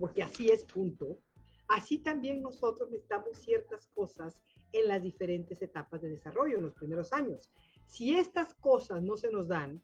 porque 0.00 0.22
así 0.22 0.48
es 0.48 0.64
punto, 0.64 1.18
así 1.68 1.98
también 1.98 2.42
nosotros 2.42 2.90
necesitamos 2.90 3.38
ciertas 3.38 3.86
cosas 3.88 4.40
en 4.72 4.88
las 4.88 5.02
diferentes 5.02 5.60
etapas 5.62 6.00
de 6.00 6.08
desarrollo, 6.08 6.56
en 6.56 6.64
los 6.64 6.74
primeros 6.74 7.12
años. 7.12 7.50
Si 7.86 8.16
estas 8.16 8.54
cosas 8.54 9.02
no 9.02 9.16
se 9.16 9.30
nos 9.30 9.48
dan, 9.48 9.82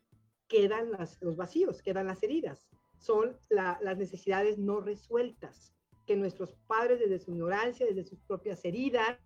quedan 0.48 0.90
los 1.21 1.37
vacíos, 1.37 1.82
quedan 1.82 2.06
las 2.06 2.22
heridas, 2.22 2.66
son 2.98 3.37
las 3.50 3.98
necesidades 3.98 4.58
no 4.58 4.80
resueltas, 4.80 5.72
que 6.07 6.17
nuestros 6.17 6.55
padres 6.67 7.01
desde 7.01 7.19
su 7.19 7.33
ignorancia, 7.33 7.87
desde 7.87 8.05
sus 8.05 8.21
propias 8.21 8.64
heridas, 8.64 9.19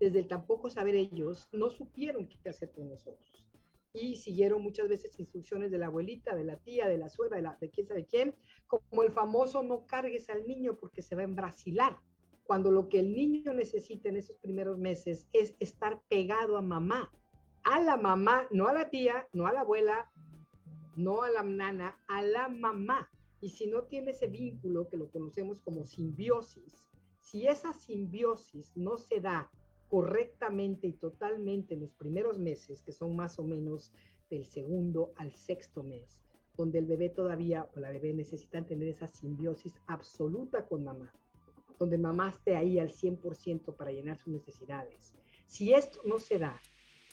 desde 0.00 0.20
el 0.20 0.26
tampoco 0.26 0.70
saber 0.70 0.94
ellos, 0.94 1.48
no 1.52 1.70
supieron 1.70 2.26
qué 2.26 2.48
hacer 2.48 2.72
con 2.72 2.88
nosotros. 2.88 3.47
Y 3.92 4.16
siguieron 4.16 4.62
muchas 4.62 4.88
veces 4.88 5.18
instrucciones 5.18 5.70
de 5.70 5.78
la 5.78 5.86
abuelita, 5.86 6.34
de 6.34 6.44
la 6.44 6.56
tía, 6.56 6.88
de 6.88 6.98
la 6.98 7.08
suegra, 7.08 7.36
de, 7.36 7.42
la, 7.42 7.56
de 7.60 7.70
quién 7.70 7.86
sabe 7.86 8.06
quién, 8.06 8.34
como 8.66 9.02
el 9.02 9.12
famoso 9.12 9.62
no 9.62 9.86
cargues 9.86 10.28
al 10.30 10.46
niño 10.46 10.76
porque 10.76 11.02
se 11.02 11.14
va 11.14 11.22
a 11.22 11.24
embrasilar. 11.24 11.98
Cuando 12.44 12.70
lo 12.70 12.88
que 12.88 13.00
el 13.00 13.12
niño 13.12 13.52
necesita 13.52 14.08
en 14.08 14.16
esos 14.16 14.36
primeros 14.38 14.78
meses 14.78 15.26
es 15.32 15.54
estar 15.58 16.00
pegado 16.08 16.56
a 16.56 16.62
mamá, 16.62 17.10
a 17.64 17.80
la 17.80 17.96
mamá, 17.96 18.46
no 18.50 18.68
a 18.68 18.72
la 18.72 18.88
tía, 18.88 19.26
no 19.32 19.46
a 19.46 19.52
la 19.52 19.60
abuela, 19.60 20.10
no 20.96 21.22
a 21.22 21.30
la 21.30 21.42
nana, 21.42 21.98
a 22.08 22.22
la 22.22 22.48
mamá. 22.48 23.10
Y 23.40 23.50
si 23.50 23.66
no 23.66 23.84
tiene 23.84 24.12
ese 24.12 24.26
vínculo 24.26 24.88
que 24.88 24.96
lo 24.96 25.10
conocemos 25.10 25.60
como 25.60 25.84
simbiosis, 25.84 26.88
si 27.20 27.46
esa 27.46 27.72
simbiosis 27.72 28.76
no 28.76 28.96
se 28.96 29.20
da 29.20 29.50
correctamente 29.88 30.86
y 30.86 30.92
totalmente 30.92 31.74
en 31.74 31.80
los 31.80 31.92
primeros 31.94 32.38
meses, 32.38 32.82
que 32.82 32.92
son 32.92 33.16
más 33.16 33.38
o 33.38 33.44
menos 33.44 33.92
del 34.30 34.46
segundo 34.46 35.12
al 35.16 35.32
sexto 35.32 35.82
mes, 35.82 36.20
donde 36.56 36.78
el 36.78 36.86
bebé 36.86 37.08
todavía 37.08 37.66
o 37.74 37.80
la 37.80 37.90
bebé 37.90 38.12
necesitan 38.12 38.66
tener 38.66 38.88
esa 38.88 39.08
simbiosis 39.08 39.72
absoluta 39.86 40.66
con 40.66 40.84
mamá, 40.84 41.12
donde 41.78 41.96
mamá 41.96 42.30
esté 42.30 42.56
ahí 42.56 42.78
al 42.78 42.92
100% 42.92 43.74
para 43.76 43.92
llenar 43.92 44.18
sus 44.18 44.34
necesidades. 44.34 45.14
Si 45.46 45.72
esto 45.72 46.00
no 46.04 46.18
se 46.18 46.38
da, 46.38 46.60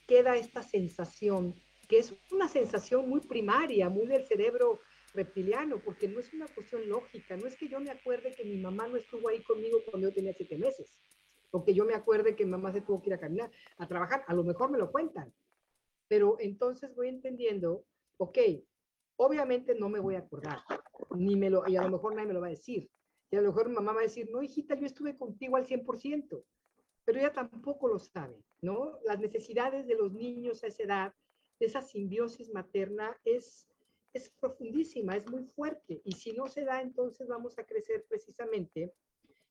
queda 0.08 0.36
esta 0.36 0.62
sensación, 0.62 1.56
que 1.88 2.00
es 2.00 2.14
una 2.32 2.50
sensación 2.50 3.08
muy 3.08 3.22
primaria, 3.22 3.90
muy 3.90 4.08
del 4.08 4.28
cerebro 4.28 4.82
reptiliano, 5.14 5.80
porque 5.80 6.10
no 6.10 6.20
es 6.20 6.34
una 6.34 6.48
cuestión 6.48 6.90
lógica, 6.90 7.38
no 7.38 7.48
es 7.48 7.56
que 7.56 7.70
yo 7.70 7.80
me 7.80 7.92
acuerde 7.92 8.34
que 8.36 8.44
mi 8.44 8.58
mamá 8.58 8.88
no 8.88 8.98
estuvo 8.98 9.30
ahí 9.30 9.42
conmigo 9.44 9.80
cuando 9.86 10.10
yo 10.10 10.14
tenía 10.14 10.34
siete 10.34 10.58
meses 10.58 10.92
o 11.56 11.64
que 11.64 11.74
yo 11.74 11.86
me 11.86 11.94
acuerde 11.94 12.36
que 12.36 12.46
mamá 12.46 12.74
se 12.74 12.82
tuvo 12.82 13.02
que 13.02 13.10
ir 13.10 13.14
a 13.14 13.20
caminar, 13.20 13.50
a 13.78 13.88
trabajar, 13.88 14.26
a 14.28 14.34
lo 14.34 14.44
mejor 14.44 14.70
me 14.70 14.78
lo 14.78 14.92
cuentan. 14.92 15.34
Pero 16.10 16.36
entonces 16.42 16.94
voy 16.94 17.08
entendiendo, 17.08 17.86
ok, 18.18 18.38
obviamente 19.16 19.74
no 19.74 19.88
me 19.88 20.02
voy 20.02 20.16
a 20.16 20.20
acordar, 20.20 20.60
ni 21.16 21.38
me 21.38 21.50
lo, 21.50 21.66
y 21.66 21.78
a 21.78 21.84
lo 21.84 21.92
mejor 21.92 22.14
nadie 22.14 22.28
me 22.28 22.34
lo 22.34 22.42
va 22.42 22.48
a 22.48 22.58
decir. 22.58 22.92
Y 23.32 23.38
a 23.38 23.42
lo 23.42 23.48
mejor 23.48 23.70
mamá 23.70 23.94
va 23.94 24.02
a 24.02 24.04
decir, 24.04 24.30
no, 24.30 24.44
hijita, 24.44 24.76
yo 24.76 24.86
estuve 24.86 25.18
contigo 25.18 25.56
al 25.56 25.66
100%, 25.66 26.44
pero 27.06 27.20
ella 27.20 27.32
tampoco 27.32 27.88
lo 27.88 28.00
sabe, 28.00 28.44
¿no? 28.60 29.00
Las 29.06 29.20
necesidades 29.22 29.88
de 29.88 29.96
los 29.96 30.12
niños 30.12 30.62
a 30.62 30.68
esa 30.68 30.84
edad, 30.84 31.14
de 31.58 31.68
esa 31.68 31.82
simbiosis 31.82 32.54
materna, 32.54 33.18
es, 33.24 33.66
es 34.12 34.30
profundísima, 34.42 35.16
es 35.16 35.26
muy 35.32 35.46
fuerte. 35.46 36.02
Y 36.04 36.12
si 36.12 36.34
no 36.34 36.50
se 36.50 36.66
da, 36.66 36.82
entonces 36.82 37.30
vamos 37.30 37.58
a 37.58 37.66
crecer 37.66 38.06
precisamente 38.10 38.94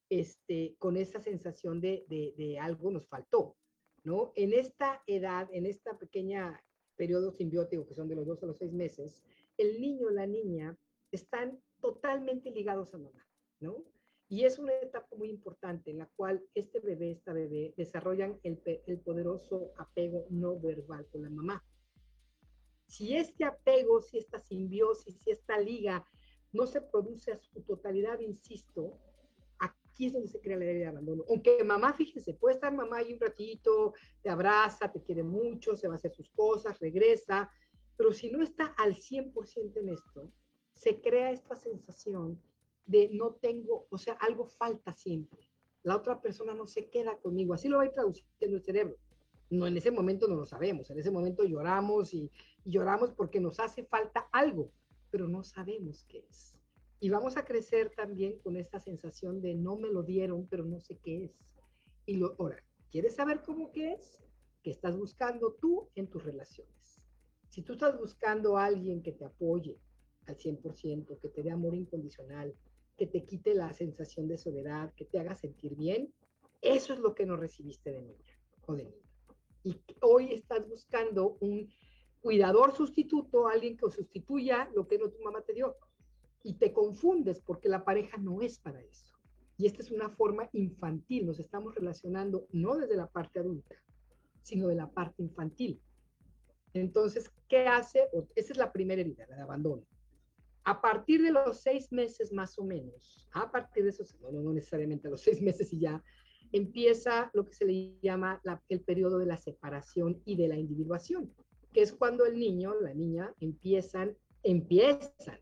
este, 0.09 0.75
con 0.77 0.97
esa 0.97 1.19
sensación 1.19 1.81
de, 1.81 2.05
de, 2.09 2.59
algo 2.59 2.91
nos 2.91 3.07
faltó, 3.07 3.55
¿no? 4.03 4.31
En 4.35 4.53
esta 4.53 5.01
edad, 5.07 5.47
en 5.51 5.65
esta 5.65 5.97
pequeña 5.97 6.61
periodo 6.95 7.31
simbiótico, 7.31 7.87
que 7.87 7.95
son 7.95 8.07
de 8.07 8.15
los 8.15 8.25
dos 8.25 8.41
a 8.43 8.45
los 8.45 8.57
seis 8.57 8.71
meses, 8.71 9.21
el 9.57 9.81
niño 9.81 10.09
la 10.09 10.27
niña 10.27 10.77
están 11.11 11.61
totalmente 11.81 12.51
ligados 12.51 12.93
a 12.93 12.97
mamá, 12.97 13.27
¿no? 13.59 13.83
Y 14.27 14.43
es 14.45 14.57
una 14.57 14.73
etapa 14.73 15.15
muy 15.15 15.29
importante 15.29 15.91
en 15.91 15.99
la 15.99 16.09
cual 16.15 16.43
este 16.55 16.79
bebé, 16.79 17.11
esta 17.11 17.31
bebé, 17.31 17.73
desarrollan 17.77 18.39
el, 18.43 18.61
el 18.87 18.99
poderoso 18.99 19.71
apego 19.77 20.25
no 20.29 20.59
verbal 20.59 21.07
con 21.11 21.21
la 21.21 21.29
mamá. 21.29 21.63
Si 22.87 23.15
este 23.15 23.43
apego, 23.43 24.01
si 24.01 24.17
esta 24.17 24.39
simbiosis, 24.39 25.19
si 25.23 25.31
esta 25.31 25.59
liga 25.59 26.07
no 26.53 26.65
se 26.65 26.81
produce 26.81 27.33
a 27.33 27.37
su 27.37 27.61
totalidad, 27.63 28.19
insisto, 28.19 28.97
aquí 29.95 30.07
es 30.07 30.13
donde 30.13 30.27
se 30.27 30.41
crea 30.41 30.57
la 30.57 30.65
idea 30.65 30.75
de 30.75 30.87
abandono. 30.87 31.23
Aunque 31.29 31.63
mamá, 31.63 31.93
fíjense, 31.93 32.33
puede 32.33 32.55
estar 32.55 32.73
mamá 32.73 32.97
ahí 32.97 33.13
un 33.13 33.19
ratito, 33.19 33.93
te 34.21 34.29
abraza, 34.29 34.91
te 34.91 35.01
quiere 35.01 35.23
mucho, 35.23 35.77
se 35.77 35.87
va 35.87 35.93
a 35.93 35.97
hacer 35.97 36.11
sus 36.11 36.29
cosas, 36.31 36.79
regresa, 36.79 37.49
pero 37.95 38.11
si 38.11 38.29
no 38.29 38.43
está 38.43 38.65
al 38.77 38.95
100% 38.95 39.77
en 39.77 39.89
esto, 39.89 40.29
se 40.73 40.99
crea 40.99 41.31
esta 41.31 41.55
sensación 41.55 42.41
de 42.85 43.09
no 43.13 43.35
tengo, 43.35 43.87
o 43.89 43.97
sea, 43.97 44.15
algo 44.15 44.45
falta 44.45 44.93
siempre. 44.93 45.47
La 45.83 45.95
otra 45.95 46.21
persona 46.21 46.53
no 46.53 46.67
se 46.67 46.89
queda 46.89 47.17
conmigo. 47.19 47.53
Así 47.53 47.69
lo 47.69 47.77
va 47.77 47.83
a 47.83 47.85
ir 47.85 47.93
traduciendo 47.93 48.57
el 48.57 48.63
cerebro. 48.63 48.97
No, 49.49 49.65
en 49.65 49.77
ese 49.77 49.91
momento 49.91 50.27
no 50.27 50.35
lo 50.35 50.45
sabemos. 50.45 50.89
En 50.89 50.99
ese 50.99 51.11
momento 51.11 51.45
lloramos 51.45 52.13
y, 52.13 52.29
y 52.65 52.71
lloramos 52.71 53.13
porque 53.13 53.39
nos 53.39 53.61
hace 53.61 53.85
falta 53.85 54.27
algo, 54.33 54.73
pero 55.09 55.29
no 55.29 55.43
sabemos 55.43 56.03
qué 56.09 56.25
es. 56.29 56.55
Y 57.05 57.09
vamos 57.09 57.37
a 57.37 57.45
crecer 57.45 57.91
también 57.91 58.39
con 58.39 58.57
esta 58.57 58.79
sensación 58.79 59.39
de 59.39 59.53
no 59.53 59.75
me 59.75 59.89
lo 59.89 60.01
dieron, 60.01 60.47
pero 60.47 60.65
no 60.65 60.79
sé 60.79 60.97
qué 61.03 61.25
es. 61.25 61.31
Y 62.07 62.15
lo, 62.17 62.35
ahora, 62.39 62.63
¿quieres 62.89 63.13
saber 63.13 63.43
cómo 63.43 63.71
qué 63.71 63.93
es? 63.93 64.17
¿Qué 64.63 64.71
estás 64.71 64.97
buscando 64.97 65.53
tú 65.61 65.87
en 65.93 66.07
tus 66.07 66.23
relaciones? 66.23 66.99
Si 67.51 67.61
tú 67.61 67.73
estás 67.73 67.95
buscando 67.99 68.57
alguien 68.57 69.03
que 69.03 69.11
te 69.11 69.23
apoye 69.23 69.77
al 70.25 70.35
100%, 70.35 71.19
que 71.19 71.29
te 71.29 71.43
dé 71.43 71.51
amor 71.51 71.75
incondicional, 71.75 72.55
que 72.97 73.05
te 73.05 73.23
quite 73.23 73.53
la 73.53 73.71
sensación 73.71 74.27
de 74.27 74.39
soledad, 74.39 74.91
que 74.95 75.05
te 75.05 75.19
haga 75.19 75.35
sentir 75.35 75.75
bien, 75.75 76.11
eso 76.63 76.91
es 76.91 76.99
lo 76.99 77.13
que 77.13 77.27
no 77.27 77.37
recibiste 77.37 77.91
de 77.91 78.01
niña 78.01 78.39
o 78.65 78.73
de 78.73 78.85
niño. 78.85 79.09
Y 79.63 79.79
hoy 80.01 80.33
estás 80.33 80.67
buscando 80.67 81.37
un 81.39 81.71
cuidador 82.19 82.75
sustituto, 82.75 83.47
alguien 83.47 83.77
que 83.77 83.91
sustituya 83.91 84.67
lo 84.73 84.87
que 84.87 84.97
no 84.97 85.11
tu 85.11 85.21
mamá 85.21 85.41
te 85.41 85.53
dio 85.53 85.77
y 86.45 86.53
te 86.53 86.71
confundes 86.71 87.41
porque 87.41 87.67
la 87.67 87.83
pareja 87.83 88.17
no 88.17 88.41
es 88.41 88.59
para 88.59 88.79
eso. 88.79 89.15
Y 89.57 89.65
esta 89.65 89.81
es 89.81 89.89
una 89.89 90.09
forma 90.09 90.47
infantil, 90.53 91.25
nos 91.25 91.39
estamos 91.39 91.73
relacionando 91.73 92.47
no 92.51 92.77
desde 92.77 92.95
la 92.95 93.07
parte 93.07 93.39
adulta, 93.39 93.75
sino 94.43 94.67
de 94.67 94.75
la 94.75 94.91
parte 94.91 95.23
infantil. 95.23 95.81
Entonces, 96.73 97.31
¿qué 97.47 97.65
hace? 97.65 98.07
Esa 98.35 98.53
es 98.53 98.57
la 98.59 98.71
primera 98.71 99.01
herida, 99.01 99.25
la 99.27 99.37
de 99.37 99.41
abandono. 99.41 99.87
A 100.65 100.81
partir 100.81 101.23
de 101.23 101.31
los 101.31 101.61
seis 101.61 101.91
meses 101.91 102.31
más 102.31 102.59
o 102.59 102.63
menos, 102.63 103.27
a 103.33 103.51
partir 103.51 103.83
de 103.83 103.89
esos, 103.89 104.15
no, 104.19 104.31
no 104.31 104.53
necesariamente 104.53 105.07
a 105.07 105.11
los 105.11 105.21
seis 105.21 105.41
meses 105.41 105.73
y 105.73 105.79
ya, 105.79 106.03
empieza 106.51 107.31
lo 107.33 107.47
que 107.47 107.55
se 107.55 107.65
le 107.65 107.97
llama 108.03 108.39
el 108.69 108.81
periodo 108.81 109.17
de 109.17 109.25
la 109.25 109.37
separación 109.37 110.21
y 110.25 110.35
de 110.35 110.47
la 110.47 110.57
individuación, 110.57 111.33
que 111.73 111.81
es 111.81 111.91
cuando 111.91 112.23
el 112.23 112.37
niño, 112.37 112.75
la 112.81 112.93
niña, 112.93 113.33
empiezan, 113.39 114.15
empiezan 114.43 115.39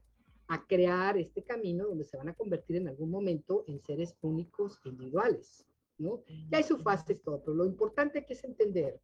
a 0.47 0.65
crear 0.65 1.17
este 1.17 1.43
camino 1.43 1.87
donde 1.87 2.03
se 2.03 2.17
van 2.17 2.29
a 2.29 2.35
convertir 2.35 2.77
en 2.77 2.87
algún 2.87 3.09
momento 3.09 3.63
en 3.67 3.79
seres 3.81 4.15
únicos 4.21 4.79
individuales, 4.83 5.65
¿no? 5.97 6.23
Ya 6.49 6.57
hay 6.57 6.63
su 6.63 6.77
fase 6.77 7.15
todo, 7.15 7.41
pero 7.41 7.55
lo 7.55 7.65
importante 7.65 8.25
que 8.25 8.33
es 8.33 8.43
entender 8.43 8.99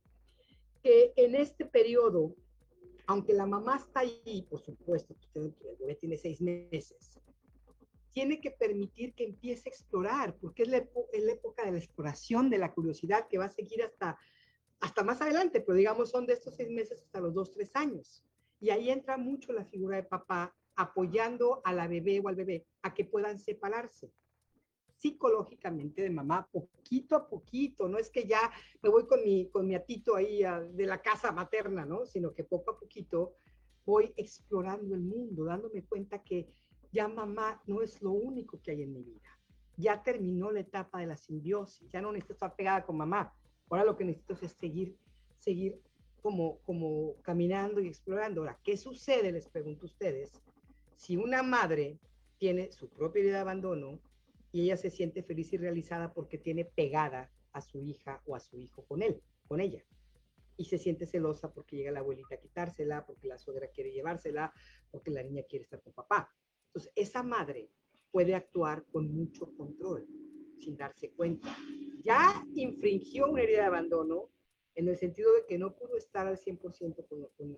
que 0.84 1.14
en 1.16 1.36
este 1.36 1.66
periodo, 1.66 2.36
aunque 3.08 3.34
la 3.34 3.46
mamá 3.46 3.78
está 3.78 4.02
ahí, 4.02 4.46
por 4.50 4.62
supuesto, 4.62 5.16
el 5.36 5.56
bebé 5.80 5.96
tiene 5.96 6.18
seis 6.18 6.42
meses, 6.42 7.20
tiene 8.12 8.42
que 8.42 8.52
permitir 8.52 9.14
que 9.14 9.24
empiece 9.24 9.70
a 9.70 9.72
explorar, 9.72 10.36
porque 10.40 10.64
es 10.64 10.70
la, 10.70 10.78
es 10.78 11.24
la 11.24 11.32
época 11.32 11.66
de 11.66 11.72
la 11.72 11.78
exploración, 11.78 12.50
de 12.50 12.58
la 12.58 12.74
curiosidad, 12.74 13.28
que 13.30 13.38
va 13.38 13.46
a 13.46 13.52
seguir 13.52 13.84
hasta, 13.84 14.18
hasta 14.80 15.04
más 15.04 15.22
adelante, 15.22 15.62
pero 15.62 15.78
digamos 15.78 16.10
son 16.10 16.26
de 16.26 16.34
estos 16.34 16.56
seis 16.56 16.70
meses 16.70 17.02
hasta 17.02 17.22
los 17.22 17.34
dos, 17.34 17.52
tres 17.52 17.72
años. 17.76 18.24
Y 18.60 18.72
ahí 18.72 18.90
entra 18.90 19.18
mucho 19.18 19.54
la 19.54 19.66
figura 19.66 19.98
de 19.98 20.04
papá 20.04 20.54
apoyando 20.80 21.62
a 21.66 21.74
la 21.74 21.88
bebé 21.88 22.22
o 22.22 22.30
al 22.30 22.36
bebé 22.36 22.66
a 22.84 22.94
que 22.94 23.04
puedan 23.04 23.38
separarse 23.38 24.14
psicológicamente 25.00 26.02
de 26.02 26.10
mamá, 26.10 26.48
poquito 26.52 27.16
a 27.16 27.28
poquito, 27.28 27.88
no 27.88 27.98
es 27.98 28.10
que 28.10 28.28
ya 28.28 28.52
me 28.81 28.90
voy 28.90 29.06
con 29.08 29.24
mi, 29.24 29.50
con 29.50 29.66
mi 29.66 29.76
atito 29.76 30.16
ahí 30.16 30.42
de 30.74 30.86
la 30.86 31.02
casa 31.02 31.31
materna, 31.31 31.86
¿no? 31.86 32.06
Sino 32.06 32.34
que 32.34 32.44
poco 32.44 32.72
a 32.72 32.80
poquito 32.80 33.36
voy 33.86 34.14
explorando 34.18 34.96
el 34.96 35.02
mundo, 35.02 35.46
dándome 35.46 35.86
cuenta 35.86 36.22
que 36.22 36.50
ya 36.92 37.08
mamá 37.08 37.62
no 37.66 37.82
es 37.82 38.02
lo 38.02 38.12
único 38.12 38.62
que 38.62 38.72
hay 38.72 38.84
en 38.84 38.94
mi 38.94 39.04
vida. 39.04 39.30
Ya 39.78 40.04
terminó 40.04 40.52
la 40.52 40.60
etapa 40.60 41.00
de 41.00 41.08
la 41.08 41.16
simbiosis, 41.16 41.90
ya 41.92 42.02
no 42.02 42.12
necesito 42.12 42.34
estar 42.34 42.56
pegada 42.56 42.86
con 42.86 42.98
mamá. 42.98 43.34
Ahora 43.70 43.86
lo 43.86 43.96
que 43.96 44.04
necesito 44.04 44.34
es 44.42 44.52
seguir, 44.52 44.98
seguir 45.38 45.82
como, 46.22 46.60
como 46.66 47.16
caminando 47.22 47.80
y 47.80 47.88
explorando. 47.88 48.42
Ahora, 48.42 48.60
¿qué 48.64 48.75
sucede? 48.75 49.32
Les 49.32 49.48
pregunto 49.48 49.84
a 49.84 49.86
ustedes 49.86 50.42
si 51.00 51.16
una 51.16 51.44
madre 51.44 51.98
tiene 52.38 52.74
su 52.74 52.90
propia 52.90 53.24
vida 53.24 53.36
de 53.36 53.40
abandono 53.40 54.01
y 54.51 54.63
ella 54.63 54.75
se 54.75 54.90
siente 54.90 55.24
feliz 55.24 55.54
y 55.54 55.57
realizada 55.57 56.13
porque 56.13 56.38
tiene 56.38 56.66
pegada 56.66 57.31
a 57.54 57.62
su 57.62 57.81
hija 57.81 58.22
o 58.25 58.36
a 58.36 58.42
su 58.42 58.60
hijo 58.60 58.84
con 58.84 59.01
él, 59.01 59.24
con 59.48 59.62
ella, 59.62 59.81
y 60.57 60.66
se 60.66 60.78
siente 60.78 61.06
celosa 61.06 61.54
porque 61.54 61.78
llega 61.78 61.92
la 61.92 62.01
abuelita 62.01 62.36
a 62.36 62.40
quitársela, 62.40 63.06
porque 63.06 63.30
la 63.30 63.38
suegra 63.38 63.69
quiere 63.69 63.94
llevársela, 63.94 64.54
porque 64.92 65.10
la 65.10 65.24
niña 65.24 65.44
quiere 65.44 65.63
estar 65.63 65.81
con 65.81 65.94
papá. 65.94 66.30
Entonces, 66.68 66.92
esa 66.98 67.24
madre 67.24 67.69
puede 68.12 68.36
actuar 68.36 68.84
con 68.92 69.10
mucho 69.10 69.56
control, 69.56 70.06
sin 70.60 70.75
darse 70.75 71.12
cuenta. 71.12 71.56
Ya 72.04 72.46
infringió 72.56 73.30
una 73.30 73.44
herida 73.44 73.60
de 73.60 73.68
abandono 73.68 74.31
en 74.75 74.90
el 74.90 74.98
sentido 74.98 75.34
de 75.34 75.46
que 75.46 75.57
no 75.57 75.74
pudo 75.78 75.96
estar 75.96 76.28
al 76.28 76.38
100% 76.38 77.07
con, 77.07 77.57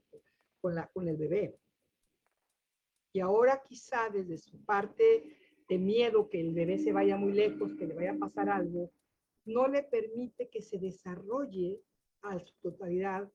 con 0.93 1.07
el 1.07 1.17
bebé. 1.17 1.57
Y 3.13 3.19
ahora 3.19 3.61
quizá 3.67 4.09
desde 4.09 4.37
su 4.37 4.63
parte 4.63 5.23
de 5.67 5.77
miedo 5.77 6.29
que 6.29 6.39
el 6.39 6.53
bebé 6.53 6.77
se 6.77 6.93
vaya 6.93 7.17
muy 7.17 7.33
lejos, 7.33 7.75
que 7.75 7.87
le 7.87 7.93
vaya 7.93 8.13
a 8.13 8.17
pasar 8.17 8.49
algo, 8.49 8.91
no 9.45 9.67
le 9.67 9.83
permite 9.83 10.49
que 10.49 10.61
se 10.61 10.77
desarrolle 10.77 11.81
a 12.21 12.39
su 12.39 12.53
totalidad 12.61 13.31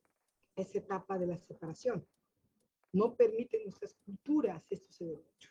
esa 0.55 0.79
etapa 0.79 1.19
de 1.19 1.27
la 1.27 1.39
separación. 1.39 2.07
No 2.93 3.15
permiten 3.17 3.65
nuestras 3.65 3.95
culturas, 4.05 4.65
esto 4.71 4.93
se 4.93 5.05
ve 5.05 5.17
mucho. 5.17 5.51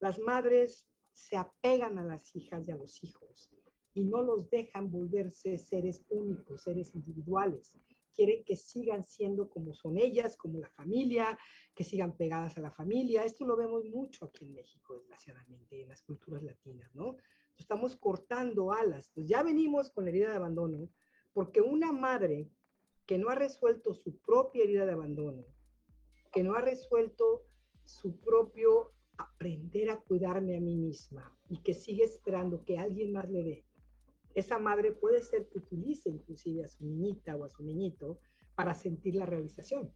Las 0.00 0.18
madres 0.18 0.86
se 1.12 1.36
apegan 1.36 1.98
a 1.98 2.04
las 2.04 2.34
hijas 2.36 2.66
y 2.66 2.70
a 2.70 2.76
los 2.76 3.02
hijos 3.02 3.50
y 3.94 4.04
no 4.04 4.22
los 4.22 4.48
dejan 4.48 4.90
volverse 4.90 5.58
seres 5.58 6.04
únicos, 6.08 6.62
seres 6.62 6.94
individuales. 6.94 7.72
Quieren 8.18 8.42
que 8.42 8.56
sigan 8.56 9.06
siendo 9.06 9.48
como 9.48 9.72
son 9.74 9.96
ellas, 9.96 10.36
como 10.36 10.58
la 10.58 10.68
familia, 10.70 11.38
que 11.72 11.84
sigan 11.84 12.16
pegadas 12.16 12.58
a 12.58 12.60
la 12.60 12.72
familia. 12.72 13.22
Esto 13.22 13.46
lo 13.46 13.56
vemos 13.56 13.84
mucho 13.84 14.24
aquí 14.24 14.44
en 14.44 14.54
México, 14.54 14.96
desgraciadamente, 14.98 15.80
en 15.80 15.88
las 15.88 16.02
culturas 16.02 16.42
latinas, 16.42 16.92
¿no? 16.96 17.16
Estamos 17.56 17.94
cortando 17.94 18.72
alas. 18.72 19.08
Pues 19.14 19.28
ya 19.28 19.44
venimos 19.44 19.92
con 19.92 20.04
la 20.04 20.10
herida 20.10 20.30
de 20.30 20.34
abandono, 20.34 20.90
porque 21.32 21.60
una 21.60 21.92
madre 21.92 22.50
que 23.06 23.18
no 23.18 23.28
ha 23.28 23.36
resuelto 23.36 23.94
su 23.94 24.18
propia 24.18 24.64
herida 24.64 24.84
de 24.84 24.94
abandono, 24.94 25.44
que 26.32 26.42
no 26.42 26.54
ha 26.54 26.60
resuelto 26.60 27.44
su 27.84 28.18
propio 28.18 28.94
aprender 29.16 29.90
a 29.90 30.00
cuidarme 30.00 30.56
a 30.56 30.60
mí 30.60 30.74
misma 30.74 31.32
y 31.48 31.62
que 31.62 31.72
sigue 31.72 32.02
esperando 32.02 32.64
que 32.64 32.78
alguien 32.78 33.12
más 33.12 33.30
le 33.30 33.44
dé, 33.44 33.67
esa 34.38 34.58
madre 34.58 34.92
puede 34.92 35.20
ser 35.22 35.48
que 35.48 35.58
utilice 35.58 36.08
inclusive 36.08 36.64
a 36.64 36.68
su 36.68 36.84
niñita 36.84 37.36
o 37.36 37.44
a 37.44 37.48
su 37.48 37.62
niñito 37.62 38.20
para 38.54 38.74
sentir 38.74 39.14
la 39.14 39.26
realización, 39.26 39.92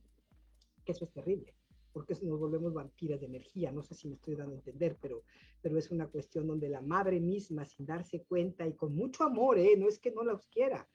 que 0.85 0.93
eso 0.93 1.05
es 1.05 1.12
terrible, 1.12 1.55
porque 1.93 2.15
nos 2.23 2.39
volvemos 2.39 2.73
vampiras 2.73 3.21
de 3.21 3.27
energía, 3.27 3.73
no 3.73 3.83
sé 3.83 3.94
si 3.94 4.09
me 4.09 4.15
estoy 4.15 4.35
dando 4.35 4.55
a 4.55 4.59
entender, 4.59 4.97
pero, 5.00 5.23
pero 5.61 5.79
es 5.79 5.91
una 5.91 6.09
cuestión 6.09 6.47
donde 6.47 6.69
la 6.69 6.81
madre 6.81 7.21
misma, 7.21 7.65
sin 7.65 7.87
darse 7.87 8.23
cuenta 8.25 8.67
y 8.67 8.75
con 8.75 8.94
mucho 8.94 9.25
amor, 9.25 9.59
¿eh? 9.59 9.77
no 9.77 9.89
es 9.89 9.99
que 9.99 10.11
no 10.11 10.25
los 10.25 10.47
quiera, 10.47 10.89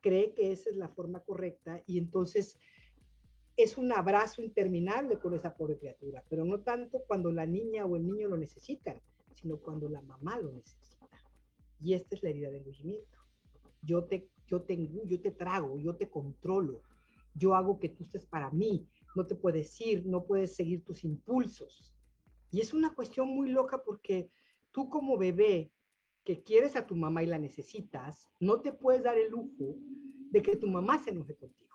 cree 0.00 0.32
que 0.34 0.52
esa 0.52 0.70
es 0.70 0.76
la 0.76 0.88
forma 0.88 1.20
correcta 1.20 1.82
y 1.86 1.98
entonces 1.98 2.58
es 3.56 3.76
un 3.78 3.92
abrazo 3.92 4.42
interminable 4.42 5.18
con 5.18 5.34
esa 5.34 5.54
pobre 5.54 5.78
criatura, 5.78 6.22
pero 6.28 6.44
no 6.44 6.60
tanto 6.60 7.02
cuando 7.06 7.32
la 7.32 7.46
niña 7.46 7.84
o 7.86 7.96
el 7.96 8.06
niño 8.06 8.28
lo 8.28 8.36
necesitan, 8.36 9.00
sino 9.34 9.58
cuando 9.58 9.88
la 9.88 10.02
mamá 10.02 10.38
lo 10.38 10.52
necesita. 10.52 10.95
Y 11.80 11.94
esta 11.94 12.14
es 12.14 12.22
la 12.22 12.30
herida 12.30 12.50
de 12.50 12.58
engullimiento. 12.58 13.18
Yo 13.82 14.04
te, 14.04 14.28
yo 14.46 14.62
te 14.62 14.76
yo 15.06 15.20
te 15.20 15.30
trago, 15.30 15.78
yo 15.78 15.96
te 15.96 16.08
controlo, 16.08 16.82
yo 17.34 17.54
hago 17.54 17.78
que 17.78 17.88
tú 17.88 18.04
estés 18.04 18.26
para 18.26 18.50
mí, 18.50 18.88
no 19.14 19.26
te 19.26 19.34
puedes 19.34 19.80
ir, 19.80 20.06
no 20.06 20.24
puedes 20.24 20.54
seguir 20.54 20.84
tus 20.84 21.04
impulsos. 21.04 21.92
Y 22.50 22.60
es 22.60 22.72
una 22.72 22.94
cuestión 22.94 23.28
muy 23.28 23.50
loca 23.50 23.82
porque 23.82 24.30
tú 24.72 24.88
como 24.88 25.18
bebé 25.18 25.70
que 26.24 26.42
quieres 26.42 26.74
a 26.76 26.86
tu 26.86 26.96
mamá 26.96 27.22
y 27.22 27.26
la 27.26 27.38
necesitas, 27.38 28.28
no 28.40 28.60
te 28.60 28.72
puedes 28.72 29.02
dar 29.02 29.16
el 29.18 29.30
lujo 29.30 29.76
de 30.30 30.42
que 30.42 30.56
tu 30.56 30.66
mamá 30.66 31.02
se 31.02 31.10
enoje 31.10 31.36
contigo 31.36 31.66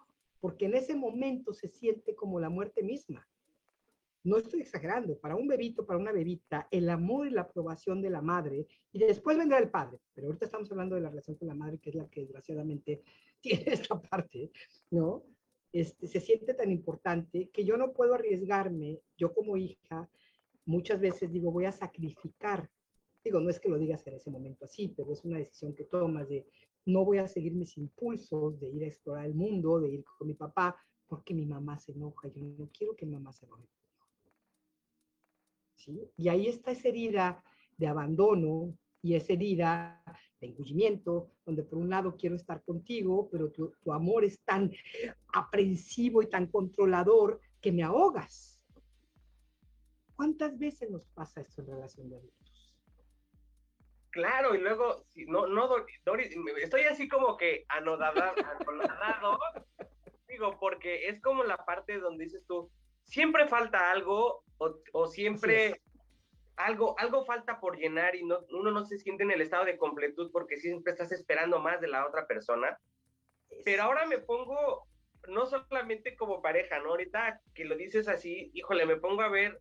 porque 0.42 0.66
en 0.66 0.74
ese 0.74 0.96
momento 0.96 1.54
se 1.54 1.70
siente 1.70 2.16
como 2.16 2.40
la 2.40 2.50
muerte 2.50 2.84
misma. 2.84 3.26
No 4.24 4.38
estoy 4.38 4.62
exagerando, 4.62 5.18
para 5.18 5.36
un 5.36 5.48
bebito, 5.48 5.86
para 5.86 5.98
una 5.98 6.12
bebita, 6.12 6.68
el 6.70 6.90
amor 6.90 7.28
y 7.28 7.32
la 7.32 7.42
aprobación 7.42 8.02
de 8.02 8.10
la 8.12 8.22
madre, 8.22 8.68
y 8.92 9.00
después 9.00 9.38
vendrá 9.38 9.58
el 9.58 9.70
padre, 9.70 9.98
pero 10.14 10.28
ahorita 10.28 10.46
estamos 10.46 10.72
hablando 10.72 10.96
de 10.96 11.02
la 11.02 11.10
relación 11.10 11.38
con 11.38 11.48
la 11.48 11.56
madre, 11.56 11.80
que 11.80 11.90
es 11.90 11.96
la 11.96 12.08
que 12.08 12.22
desgraciadamente 12.22 13.02
tiene 13.42 13.64
esta 13.68 14.00
parte, 14.00 14.52
¿no? 14.92 15.24
Este, 15.74 16.06
se 16.08 16.20
siente 16.20 16.54
tan 16.54 16.70
importante 16.70 17.50
que 17.50 17.64
yo 17.64 17.78
no 17.78 17.94
puedo 17.94 18.14
arriesgarme, 18.14 19.00
yo 19.18 19.34
como 19.34 19.58
hija, 19.58 20.10
muchas 20.66 21.00
veces 21.00 21.32
digo, 21.32 21.52
voy 21.52 21.66
a 21.66 21.72
sacrificar, 21.72 22.70
digo, 23.24 23.40
no 23.40 23.50
es 23.50 23.60
que 23.60 23.70
lo 23.70 23.80
digas 23.80 24.06
en 24.06 24.16
ese 24.16 24.30
momento 24.30 24.66
así, 24.66 24.90
pero 24.90 25.14
es 25.14 25.24
una 25.24 25.38
decisión 25.40 25.74
que 25.74 25.86
tomas 25.86 26.28
de, 26.28 26.46
no 26.86 27.06
voy 27.06 27.20
a 27.20 27.28
seguir 27.28 27.54
mis 27.54 27.78
impulsos 27.78 28.60
de 28.60 28.70
ir 28.70 28.84
a 28.84 28.88
explorar 28.88 29.26
el 29.26 29.34
mundo, 29.34 29.80
de 29.80 29.90
ir 29.90 30.04
con 30.04 30.28
mi 30.28 30.34
papá, 30.34 30.76
porque 31.08 31.34
mi 31.34 31.46
mamá 31.46 31.78
se 31.78 31.92
enoja. 31.92 32.28
Yo 32.30 32.42
no 32.42 32.70
quiero 32.72 32.96
que 32.96 33.06
mi 33.06 33.14
mamá 33.14 33.32
se 33.34 33.46
enoje. 33.46 33.68
¿Sí? 35.84 36.12
Y 36.16 36.30
ahí 36.30 36.48
está 36.48 36.72
esa 36.72 36.90
herida 36.90 37.44
de 37.78 37.88
abandono 37.88 38.78
y 39.02 39.16
esa 39.16 39.34
herida 39.34 40.04
de 40.40 40.48
engullimiento, 40.48 41.32
donde 41.46 41.64
por 41.64 41.80
un 41.80 41.90
lado 41.90 42.16
quiero 42.16 42.36
estar 42.36 42.64
contigo, 42.64 43.28
pero 43.32 43.52
tu, 43.52 43.74
tu 43.84 43.92
amor 43.92 44.24
es 44.24 44.40
tan 44.42 44.72
aprensivo 45.34 46.22
y 46.22 46.30
tan 46.30 46.48
controlador 46.48 47.40
que 47.60 47.72
me 47.72 47.84
ahogas. 47.84 48.60
¿Cuántas 50.16 50.58
veces 50.60 50.92
nos 50.92 51.04
pasa 51.16 51.42
esto 51.42 51.62
en 51.62 51.68
relación 51.68 52.10
de 52.10 52.18
adultos? 52.18 52.42
Claro, 54.12 54.54
y 54.54 54.60
luego, 54.60 55.06
si 55.14 55.26
no, 55.26 55.48
no, 55.48 55.70
Doris, 56.06 56.36
estoy 56.62 56.82
así 56.82 57.08
como 57.08 57.38
que 57.38 57.66
anodado, 57.70 58.22
digo, 60.28 60.60
porque 60.60 61.08
es 61.08 61.22
como 61.22 61.44
la 61.44 61.66
parte 61.66 61.98
donde 61.98 62.26
dices 62.26 62.44
tú, 62.46 62.70
siempre 63.06 63.48
falta 63.48 63.90
algo 63.90 64.44
o, 64.94 65.08
siempre 65.08 65.82
algo, 66.56 66.98
algo 67.00 67.26
falta 67.26 67.60
por 67.60 67.78
llenar 67.78 68.16
y 68.16 68.24
no, 68.24 68.40
uno 68.52 68.72
no 68.72 68.86
se 68.86 68.98
siente 68.98 69.24
en 69.24 69.32
el 69.32 69.42
estado 69.42 69.66
de 69.66 69.78
completud 69.78 70.30
porque 70.32 70.58
siempre 70.58 70.92
estás 70.92 71.12
esperando 71.12 71.60
más 71.60 71.82
de 71.82 71.88
la 71.88 72.06
otra 72.08 72.28
persona. 72.28 72.78
Pero 73.66 73.84
ahora 73.84 74.06
me 74.06 74.20
pongo, 74.20 74.88
no 75.28 75.46
solamente 75.46 76.16
como 76.16 76.42
pareja, 76.42 76.80
¿no? 76.80 76.90
Ahorita 76.92 77.42
que 77.54 77.66
lo 77.66 77.76
dices 77.76 78.08
así, 78.08 78.52
híjole, 78.54 78.86
me 78.86 78.98
pongo 78.98 79.22
a 79.22 79.30
ver, 79.30 79.60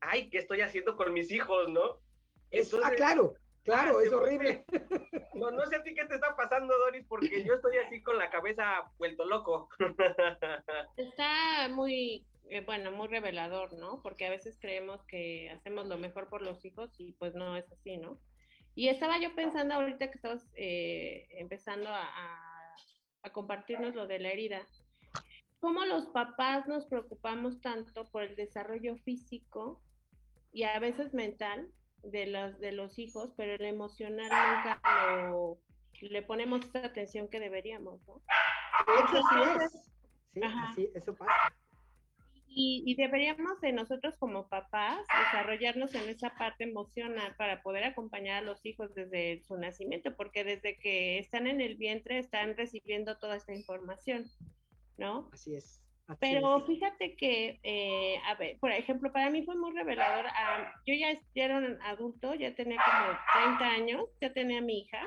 ay, 0.00 0.30
¿qué 0.30 0.38
estoy 0.38 0.62
haciendo 0.62 0.96
con 0.96 1.12
mis 1.12 1.30
hijos, 1.30 1.68
no? 1.68 2.00
ah, 2.82 2.90
claro, 2.96 3.34
Claro, 3.62 3.98
ah, 3.98 4.02
es 4.02 4.12
horrible. 4.12 4.64
No, 5.34 5.50
no 5.50 5.64
sé 5.66 5.76
a 5.76 5.82
ti 5.82 5.94
qué 5.94 6.04
te 6.04 6.16
está 6.16 6.36
pasando, 6.36 6.76
Doris, 6.76 7.06
porque 7.08 7.44
yo 7.44 7.54
estoy 7.54 7.78
así 7.78 8.02
con 8.02 8.18
la 8.18 8.28
cabeza 8.28 8.84
vuelto 8.98 9.24
loco. 9.24 9.70
Está 10.96 11.68
muy, 11.70 12.26
eh, 12.50 12.62
bueno, 12.64 12.92
muy 12.92 13.08
revelador, 13.08 13.72
¿no? 13.78 14.02
Porque 14.02 14.26
a 14.26 14.30
veces 14.30 14.58
creemos 14.60 15.04
que 15.04 15.50
hacemos 15.50 15.86
lo 15.86 15.98
mejor 15.98 16.28
por 16.28 16.42
los 16.42 16.64
hijos 16.64 16.90
y 16.98 17.12
pues 17.12 17.34
no 17.34 17.56
es 17.56 17.70
así, 17.72 17.96
¿no? 17.96 18.20
Y 18.74 18.88
estaba 18.88 19.18
yo 19.20 19.34
pensando 19.34 19.74
ahorita 19.74 20.10
que 20.10 20.16
estabas 20.16 20.46
eh, 20.54 21.26
empezando 21.30 21.90
a, 21.90 22.08
a 23.22 23.32
compartirnos 23.32 23.94
lo 23.94 24.06
de 24.06 24.18
la 24.18 24.30
herida. 24.30 24.66
¿Cómo 25.58 25.84
los 25.84 26.06
papás 26.06 26.66
nos 26.66 26.86
preocupamos 26.86 27.60
tanto 27.60 28.04
por 28.10 28.22
el 28.22 28.36
desarrollo 28.36 28.96
físico 28.96 29.82
y 30.52 30.62
a 30.62 30.78
veces 30.78 31.12
mental 31.12 31.70
de 32.02 32.26
los, 32.26 32.58
de 32.58 32.72
los 32.72 32.98
hijos, 32.98 33.32
pero 33.36 33.54
el 33.54 33.64
emocional 33.64 34.28
nunca 34.28 34.80
lo, 35.28 35.60
le 36.00 36.22
ponemos 36.22 36.64
esa 36.64 36.86
atención 36.86 37.28
que 37.28 37.40
deberíamos, 37.40 38.00
¿no? 38.06 38.22
Sí, 40.74 40.90
eso 40.94 41.14
pasa. 41.14 41.32
Y, 42.52 42.82
y, 42.84 42.96
deberíamos 42.96 43.60
de 43.60 43.72
nosotros 43.72 44.14
como 44.18 44.48
papás 44.48 44.98
desarrollarnos 45.26 45.94
en 45.94 46.08
esa 46.08 46.30
parte 46.30 46.64
emocional 46.64 47.34
para 47.36 47.62
poder 47.62 47.84
acompañar 47.84 48.42
a 48.42 48.46
los 48.46 48.66
hijos 48.66 48.92
desde 48.94 49.40
su 49.46 49.56
nacimiento, 49.56 50.16
porque 50.16 50.42
desde 50.42 50.76
que 50.78 51.18
están 51.20 51.46
en 51.46 51.60
el 51.60 51.76
vientre 51.76 52.18
están 52.18 52.56
recibiendo 52.56 53.18
toda 53.18 53.36
esta 53.36 53.54
información, 53.54 54.24
¿no? 54.98 55.30
Así 55.32 55.54
es. 55.54 55.80
Pero 56.18 56.64
fíjate 56.66 57.14
que, 57.14 57.60
eh, 57.62 58.20
a 58.26 58.34
ver, 58.34 58.58
por 58.58 58.72
ejemplo, 58.72 59.12
para 59.12 59.30
mí 59.30 59.44
fue 59.44 59.54
muy 59.56 59.72
revelador. 59.72 60.26
Ah, 60.26 60.72
yo 60.86 60.94
ya, 60.94 61.20
era 61.34 61.58
un 61.58 61.80
adulto, 61.82 62.34
ya 62.34 62.54
tenía 62.54 62.78
como 62.84 63.18
30 63.44 63.64
años, 63.64 64.04
ya 64.20 64.32
tenía 64.32 64.60
mi 64.60 64.80
hija. 64.80 65.00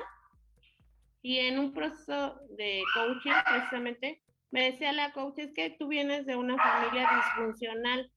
Y 1.20 1.38
en 1.40 1.58
un 1.58 1.74
proceso 1.74 2.40
de 2.56 2.82
coaching, 2.94 3.32
precisamente, 3.50 4.22
me 4.54 4.70
decía 4.70 4.92
la 4.92 5.12
coach, 5.12 5.38
es 5.38 5.52
que 5.52 5.70
tú 5.70 5.88
vienes 5.88 6.26
de 6.26 6.36
una 6.36 6.56
familia 6.56 7.10
disfuncional. 7.12 8.08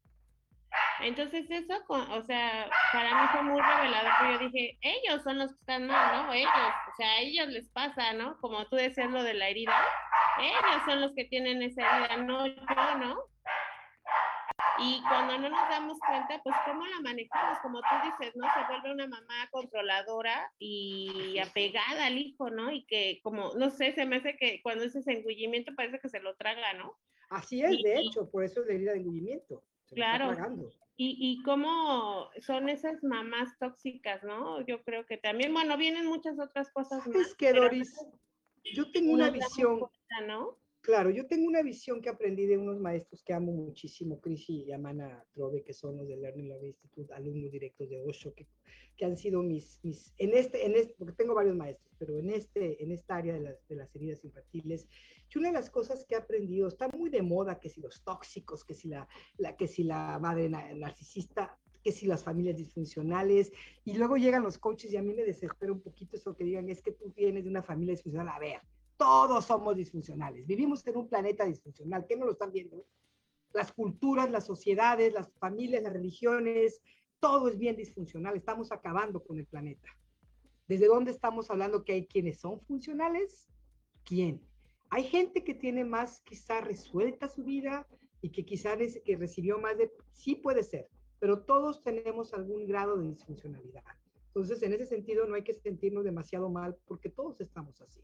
Entonces 1.02 1.50
eso, 1.50 1.74
o 1.90 2.22
sea, 2.28 2.70
para 2.94 3.22
mí 3.22 3.28
fue 3.32 3.42
muy 3.42 3.60
revelador, 3.60 4.12
porque 4.20 4.34
yo 4.34 4.52
dije, 4.52 4.78
ellos 4.82 5.24
son 5.24 5.40
los 5.40 5.52
que 5.52 5.60
están 5.62 5.88
mal, 5.88 6.28
¿no? 6.28 6.34
Ellos, 6.34 6.52
o 6.54 6.96
sea, 6.96 7.10
a 7.10 7.20
ellos 7.22 7.48
les 7.48 7.68
pasa, 7.70 8.14
¿no? 8.14 8.38
Como 8.38 8.68
tú 8.68 8.76
decías 8.76 9.10
lo 9.10 9.24
de 9.24 9.34
la 9.34 9.50
herida 9.50 9.74
ellos 10.40 10.84
son 10.86 11.02
los 11.02 11.14
que 11.16 11.26
tienen 11.26 11.64
esa 11.64 11.82
herida, 11.82 12.18
no 12.18 12.46
yo, 12.46 12.98
¿no? 13.00 13.16
Y 14.80 15.02
cuando 15.02 15.38
no 15.38 15.50
nos 15.50 15.70
damos 15.70 15.98
cuenta, 16.00 16.42
pues 16.44 16.56
cómo 16.66 16.86
la 16.86 17.02
manejamos, 17.02 17.60
como 17.60 17.80
tú 17.80 17.96
dices, 18.06 18.36
¿no? 18.36 18.46
Se 18.54 18.72
vuelve 18.72 18.94
una 18.94 19.08
mamá 19.08 19.48
controladora 19.52 20.52
y 20.60 21.38
apegada 21.40 22.06
al 22.06 22.18
hijo, 22.18 22.50
¿no? 22.50 22.72
Y 22.72 22.86
que 22.86 23.20
como, 23.24 23.54
no 23.56 23.70
sé, 23.70 23.94
se 23.94 24.06
me 24.06 24.18
hace 24.18 24.38
que 24.38 24.62
cuando 24.62 24.84
ese 24.84 25.00
engullimiento 25.12 25.74
parece 25.76 26.00
que 26.00 26.10
se 26.10 26.20
lo 26.20 26.36
traga, 26.36 26.74
¿no? 26.74 26.98
Así 27.30 27.62
es, 27.62 27.82
de 27.82 28.00
hecho, 28.00 28.30
por 28.30 28.44
eso 28.44 28.62
es 28.62 28.68
la 28.68 28.74
herida 28.74 28.92
de 28.94 29.00
engullimiento. 29.00 29.64
claro. 29.94 30.34
y, 30.96 31.18
y 31.20 31.44
cómo 31.44 32.30
son 32.42 32.70
esas 32.70 33.04
mamás 33.04 33.58
tóxicas, 33.60 34.24
¿no? 34.24 34.62
Yo 34.66 34.84
creo 34.84 35.06
que 35.06 35.18
también, 35.18 35.54
bueno, 35.54 35.78
vienen 35.78 36.06
muchas 36.06 36.40
otras 36.40 36.72
cosas 36.72 37.06
más. 37.08 37.16
Es 37.16 37.36
que, 37.36 37.52
Doris, 37.52 37.94
yo 38.74 38.92
tengo 38.92 39.14
una 39.14 39.30
visión, 39.30 39.82
¿no? 40.28 40.58
Claro, 40.88 41.10
yo 41.10 41.28
tengo 41.28 41.46
una 41.46 41.62
visión 41.62 42.02
que 42.02 42.08
aprendí 42.08 42.46
de 42.46 42.58
unos 42.58 42.80
maestros 42.80 43.22
que 43.22 43.34
amo 43.34 43.52
muchísimo, 43.52 44.22
Chris 44.22 44.50
y 44.50 44.72
Amana 44.72 45.22
Trove, 45.34 45.62
que 45.62 45.74
son 45.74 45.98
los 45.98 46.08
del 46.08 46.22
Learning 46.22 46.48
Love 46.48 46.64
Institute, 46.64 47.14
alumnos 47.14 47.52
directos 47.52 47.90
de 47.90 48.00
Osho, 48.00 48.34
que, 48.34 48.48
que 48.96 49.04
han 49.04 49.18
sido 49.18 49.44
mis, 49.44 49.82
mis, 49.84 50.14
en 50.18 50.34
este, 50.34 50.66
en 50.66 50.78
este, 50.78 50.96
porque 50.98 51.14
tengo 51.14 51.36
varios 51.36 51.58
maestros, 51.58 51.94
pero 52.00 52.18
en 52.18 52.30
este, 52.30 52.82
en 52.82 52.94
esta 52.94 53.18
área 53.18 53.34
de 53.34 53.42
las, 53.42 53.68
de 53.68 53.76
las 53.76 53.94
heridas 53.98 54.24
infantiles, 54.24 54.88
y 55.30 55.38
una 55.38 55.50
de 55.50 55.56
las 55.56 55.70
cosas 55.70 56.06
que 56.06 56.16
he 56.16 56.18
aprendido, 56.18 56.70
está 56.70 56.88
muy 56.88 57.10
de 57.10 57.22
moda 57.22 57.60
que 57.60 57.68
si 57.68 57.82
los 57.82 58.02
tóxicos, 58.06 58.64
que 58.64 58.74
si 58.74 58.88
la, 58.88 59.10
la 59.38 59.58
que 59.58 59.68
si 59.68 59.84
la 59.84 60.18
madre 60.20 60.48
narcisista, 60.48 61.60
que 61.84 61.92
si 61.92 62.06
las 62.06 62.24
familias 62.24 62.56
disfuncionales, 62.56 63.52
y 63.84 63.98
luego 63.98 64.16
llegan 64.16 64.42
los 64.42 64.58
coaches 64.58 64.94
y 64.94 64.96
a 64.96 65.02
mí 65.02 65.14
me 65.14 65.26
desespera 65.26 65.74
un 65.74 65.82
poquito 65.82 66.16
eso 66.16 66.34
que 66.34 66.46
digan, 66.46 66.70
es 66.70 66.82
que 66.82 66.94
tú 66.94 67.12
vienes 67.14 67.44
de 67.44 67.50
una 67.50 67.62
familia 67.62 67.92
disfuncional, 67.92 68.30
a 68.30 68.40
ver, 68.40 68.62
todos 68.98 69.46
somos 69.46 69.76
disfuncionales, 69.76 70.46
vivimos 70.46 70.86
en 70.88 70.98
un 70.98 71.08
planeta 71.08 71.46
disfuncional, 71.46 72.06
¿qué 72.08 72.18
no 72.18 72.26
lo 72.26 72.32
están 72.32 72.52
viendo? 72.52 72.86
Las 73.54 73.72
culturas, 73.72 74.30
las 74.30 74.46
sociedades, 74.46 75.14
las 75.14 75.32
familias, 75.40 75.84
las 75.84 75.94
religiones, 75.94 76.82
todo 77.20 77.48
es 77.48 77.58
bien 77.58 77.76
disfuncional, 77.76 78.36
estamos 78.36 78.72
acabando 78.72 79.24
con 79.24 79.38
el 79.40 79.46
planeta. 79.46 79.90
¿Desde 80.68 80.88
dónde 80.88 81.12
estamos 81.12 81.50
hablando 81.50 81.86
que 81.86 81.94
hay 81.94 82.08
quienes 82.08 82.40
son 82.40 82.60
funcionales? 82.62 83.48
¿Quién? 84.04 84.42
Hay 84.90 85.04
gente 85.06 85.44
que 85.44 85.54
tiene 85.54 85.86
más 85.86 86.22
quizá 86.22 86.62
resuelta 86.62 87.30
su 87.30 87.44
vida 87.44 87.88
y 88.22 88.30
que 88.30 88.46
quizá 88.46 88.76
que 88.78 89.16
recibió 89.16 89.60
más 89.60 89.78
de... 89.78 89.92
Sí 90.12 90.36
puede 90.36 90.64
ser, 90.64 90.90
pero 91.20 91.44
todos 91.44 91.84
tenemos 91.84 92.34
algún 92.34 92.68
grado 92.68 92.98
de 92.98 93.10
disfuncionalidad. 93.10 93.84
Entonces, 94.28 94.62
en 94.64 94.74
ese 94.74 94.86
sentido, 94.86 95.26
no 95.26 95.36
hay 95.36 95.44
que 95.44 95.54
sentirnos 95.54 96.04
demasiado 96.04 96.50
mal 96.50 96.78
porque 96.86 97.10
todos 97.10 97.40
estamos 97.42 97.82
así. 97.82 98.02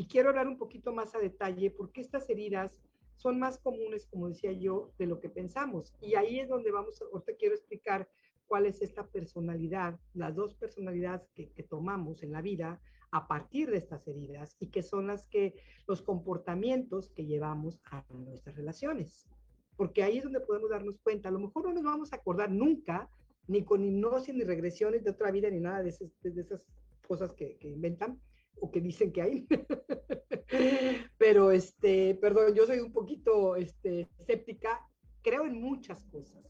Y 0.00 0.06
quiero 0.06 0.30
hablar 0.30 0.48
un 0.48 0.56
poquito 0.56 0.94
más 0.94 1.14
a 1.14 1.18
detalle 1.18 1.70
porque 1.70 2.00
estas 2.00 2.30
heridas 2.30 2.72
son 3.16 3.38
más 3.38 3.58
comunes, 3.58 4.06
como 4.06 4.28
decía 4.28 4.50
yo, 4.50 4.94
de 4.96 5.04
lo 5.04 5.20
que 5.20 5.28
pensamos. 5.28 5.94
Y 6.00 6.14
ahí 6.14 6.40
es 6.40 6.48
donde 6.48 6.70
vamos, 6.72 7.02
ahorita 7.02 7.34
quiero 7.38 7.54
explicar 7.54 8.08
cuál 8.46 8.64
es 8.64 8.80
esta 8.80 9.06
personalidad, 9.06 10.00
las 10.14 10.34
dos 10.34 10.54
personalidades 10.54 11.28
que, 11.34 11.50
que 11.50 11.64
tomamos 11.64 12.22
en 12.22 12.32
la 12.32 12.40
vida 12.40 12.80
a 13.10 13.28
partir 13.28 13.70
de 13.70 13.76
estas 13.76 14.08
heridas 14.08 14.56
y 14.58 14.68
que 14.68 14.82
son 14.82 15.06
las 15.06 15.26
que 15.26 15.54
los 15.86 16.00
comportamientos 16.00 17.10
que 17.10 17.26
llevamos 17.26 17.78
a 17.84 18.02
nuestras 18.08 18.56
relaciones. 18.56 19.28
Porque 19.76 20.02
ahí 20.02 20.16
es 20.16 20.24
donde 20.24 20.40
podemos 20.40 20.70
darnos 20.70 20.98
cuenta, 21.02 21.28
a 21.28 21.32
lo 21.32 21.40
mejor 21.40 21.66
no 21.66 21.74
nos 21.74 21.84
vamos 21.84 22.14
a 22.14 22.16
acordar 22.16 22.50
nunca, 22.50 23.10
ni 23.48 23.66
con 23.66 23.84
hipnosis, 23.84 24.34
ni 24.34 24.44
regresiones 24.44 25.04
de 25.04 25.10
otra 25.10 25.30
vida, 25.30 25.50
ni 25.50 25.60
nada 25.60 25.82
de 25.82 25.90
esas, 25.90 26.08
de 26.22 26.40
esas 26.40 26.66
cosas 27.06 27.34
que, 27.34 27.58
que 27.58 27.68
inventan 27.68 28.18
o 28.60 28.70
que 28.70 28.80
dicen 28.80 29.12
que 29.12 29.22
hay. 29.22 29.46
Pero, 31.18 31.52
este, 31.52 32.14
perdón, 32.16 32.54
yo 32.54 32.66
soy 32.66 32.80
un 32.80 32.92
poquito 32.92 33.56
este, 33.56 34.08
escéptica, 34.18 34.80
creo 35.22 35.46
en 35.46 35.60
muchas 35.60 36.04
cosas, 36.06 36.42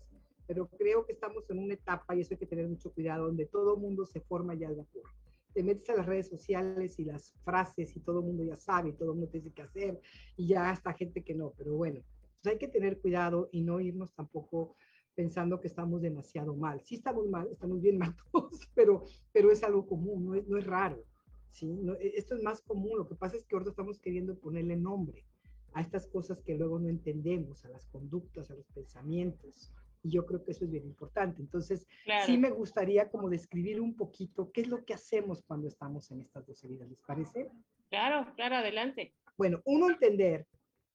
pero 0.47 0.69
creo 0.69 1.05
que 1.07 1.13
estamos 1.13 1.49
en 1.51 1.59
una 1.59 1.75
etapa, 1.75 2.17
y 2.17 2.23
eso 2.23 2.35
hay 2.35 2.39
que 2.39 2.47
tener 2.47 2.67
mucho 2.67 2.93
cuidado, 2.93 3.27
donde 3.27 3.47
todo 3.47 3.77
mundo 3.77 4.07
se 4.07 4.21
forma 4.21 4.55
ya 4.55 4.69
al 4.69 4.77
vapor 4.77 5.05
te 5.53 5.63
metes 5.63 5.89
a 5.91 5.95
las 5.95 6.07
redes 6.07 6.29
sociales 6.29 6.99
y 6.99 7.05
las 7.05 7.33
frases 7.45 7.97
y 7.97 8.01
todo 8.01 8.21
el 8.21 8.27
mundo 8.27 8.45
ya 8.45 8.57
sabe 8.57 8.91
y 8.91 8.93
todo 8.93 9.13
el 9.13 9.19
mundo 9.19 9.31
te 9.31 9.39
dice 9.39 9.53
qué 9.53 9.63
hacer 9.63 10.01
y 10.37 10.49
ya 10.49 10.71
hasta 10.71 10.93
gente 10.93 11.23
que 11.23 11.35
no, 11.35 11.53
pero 11.57 11.75
bueno, 11.75 12.01
pues 12.43 12.53
hay 12.53 12.59
que 12.59 12.69
tener 12.69 13.01
cuidado 13.01 13.49
y 13.53 13.63
no 13.63 13.81
irnos 13.81 14.13
tampoco 14.15 14.77
pensando 15.15 15.61
que 15.61 15.69
estamos 15.69 16.01
demasiado 16.01 16.55
mal. 16.55 16.81
Sí 16.83 16.95
estamos 16.97 17.29
mal, 17.29 17.49
estamos 17.51 17.81
bien 17.81 17.99
mal 17.99 18.15
todos, 18.33 18.61
pero, 18.75 19.05
pero 19.33 19.51
es 19.51 19.63
algo 19.63 19.87
común, 19.87 20.25
no 20.25 20.35
es, 20.35 20.47
no 20.47 20.57
es 20.57 20.67
raro. 20.67 21.03
¿Sí? 21.51 21.67
No, 21.67 21.95
e, 21.95 22.13
esto 22.17 22.35
es 22.35 22.43
más 22.43 22.61
común, 22.63 22.99
lo 22.99 23.09
que 23.09 23.15
pasa 23.15 23.37
es 23.37 23.45
que 23.45 23.57
ahora 23.57 23.71
estamos 23.71 23.99
queriendo 23.99 24.39
ponerle 24.39 24.77
nombre 24.77 25.25
a 25.73 25.81
estas 25.81 26.07
cosas 26.07 26.43
que 26.43 26.55
luego 26.55 26.79
no 26.79 26.89
entendemos, 26.89 27.65
a 27.65 27.69
las 27.69 27.87
conductas, 27.87 28.51
a 28.51 28.55
los 28.55 28.67
pensamientos. 28.69 29.73
Y 30.03 30.11
yo 30.11 30.25
creo 30.25 30.43
que 30.43 30.53
eso 30.53 30.65
es 30.65 30.71
bien 30.71 30.87
importante. 30.87 31.43
Entonces, 31.43 31.87
sí 32.25 32.39
me 32.39 32.51
gustaría 32.51 33.11
como 33.11 33.29
describir 33.29 33.81
un 33.81 33.95
poquito 33.95 34.51
qué 34.51 34.63
es 34.63 34.69
lo 34.69 34.85
que 34.85 34.95
hacemos 34.95 35.43
cuando 35.43 35.69
estamos 35.69 36.11
en 36.11 36.23
estas 36.23 36.47
dos 36.47 36.65
heridas, 36.65 36.89
¿les 36.89 37.01
parece? 37.03 37.51
Claro, 37.91 38.33
claro, 38.35 38.57
adelante. 38.57 39.15
Bueno, 39.37 39.61
uno 39.65 39.91
entender 39.91 40.47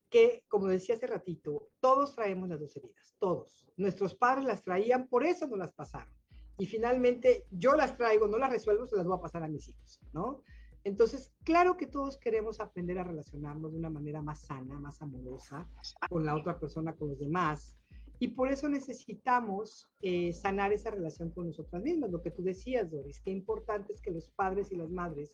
que, 0.09 0.43
como 0.47 0.67
decía 0.67 0.95
hace 0.95 1.07
ratito, 1.07 1.69
todos 1.79 2.15
traemos 2.15 2.49
las 2.49 2.59
dos 2.59 2.75
heridas, 2.77 3.15
todos. 3.19 3.67
Nuestros 3.77 4.15
padres 4.15 4.45
las 4.45 4.63
traían, 4.63 5.07
por 5.07 5.23
eso 5.23 5.45
no 5.45 5.55
las 5.55 5.73
pasaron. 5.73 6.13
Y 6.57 6.65
finalmente 6.65 7.45
yo 7.51 7.73
las 7.73 7.97
traigo, 7.97 8.27
no 8.27 8.37
las 8.37 8.49
resuelvo, 8.49 8.87
se 8.87 8.95
las 8.95 9.05
voy 9.05 9.17
a 9.17 9.21
pasar 9.21 9.43
a 9.43 9.47
mis 9.47 9.67
hijos, 9.67 9.99
¿no? 10.13 10.41
Entonces, 10.83 11.31
claro 11.43 11.77
que 11.77 11.87
todos 11.87 12.17
queremos 12.17 12.59
aprender 12.59 12.99
a 12.99 13.03
relacionarnos 13.03 13.71
de 13.71 13.79
una 13.79 13.89
manera 13.89 14.21
más 14.21 14.41
sana, 14.41 14.79
más 14.79 15.01
amorosa 15.01 15.67
con 16.09 16.25
la 16.25 16.35
otra 16.35 16.59
persona, 16.59 16.93
con 16.93 17.09
los 17.09 17.19
demás, 17.19 17.75
y 18.19 18.29
por 18.29 18.49
eso 18.49 18.69
necesitamos 18.69 19.89
eh, 20.01 20.31
sanar 20.33 20.71
esa 20.71 20.91
relación 20.91 21.31
con 21.31 21.47
nosotras 21.47 21.83
mismas, 21.83 22.11
lo 22.11 22.21
que 22.21 22.31
tú 22.31 22.43
decías, 22.43 22.89
Doris, 22.89 23.19
qué 23.19 23.31
importante 23.31 23.93
es 23.93 24.01
que 24.01 24.11
los 24.11 24.29
padres 24.29 24.71
y 24.71 24.75
las 24.75 24.89
madres 24.89 25.31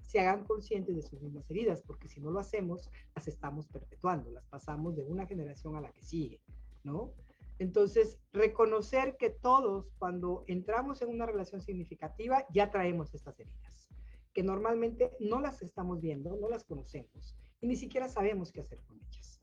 se 0.00 0.20
hagan 0.20 0.44
conscientes 0.44 0.96
de 0.96 1.02
sus 1.02 1.20
mismas 1.22 1.48
heridas, 1.50 1.82
porque 1.86 2.08
si 2.08 2.20
no 2.20 2.30
lo 2.30 2.40
hacemos, 2.40 2.90
las 3.14 3.28
estamos 3.28 3.68
perpetuando, 3.68 4.30
las 4.30 4.46
pasamos 4.46 4.96
de 4.96 5.04
una 5.04 5.26
generación 5.26 5.76
a 5.76 5.80
la 5.80 5.92
que 5.92 6.02
sigue, 6.02 6.40
¿no? 6.82 7.12
Entonces, 7.58 8.18
reconocer 8.32 9.16
que 9.16 9.30
todos, 9.30 9.92
cuando 9.98 10.44
entramos 10.48 11.02
en 11.02 11.08
una 11.08 11.26
relación 11.26 11.62
significativa, 11.62 12.44
ya 12.52 12.70
traemos 12.70 13.14
estas 13.14 13.38
heridas, 13.38 13.88
que 14.32 14.42
normalmente 14.42 15.12
no 15.20 15.40
las 15.40 15.62
estamos 15.62 16.00
viendo, 16.00 16.36
no 16.36 16.48
las 16.48 16.64
conocemos 16.64 17.36
y 17.64 17.66
ni 17.66 17.76
siquiera 17.76 18.08
sabemos 18.08 18.52
qué 18.52 18.60
hacer 18.60 18.78
con 18.86 18.98
ellas 18.98 19.40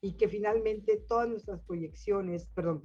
y 0.00 0.12
que 0.12 0.28
finalmente 0.28 0.96
todas 1.08 1.28
nuestras 1.28 1.60
proyecciones, 1.62 2.46
perdón, 2.54 2.84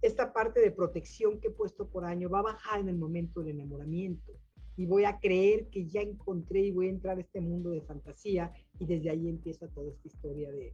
esta 0.00 0.32
parte 0.32 0.60
de 0.60 0.70
protección 0.70 1.40
que 1.40 1.48
he 1.48 1.50
puesto 1.50 1.88
por 1.88 2.04
año 2.04 2.30
va 2.30 2.38
a 2.38 2.52
bajar 2.52 2.78
en 2.78 2.88
el 2.88 2.96
momento 2.96 3.40
del 3.40 3.56
enamoramiento 3.56 4.32
y 4.76 4.86
voy 4.86 5.06
a 5.06 5.18
creer 5.18 5.70
que 5.70 5.88
ya 5.88 6.02
encontré 6.02 6.60
y 6.60 6.70
voy 6.70 6.86
a 6.86 6.90
entrar 6.90 7.18
a 7.18 7.20
este 7.20 7.40
mundo 7.40 7.70
de 7.70 7.82
fantasía 7.82 8.52
y 8.78 8.86
desde 8.86 9.10
ahí 9.10 9.28
empieza 9.28 9.66
toda 9.66 9.90
esta 9.90 10.06
historia 10.06 10.52
de 10.52 10.72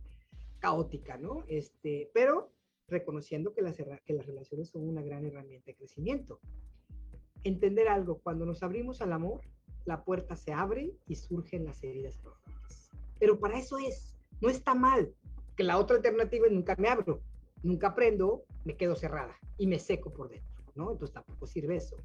caótica, 0.59 1.17
¿no? 1.17 1.45
Este, 1.49 2.11
pero 2.13 2.51
reconociendo 2.89 3.53
que 3.55 3.63
las, 3.63 3.77
que 3.77 4.15
las 4.15 4.27
relaciones 4.27 4.69
son 4.69 4.89
una 4.89 5.03
gran 5.03 5.25
herramienta 5.25 5.67
de 5.67 5.77
crecimiento. 5.77 6.41
Entender 7.43 7.89
algo, 7.89 8.19
cuando 8.19 8.47
nos 8.47 8.63
abrimos 8.63 9.01
al 9.01 9.13
amor, 9.13 9.41
la 9.85 10.05
puerta 10.05 10.37
se 10.37 10.53
abre 10.53 10.93
y 11.07 11.17
surgen 11.17 11.65
las 11.65 11.83
heridas 11.83 12.17
profundas. 12.19 12.91
Pero 13.19 13.39
para 13.39 13.59
eso 13.59 13.79
es, 13.79 14.17
no 14.41 14.49
está 14.49 14.75
mal, 14.75 15.15
que 15.57 15.65
la 15.65 15.79
otra 15.79 15.97
alternativa 15.97 16.47
es 16.47 16.53
nunca 16.53 16.75
me 16.79 16.89
abro, 16.89 17.21
nunca 17.63 17.89
aprendo, 17.89 18.45
me 18.65 18.77
quedo 18.77 18.97
cerrada 18.97 19.37
y 19.59 19.67
me 19.67 19.79
seco 19.79 20.13
por 20.13 20.29
dentro, 20.29 20.65
¿no? 20.75 20.93
Entonces 20.93 21.15
tampoco 21.15 21.47
sirve 21.47 21.77
eso. 21.77 21.97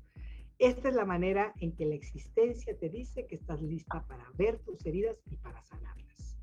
Esta 0.59 0.89
es 0.89 0.95
la 0.95 1.05
manera 1.05 1.53
en 1.61 1.71
que 1.73 1.85
la 1.85 1.95
existencia 1.95 2.77
te 2.77 2.89
dice 2.89 3.25
que 3.25 3.35
estás 3.35 3.61
lista 3.61 4.05
para 4.07 4.29
ver 4.37 4.59
tus 4.59 4.85
heridas 4.85 5.17
y 5.31 5.37
para 5.37 5.63
sanarlas. 5.63 6.37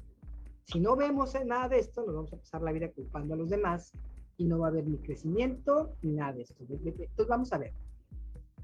Si 0.64 0.80
no 0.80 0.96
vemos 0.96 1.34
nada 1.44 1.68
de 1.68 1.78
esto, 1.78 2.04
nos 2.04 2.14
vamos 2.14 2.32
a 2.32 2.38
pasar 2.38 2.62
la 2.62 2.72
vida 2.72 2.90
culpando 2.90 3.34
a 3.34 3.36
los 3.36 3.50
demás 3.50 3.92
y 4.36 4.44
no 4.44 4.58
va 4.58 4.66
a 4.66 4.70
haber 4.70 4.86
ni 4.86 4.98
crecimiento 4.98 5.94
ni 6.02 6.12
nada 6.12 6.34
de 6.34 6.42
esto. 6.42 6.54
Entonces 6.68 7.28
vamos 7.28 7.52
a 7.52 7.58
ver. 7.58 7.72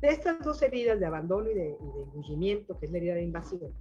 De 0.00 0.08
estas 0.08 0.44
dos 0.44 0.60
heridas 0.62 0.98
de 0.98 1.06
abandono 1.06 1.50
y 1.50 1.54
de, 1.54 1.76
y 1.80 1.98
de 1.98 2.02
engullimiento, 2.02 2.78
que 2.78 2.86
es 2.86 2.92
la 2.92 2.98
herida 2.98 3.14
de 3.14 3.22
invasión, 3.22 3.72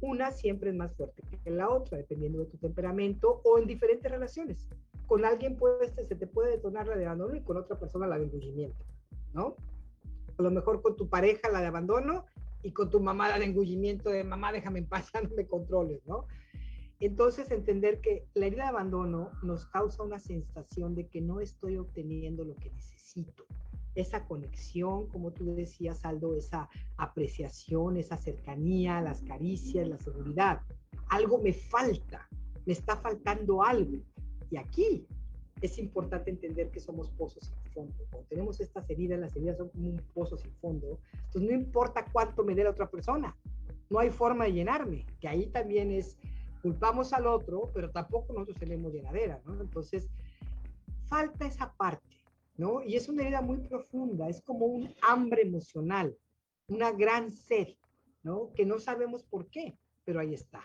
una 0.00 0.30
siempre 0.30 0.70
es 0.70 0.76
más 0.76 0.94
fuerte 0.94 1.22
que 1.42 1.50
la 1.50 1.68
otra, 1.68 1.98
dependiendo 1.98 2.40
de 2.40 2.46
tu 2.46 2.58
temperamento 2.58 3.40
o 3.44 3.58
en 3.58 3.66
diferentes 3.66 4.10
relaciones. 4.10 4.68
Con 5.06 5.24
alguien 5.24 5.56
puede, 5.56 5.88
se 5.88 6.14
te 6.14 6.26
puede 6.26 6.52
detonar 6.52 6.86
la 6.86 6.96
de 6.96 7.06
abandono 7.06 7.34
y 7.34 7.40
con 7.40 7.56
otra 7.56 7.78
persona 7.78 8.06
la 8.06 8.18
de 8.18 8.24
engullimiento, 8.24 8.84
¿no? 9.32 9.56
A 10.38 10.42
lo 10.42 10.50
mejor 10.50 10.82
con 10.82 10.96
tu 10.96 11.08
pareja 11.08 11.50
la 11.50 11.60
de 11.60 11.66
abandono 11.66 12.26
y 12.62 12.72
con 12.72 12.90
tu 12.90 13.00
mamá 13.00 13.28
la 13.28 13.38
de 13.38 13.46
engullimiento 13.46 14.10
de 14.10 14.24
mamá 14.24 14.52
déjame 14.52 14.80
en 14.80 14.86
paz, 14.86 15.10
no 15.22 15.30
me 15.36 15.46
controles, 15.46 16.00
¿no? 16.06 16.26
Entonces 17.00 17.50
entender 17.50 18.00
que 18.00 18.26
la 18.34 18.46
herida 18.46 18.64
de 18.64 18.68
abandono 18.70 19.30
nos 19.42 19.66
causa 19.66 20.02
una 20.02 20.18
sensación 20.18 20.94
de 20.94 21.08
que 21.08 21.20
no 21.20 21.40
estoy 21.40 21.76
obteniendo 21.76 22.44
lo 22.44 22.54
que 22.56 22.70
necesito 22.70 23.44
esa 23.94 24.26
conexión, 24.26 25.06
como 25.08 25.32
tú 25.32 25.54
decías, 25.54 26.04
Aldo, 26.04 26.34
esa 26.34 26.68
apreciación, 26.96 27.96
esa 27.96 28.16
cercanía, 28.16 29.00
las 29.00 29.22
caricias, 29.22 29.88
la 29.88 29.98
seguridad. 29.98 30.60
Algo 31.10 31.38
me 31.38 31.52
falta, 31.52 32.28
me 32.66 32.72
está 32.72 32.96
faltando 32.96 33.62
algo. 33.62 33.98
Y 34.50 34.56
aquí 34.56 35.06
es 35.60 35.78
importante 35.78 36.30
entender 36.30 36.70
que 36.70 36.80
somos 36.80 37.10
pozos 37.10 37.44
sin 37.46 37.72
fondo. 37.72 37.94
Cuando 38.10 38.28
tenemos 38.28 38.60
estas 38.60 38.88
heridas, 38.90 39.20
las 39.20 39.36
heridas 39.36 39.58
son 39.58 39.68
como 39.68 39.90
un 39.90 40.02
pozo 40.12 40.36
sin 40.36 40.52
fondo. 40.56 40.98
Entonces 41.12 41.42
no 41.42 41.52
importa 41.52 42.04
cuánto 42.12 42.44
me 42.44 42.54
dé 42.54 42.64
la 42.64 42.70
otra 42.70 42.90
persona, 42.90 43.36
no 43.90 43.98
hay 43.98 44.10
forma 44.10 44.46
de 44.46 44.54
llenarme, 44.54 45.06
que 45.20 45.28
ahí 45.28 45.46
también 45.46 45.92
es, 45.92 46.18
culpamos 46.64 47.12
al 47.12 47.28
otro, 47.28 47.70
pero 47.72 47.92
tampoco 47.92 48.32
nosotros 48.32 48.58
tenemos 48.58 48.92
llenadera, 48.92 49.40
¿no? 49.44 49.60
Entonces, 49.60 50.08
falta 51.06 51.46
esa 51.46 51.72
parte 51.74 52.14
¿no? 52.56 52.82
Y 52.82 52.96
es 52.96 53.08
una 53.08 53.22
herida 53.22 53.40
muy 53.40 53.58
profunda, 53.58 54.28
es 54.28 54.40
como 54.42 54.66
un 54.66 54.94
hambre 55.02 55.42
emocional, 55.42 56.16
una 56.68 56.92
gran 56.92 57.32
sed, 57.32 57.68
¿no? 58.22 58.52
Que 58.54 58.64
no 58.64 58.78
sabemos 58.78 59.24
por 59.24 59.48
qué, 59.48 59.76
pero 60.04 60.20
ahí 60.20 60.34
está. 60.34 60.62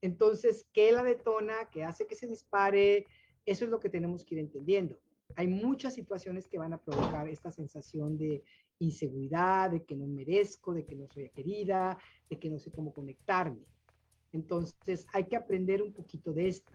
Entonces, 0.00 0.66
¿qué 0.72 0.92
la 0.92 1.02
detona? 1.02 1.68
¿Qué 1.70 1.84
hace 1.84 2.06
que 2.06 2.14
se 2.14 2.28
dispare? 2.28 3.06
Eso 3.44 3.64
es 3.64 3.70
lo 3.70 3.80
que 3.80 3.88
tenemos 3.88 4.24
que 4.24 4.36
ir 4.36 4.40
entendiendo. 4.40 4.98
Hay 5.34 5.48
muchas 5.48 5.94
situaciones 5.94 6.48
que 6.48 6.58
van 6.58 6.72
a 6.72 6.78
provocar 6.78 7.28
esta 7.28 7.50
sensación 7.50 8.16
de 8.16 8.44
inseguridad, 8.78 9.70
de 9.70 9.84
que 9.84 9.96
no 9.96 10.06
merezco, 10.06 10.72
de 10.72 10.84
que 10.84 10.94
no 10.94 11.08
soy 11.08 11.30
querida, 11.30 11.98
de 12.30 12.38
que 12.38 12.48
no 12.48 12.58
sé 12.58 12.70
cómo 12.70 12.92
conectarme. 12.92 13.66
Entonces, 14.36 15.06
hay 15.12 15.24
que 15.24 15.36
aprender 15.36 15.82
un 15.82 15.92
poquito 15.92 16.32
de 16.32 16.48
esto. 16.48 16.70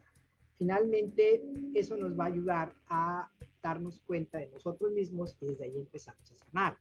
Finalmente, 0.58 1.42
eso 1.74 1.96
nos 1.96 2.18
va 2.20 2.26
a 2.26 2.28
ayudar 2.28 2.76
a 2.88 3.32
darnos 3.62 4.02
cuenta 4.02 4.40
de 4.40 4.48
nosotros 4.48 4.92
mismos 4.92 5.38
y 5.40 5.46
desde 5.46 5.66
ahí 5.66 5.78
empezamos 5.78 6.32
a 6.32 6.36
sanar. 6.46 6.78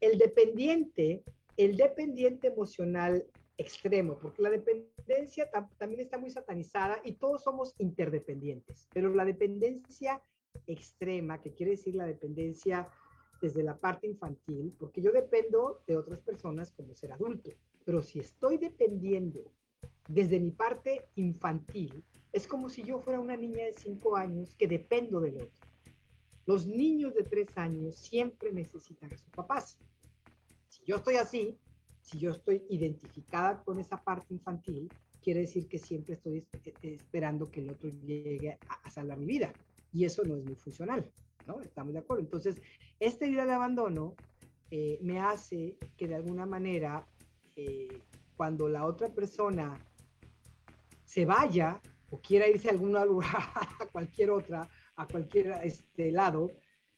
El 0.00 0.16
dependiente, 0.18 1.22
el 1.56 1.76
dependiente 1.76 2.46
emocional 2.48 3.26
extremo, 3.58 4.18
porque 4.18 4.42
la 4.42 4.50
dependencia 4.50 5.50
también 5.76 6.00
está 6.00 6.16
muy 6.18 6.30
satanizada 6.30 7.00
y 7.04 7.12
todos 7.12 7.42
somos 7.42 7.74
interdependientes, 7.78 8.88
pero 8.94 9.12
la 9.12 9.24
dependencia 9.24 10.22
extrema, 10.66 11.42
que 11.42 11.52
quiere 11.52 11.72
decir 11.72 11.94
la 11.94 12.06
dependencia 12.06 12.88
desde 13.42 13.62
la 13.62 13.76
parte 13.76 14.06
infantil, 14.06 14.74
porque 14.78 15.02
yo 15.02 15.12
dependo 15.12 15.82
de 15.86 15.96
otras 15.96 16.20
personas 16.20 16.72
como 16.72 16.94
ser 16.94 17.12
adulto, 17.12 17.50
pero 17.84 18.02
si 18.02 18.20
estoy 18.20 18.58
dependiendo 18.58 19.40
desde 20.08 20.40
mi 20.40 20.50
parte 20.50 21.06
infantil, 21.16 22.04
es 22.32 22.46
como 22.46 22.68
si 22.68 22.82
yo 22.82 23.00
fuera 23.00 23.20
una 23.20 23.36
niña 23.36 23.64
de 23.64 23.74
cinco 23.74 24.16
años 24.16 24.54
que 24.54 24.68
dependo 24.68 25.20
del 25.20 25.36
otro. 25.36 25.68
Los 26.46 26.66
niños 26.66 27.14
de 27.14 27.24
tres 27.24 27.56
años 27.56 27.96
siempre 27.96 28.52
necesitan 28.52 29.12
a 29.12 29.16
sus 29.16 29.30
papás. 29.30 29.78
Si 30.68 30.84
yo 30.84 30.96
estoy 30.96 31.16
así, 31.16 31.58
si 32.00 32.18
yo 32.18 32.30
estoy 32.30 32.64
identificada 32.68 33.62
con 33.62 33.78
esa 33.78 34.02
parte 34.02 34.34
infantil, 34.34 34.88
quiere 35.22 35.40
decir 35.40 35.68
que 35.68 35.78
siempre 35.78 36.14
estoy 36.14 36.46
esperando 36.82 37.50
que 37.50 37.60
el 37.60 37.70
otro 37.70 37.90
llegue 37.90 38.58
a, 38.68 38.90
salvar 38.90 39.18
mi 39.18 39.26
vida. 39.26 39.52
Y 39.92 40.04
eso 40.04 40.24
no 40.24 40.36
es 40.36 40.44
muy 40.44 40.54
funcional, 40.56 41.08
¿no? 41.46 41.60
Estamos 41.62 41.92
de 41.92 41.98
acuerdo. 41.98 42.22
Entonces, 42.22 42.60
esta 42.98 43.26
idea 43.26 43.44
de 43.44 43.52
abandono 43.52 44.14
eh, 44.70 44.98
me 45.02 45.20
hace 45.20 45.76
que 45.96 46.08
de 46.08 46.14
alguna 46.14 46.46
manera, 46.46 47.06
eh, 47.56 48.02
cuando 48.36 48.68
la 48.68 48.86
otra 48.86 49.08
persona 49.08 49.78
se 51.10 51.24
vaya 51.24 51.80
o 52.10 52.20
quiera 52.20 52.48
irse 52.48 52.68
a 52.68 52.72
algún 52.72 52.92
lugar, 53.06 53.42
a 53.80 53.86
cualquier 53.90 54.30
otra, 54.30 54.68
a 54.94 55.06
cualquier 55.08 55.52
este, 55.64 56.12
lado, 56.12 56.52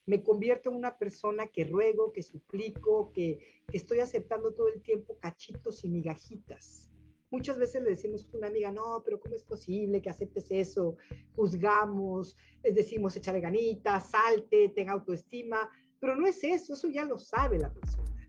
me 0.05 0.23
convierto 0.23 0.69
en 0.69 0.77
una 0.77 0.99
persona 0.99 1.47
que 1.47 1.65
ruego, 1.65 2.13
que 2.13 2.23
suplico, 2.23 3.11
que, 3.13 3.63
estoy 3.73 4.01
aceptando 4.01 4.53
todo 4.53 4.69
el 4.69 4.83
tiempo 4.83 5.17
cachitos 5.19 5.83
y 5.85 5.89
migajitas. 5.89 6.91
Muchas 7.31 7.57
veces 7.57 7.83
le 7.83 7.91
decimos 7.91 8.29
a 8.31 8.37
una 8.37 8.49
amiga, 8.49 8.71
no, 8.71 9.03
pero 9.03 9.19
¿cómo 9.19 9.35
es 9.35 9.45
posible 9.45 10.03
que 10.03 10.11
aceptes 10.11 10.51
eso? 10.51 10.99
Juzgamos, 11.35 12.37
les 12.63 12.75
decimos, 12.75 13.17
échale 13.17 13.41
ganitas, 13.41 14.11
salte, 14.11 14.69
tenga 14.75 14.93
autoestima, 14.93 15.71
pero 15.99 16.17
no 16.17 16.27
es 16.27 16.45
eso, 16.45 16.75
eso 16.75 16.89
ya 16.89 17.07
lo 17.07 17.19
sabe 17.19 17.59
la 17.59 17.73
persona. 17.73 18.27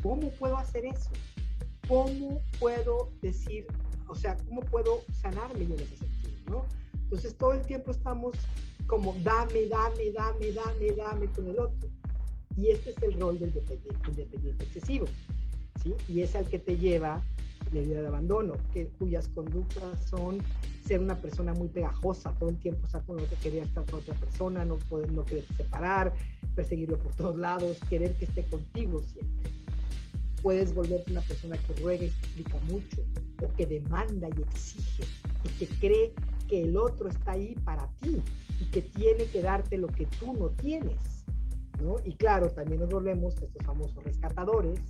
¿Cómo 0.00 0.30
puedo 0.38 0.56
hacer 0.56 0.84
eso? 0.86 1.10
¿Cómo 1.88 2.40
puedo 2.60 3.10
decir, 3.20 3.66
o 4.14 4.16
sea, 4.16 4.36
cómo 4.48 4.60
puedo 4.60 5.02
sanarme 5.20 5.66
yo 5.66 5.74
en 5.74 5.80
ese 5.80 5.96
sentido, 5.96 6.32
¿no? 6.48 6.64
Entonces 7.02 7.34
todo 7.34 7.52
el 7.52 7.62
tiempo 7.62 7.90
estamos 7.90 8.36
como 8.86 9.14
dame, 9.24 9.66
dame, 9.66 10.12
dame, 10.12 10.52
dame, 10.52 10.92
dame 10.96 11.26
con 11.32 11.48
el 11.48 11.58
otro. 11.58 11.88
Y 12.56 12.70
este 12.70 12.90
es 12.90 13.02
el 13.02 13.18
rol 13.18 13.40
del 13.40 13.52
dependiente, 13.52 14.64
excesivo, 14.64 15.06
¿sí? 15.82 15.94
Y 16.08 16.20
es 16.20 16.36
al 16.36 16.48
que 16.48 16.60
te 16.60 16.76
lleva 16.78 17.20
la 17.72 17.80
vida 17.80 18.02
de 18.02 18.06
abandono, 18.06 18.54
cuyas 18.98 19.26
conductas 19.28 20.08
son 20.08 20.38
ser 20.86 21.00
una 21.00 21.16
persona 21.16 21.52
muy 21.54 21.66
pegajosa, 21.66 22.32
todo 22.38 22.50
el 22.50 22.58
tiempo 22.58 22.86
estar 22.86 23.04
con 23.04 23.18
otro, 23.18 23.36
querer 23.42 23.64
estar 23.64 23.84
con 23.86 23.98
otra 23.98 24.14
persona, 24.14 24.64
no 24.64 24.76
poder, 24.76 25.10
no 25.10 25.24
querer 25.24 25.44
separar, 25.56 26.14
perseguirlo 26.54 26.98
por 26.98 27.12
todos 27.16 27.36
lados, 27.36 27.78
querer 27.88 28.14
que 28.14 28.26
esté 28.26 28.44
contigo 28.44 29.02
siempre. 29.02 29.50
Puedes 30.44 30.74
volverte 30.74 31.10
una 31.10 31.22
persona 31.22 31.56
que 31.56 31.72
ruega 31.80 32.04
y 32.04 32.08
explica 32.08 32.58
mucho, 32.68 33.02
o 33.42 33.50
que 33.56 33.64
demanda 33.64 34.28
y 34.36 34.42
exige, 34.42 35.04
y 35.42 35.48
que 35.48 35.66
cree 35.78 36.12
que 36.48 36.64
el 36.64 36.76
otro 36.76 37.08
está 37.08 37.32
ahí 37.32 37.54
para 37.64 37.88
ti 38.00 38.22
y 38.60 38.64
que 38.66 38.82
tiene 38.82 39.24
que 39.24 39.40
darte 39.40 39.78
lo 39.78 39.86
que 39.86 40.04
tú 40.04 40.34
no 40.34 40.50
tienes. 40.50 41.24
¿no? 41.82 41.96
Y 42.04 42.12
claro, 42.16 42.50
también 42.50 42.80
nos 42.80 42.90
volvemos 42.90 43.40
estos 43.40 43.64
famosos 43.64 44.04
rescatadores, 44.04 44.80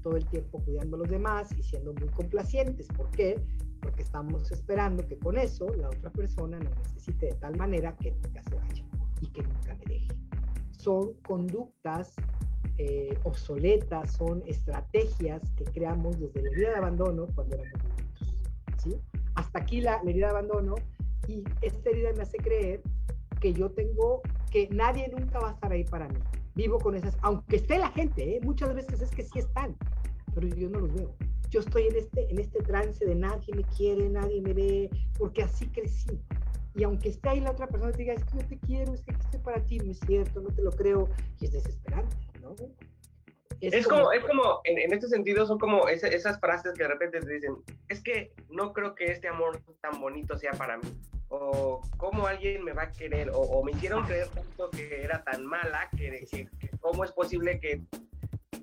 todo 0.00 0.16
el 0.16 0.24
tiempo 0.26 0.62
cuidando 0.64 0.94
a 0.94 1.00
los 1.00 1.10
demás 1.10 1.50
y 1.58 1.62
siendo 1.64 1.92
muy 1.94 2.08
complacientes. 2.10 2.86
¿Por 2.96 3.10
qué? 3.10 3.36
Porque 3.80 4.04
estamos 4.04 4.52
esperando 4.52 5.04
que 5.08 5.18
con 5.18 5.36
eso 5.36 5.66
la 5.74 5.88
otra 5.88 6.10
persona 6.12 6.56
nos 6.60 6.78
necesite 6.78 7.26
de 7.26 7.34
tal 7.34 7.56
manera 7.56 7.96
que 7.96 8.12
nunca 8.12 8.44
se 8.44 8.54
vaya 8.54 8.84
y 9.20 9.26
que 9.26 9.42
nunca 9.42 9.74
me 9.74 9.84
deje. 9.86 10.08
Son 10.78 11.14
conductas 11.26 12.14
eh, 12.78 13.18
obsoletas, 13.24 14.12
son 14.12 14.42
estrategias 14.46 15.42
que 15.56 15.64
creamos 15.64 16.18
desde 16.18 16.42
la 16.42 16.50
herida 16.50 16.70
de 16.70 16.76
abandono 16.76 17.26
cuando 17.34 17.56
éramos 17.56 17.80
adultos. 17.80 18.36
¿sí? 18.78 18.96
Hasta 19.34 19.58
aquí 19.58 19.80
la, 19.80 20.02
la 20.02 20.10
herida 20.10 20.26
de 20.26 20.32
abandono 20.32 20.74
y 21.28 21.44
esta 21.62 21.90
herida 21.90 22.12
me 22.14 22.22
hace 22.22 22.38
creer 22.38 22.80
que 23.40 23.52
yo 23.52 23.70
tengo, 23.70 24.22
que 24.50 24.68
nadie 24.70 25.08
nunca 25.08 25.38
va 25.40 25.50
a 25.50 25.52
estar 25.52 25.72
ahí 25.72 25.84
para 25.84 26.08
mí. 26.08 26.18
Vivo 26.54 26.78
con 26.78 26.94
esas, 26.94 27.16
aunque 27.22 27.56
esté 27.56 27.78
la 27.78 27.90
gente, 27.90 28.36
¿eh? 28.36 28.40
muchas 28.42 28.74
veces 28.74 29.00
es 29.00 29.10
que 29.10 29.22
sí 29.24 29.38
están, 29.38 29.76
pero 30.34 30.46
yo 30.48 30.68
no 30.68 30.80
los 30.80 30.94
veo. 30.94 31.14
Yo 31.50 31.60
estoy 31.60 31.88
en 31.88 31.96
este, 31.96 32.30
en 32.30 32.38
este 32.38 32.62
trance 32.62 33.04
de 33.04 33.14
nadie 33.14 33.54
me 33.54 33.64
quiere, 33.64 34.08
nadie 34.08 34.40
me 34.40 34.52
ve, 34.52 34.90
porque 35.18 35.42
así 35.42 35.66
crecí. 35.68 36.20
Y 36.74 36.84
aunque 36.84 37.08
esté 37.08 37.28
ahí 37.30 37.40
la 37.40 37.50
otra 37.50 37.66
persona 37.66 37.92
te 37.92 37.98
diga, 37.98 38.14
es 38.14 38.24
que 38.24 38.38
yo 38.38 38.46
te 38.46 38.58
quiero, 38.58 38.94
es 38.94 39.02
que 39.02 39.12
estoy 39.12 39.40
para 39.40 39.64
ti, 39.64 39.78
no 39.78 39.90
es 39.90 39.98
cierto, 40.00 40.40
no 40.40 40.50
te 40.50 40.62
lo 40.62 40.70
creo, 40.70 41.08
y 41.40 41.46
es 41.46 41.52
desesperante, 41.52 42.16
¿no? 42.40 42.54
Es, 43.60 43.86
como, 43.86 44.10
es 44.12 44.24
como, 44.24 44.60
en, 44.64 44.78
en, 44.78 44.92
este 44.94 45.06
sentido, 45.08 45.46
son 45.46 45.58
como 45.58 45.86
esas 45.88 46.40
frases 46.40 46.72
que 46.72 46.82
de 46.82 46.88
repente 46.88 47.20
te 47.20 47.30
dicen, 47.30 47.56
es 47.88 48.02
que 48.02 48.32
no 48.48 48.72
creo 48.72 48.94
que 48.94 49.12
este 49.12 49.28
amor 49.28 49.60
tan 49.82 50.00
bonito 50.00 50.38
sea 50.38 50.52
para 50.52 50.78
mí 50.78 50.88
o 51.30 51.80
cómo 51.96 52.26
alguien 52.26 52.64
me 52.64 52.72
va 52.72 52.82
a 52.84 52.92
querer, 52.92 53.30
o, 53.32 53.62
me 53.62 53.72
hicieron 53.72 54.04
creer 54.04 54.28
tanto 54.28 54.68
que 54.70 55.02
era 55.02 55.22
tan 55.22 55.46
mala, 55.46 55.88
que, 55.96 56.48
cómo 56.80 57.04
es 57.04 57.12
posible 57.12 57.60
que, 57.60 57.82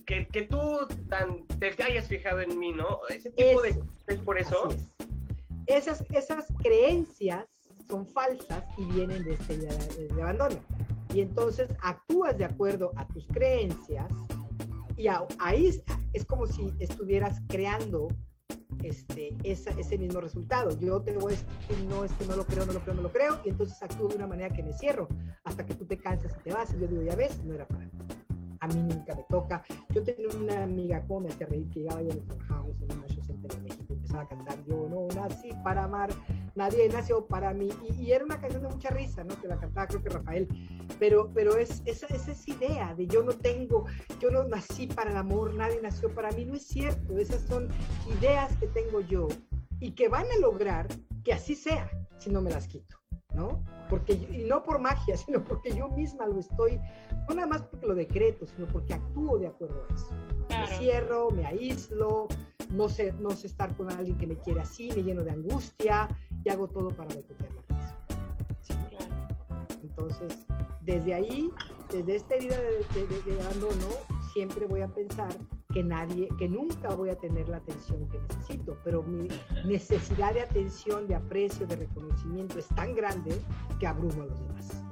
que, 0.06 0.42
tú 0.44 0.86
tan, 1.10 1.48
te 1.60 1.82
hayas 1.82 2.08
fijado 2.08 2.42
en 2.42 2.60
mí, 2.60 2.74
¿no? 2.74 3.00
Ese 3.10 3.32
tipo 3.32 3.62
de... 3.62 3.82
¿Es 4.08 4.20
por 4.20 4.38
eso? 4.38 4.70
Esas, 5.66 6.04
esas 6.12 6.48
creencias 6.62 7.46
son 7.88 8.06
falsas 8.08 8.64
y 8.78 8.86
vienen 8.86 9.24
de 9.24 9.34
este 9.34 9.58
de, 9.58 10.08
de 10.14 10.22
abandono. 10.22 10.62
Y 11.18 11.22
entonces 11.22 11.68
actúas 11.82 12.38
de 12.38 12.46
acuerdo 12.46 12.92
a 12.96 13.08
tus 13.08 13.26
creencias 13.26 14.06
y 14.96 15.08
ahí 15.40 15.82
es 16.14 16.26
como 16.26 16.46
si 16.46 16.72
estuvieras 16.78 17.42
creando 17.48 18.10
este, 18.84 19.36
ese 19.44 19.98
mismo 19.98 20.22
resultado. 20.22 20.78
Yo 20.80 21.02
te 21.02 21.14
voy 21.18 21.34
a 21.34 21.36
decir, 21.36 21.88
no, 21.90 22.04
es 22.04 22.12
que 22.12 22.26
no 22.28 22.36
lo 22.36 22.46
creo, 22.46 22.68
no 22.68 22.74
lo 22.74 22.82
creo, 22.82 22.94
no 22.94 23.02
lo 23.02 23.12
creo, 23.12 23.40
y 23.44 23.50
entonces 23.50 23.82
actúo 23.82 24.10
de 24.10 24.16
una 24.16 24.28
manera 24.28 24.54
que 24.54 24.62
me 24.62 24.74
cierro 24.74 25.08
hasta 25.44 25.66
que 25.66 25.74
tú 25.74 25.88
te 25.88 25.98
cansas 25.98 26.36
y 26.40 26.44
te 26.44 26.54
vas. 26.54 26.72
Y 26.76 26.82
yo 26.82 26.88
digo, 26.88 27.02
ya 27.02 27.16
ves, 27.16 27.44
no 27.44 27.56
era 27.56 27.68
para 27.68 27.86
mí. 27.86 27.92
A 28.60 28.68
mí 28.68 28.76
nunca 28.76 29.16
me 29.16 29.24
toca. 29.28 29.64
Yo 29.90 30.04
tenía 30.04 30.28
una 30.40 30.62
amiga, 30.62 31.04
como 31.08 31.22
me 31.22 31.30
hacía 31.30 31.48
reír, 31.48 31.68
que 31.72 31.80
llegaba 31.80 32.04
yo 32.04 32.12
en 32.12 32.40
House, 32.42 32.76
en 32.80 32.96
una 32.96 33.08
show 33.08 33.24
en 33.28 33.64
México, 33.64 33.86
empezaba 33.90 34.22
a 34.22 34.28
cantar, 34.28 34.64
yo 34.66 34.88
no 34.88 35.08
nací 35.16 35.50
para 35.64 35.86
amar, 35.86 36.12
nadie 36.58 36.90
nació 36.90 37.26
para 37.26 37.54
mí. 37.54 37.70
Y, 37.98 38.12
era 38.12 38.26
una 38.26 38.42
canción 38.42 38.64
de 38.64 38.70
mucha 38.70 38.90
risa, 38.90 39.24
¿no? 39.24 39.40
Que 39.40 39.48
la 39.48 39.58
cantaba 39.58 39.88
creo 39.88 40.04
que 40.04 40.10
Rafael. 40.10 40.48
Pero, 41.00 41.32
pero 41.34 41.56
es, 41.56 41.82
esa, 41.86 42.08
esa 42.08 42.32
es 42.32 42.48
idea 42.48 42.94
de 42.96 43.08
yo 43.08 43.24
no 43.24 43.34
tengo, 43.34 43.86
yo 44.20 44.32
no 44.32 44.44
nací 44.44 44.88
para 44.88 45.12
el 45.12 45.18
amor, 45.18 45.54
nadie 45.54 45.80
nació 45.82 46.14
para 46.14 46.32
mí. 46.32 46.46
No 46.46 46.56
es 46.56 46.68
cierto. 46.68 47.18
Esas 47.18 47.42
son 47.44 47.70
ideas 48.20 48.56
que 48.58 48.68
tengo 48.68 49.02
yo 49.02 49.28
y 49.80 49.92
que 49.92 50.10
van 50.10 50.26
a 50.36 50.40
lograr 50.40 50.88
que 51.24 51.34
así 51.34 51.56
sea 51.56 51.90
si 52.18 52.32
no 52.32 52.42
me 52.42 52.50
las 52.50 52.68
quito, 52.68 52.98
¿no? 53.34 53.64
Porque, 53.90 54.14
y 54.14 54.44
no 54.46 54.64
por 54.64 54.80
magia, 54.80 55.16
sino 55.26 55.44
porque 55.44 55.76
yo 55.76 55.88
misma 55.90 56.26
lo 56.26 56.40
estoy, 56.40 56.80
no 57.30 57.36
nada 57.36 57.48
más 57.48 57.62
porque 57.64 57.86
lo 57.86 57.96
decreto, 57.96 58.48
sino 58.48 58.68
porque 58.68 58.96
actúo 58.96 59.38
de 59.38 59.48
acuerdo 59.48 59.86
a 59.90 59.94
eso. 59.94 60.10
Me 60.50 60.78
cierro, 60.78 61.30
me 61.30 61.46
aíslo, 61.46 62.28
no 62.72 62.90
sé, 62.90 63.14
no 63.14 63.32
sé 63.32 63.48
estar 63.48 63.76
con 63.76 63.92
alguien 63.92 64.18
que 64.18 64.28
me 64.28 64.38
quiere 64.38 64.62
así, 64.62 64.90
me 64.96 65.04
lleno 65.04 65.24
de 65.24 65.32
angustia, 65.32 66.08
y 66.48 66.50
hago 66.50 66.68
todo 66.70 66.90
para 66.92 67.10
recuperar 67.10 67.52
Entonces, 69.84 70.48
desde 70.82 71.14
ahí, 71.14 71.50
desde 71.92 72.16
esta 72.16 72.36
herida 72.36 72.56
de, 72.58 73.34
de, 73.34 73.42
abandono, 73.42 73.88
siempre 74.32 74.66
voy 74.66 74.82
a 74.82 74.88
pensar 74.88 75.28
que 75.74 75.84
nadie, 75.84 76.30
que 76.40 76.48
nunca 76.48 76.96
voy 76.96 77.10
a 77.10 77.18
tener 77.18 77.50
la 77.50 77.58
atención 77.58 78.08
que 78.10 78.20
necesito, 78.20 78.78
pero 78.86 79.04
mi 79.04 79.28
necesidad 79.66 80.34
de 80.34 80.42
atención, 80.42 81.06
de 81.08 81.16
aprecio, 81.16 81.68
de 81.68 81.76
reconocimiento 81.76 82.60
es 82.60 82.68
tan 82.70 82.96
grande 82.96 83.36
que 83.82 83.88
abrumo 83.88 84.24
a 84.24 84.26
los 84.28 84.40
demás. 84.40 84.84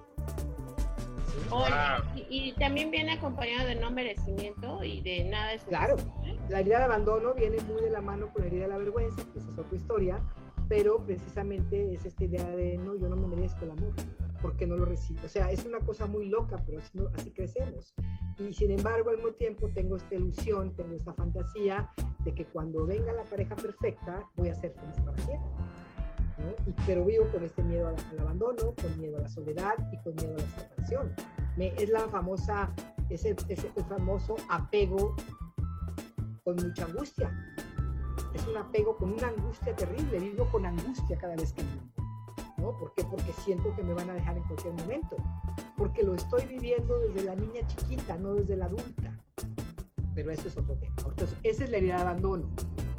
y, 2.29 2.51
también 2.53 2.91
viene 2.91 3.13
acompañado 3.13 3.67
de 3.67 3.75
no 3.75 3.91
merecimiento 3.91 4.83
y 4.83 5.01
de 5.01 5.23
nada 5.23 5.53
es 5.53 5.63
Claro, 5.63 5.95
la 6.49 6.59
herida 6.59 6.79
de 6.79 6.83
abandono 6.83 7.33
viene 7.33 7.61
muy 7.61 7.81
de 7.81 7.91
la 7.91 8.01
mano 8.01 8.29
con 8.33 8.41
la 8.41 8.47
herida 8.47 8.63
de 8.63 8.69
la 8.69 8.77
vergüenza, 8.77 9.23
que 9.31 9.39
esa 9.39 9.51
es 9.51 9.57
otra 9.57 9.77
historia, 9.77 10.21
pero 10.67 11.03
precisamente 11.05 11.93
es 11.93 12.05
esta 12.05 12.23
idea 12.23 12.49
de 12.55 12.77
no, 12.77 12.95
yo 12.95 13.09
no 13.09 13.15
me 13.15 13.35
merezco 13.35 13.65
el 13.65 13.71
amor, 13.71 13.93
porque 14.41 14.65
no 14.65 14.75
lo 14.77 14.85
recibo. 14.85 15.19
O 15.23 15.29
sea, 15.29 15.51
es 15.51 15.65
una 15.65 15.79
cosa 15.79 16.05
muy 16.05 16.27
loca, 16.27 16.61
pero 16.65 16.79
así, 16.79 16.99
así 17.15 17.31
crecemos. 17.31 17.93
Y 18.39 18.53
sin 18.53 18.71
embargo, 18.71 19.09
al 19.09 19.17
mismo 19.17 19.31
tiempo 19.33 19.69
tengo 19.73 19.97
esta 19.97 20.15
ilusión, 20.15 20.75
tengo 20.75 20.95
esta 20.95 21.13
fantasía 21.13 21.89
de 22.23 22.33
que 22.33 22.45
cuando 22.45 22.85
venga 22.85 23.13
la 23.13 23.23
pareja 23.23 23.55
perfecta, 23.55 24.27
voy 24.35 24.49
a 24.49 24.55
ser 24.55 24.73
feliz 24.73 24.95
para 25.05 25.17
siempre. 25.17 25.49
Y, 26.65 26.73
pero 26.85 27.05
vivo 27.05 27.25
con 27.31 27.43
este 27.43 27.63
miedo 27.63 27.87
al, 27.87 28.19
abandono, 28.19 28.73
con 28.81 28.99
miedo 28.99 29.17
a 29.17 29.21
la 29.21 29.29
soledad 29.29 29.75
y 29.91 29.97
con 30.03 30.15
miedo 30.15 30.35
a 30.35 30.41
la 30.41 30.47
separación. 30.47 31.13
Me, 31.57 31.67
es 31.81 31.89
la 31.89 32.01
famosa, 32.09 32.73
ese, 33.09 33.35
ese 33.47 33.69
famoso 33.87 34.35
apego 34.49 35.15
con 36.43 36.55
mucha 36.57 36.85
angustia. 36.85 37.31
Es 38.35 38.45
un 38.47 38.57
apego 38.57 38.97
con 38.97 39.13
una 39.13 39.29
angustia 39.29 39.73
terrible, 39.75 40.19
vivo 40.19 40.45
con 40.51 40.65
angustia 40.65 41.17
cada 41.17 41.37
vez 41.37 41.53
que 41.53 41.63
vivo. 41.63 42.05
¿no? 42.57 42.77
¿Por 42.77 42.93
qué? 42.93 43.03
Porque 43.05 43.31
siento 43.31 43.73
que 43.75 43.83
me 43.83 43.93
van 43.93 44.09
a 44.09 44.13
dejar 44.13 44.35
en 44.35 44.43
cualquier 44.43 44.73
momento. 44.73 45.15
Porque 45.77 46.03
lo 46.03 46.15
estoy 46.15 46.45
viviendo 46.45 46.99
desde 46.99 47.23
la 47.23 47.35
niña 47.35 47.65
chiquita, 47.67 48.17
no 48.17 48.33
desde 48.33 48.57
la 48.57 48.65
adulta. 48.65 49.17
Pero 50.13 50.31
eso 50.31 50.49
es 50.49 50.57
otro 50.57 50.75
tema. 50.75 50.93
Entonces, 50.97 51.37
esa 51.43 51.63
es 51.63 51.69
la 51.69 51.77
herida 51.77 51.95
de 51.95 52.01
abandono. 52.01 52.49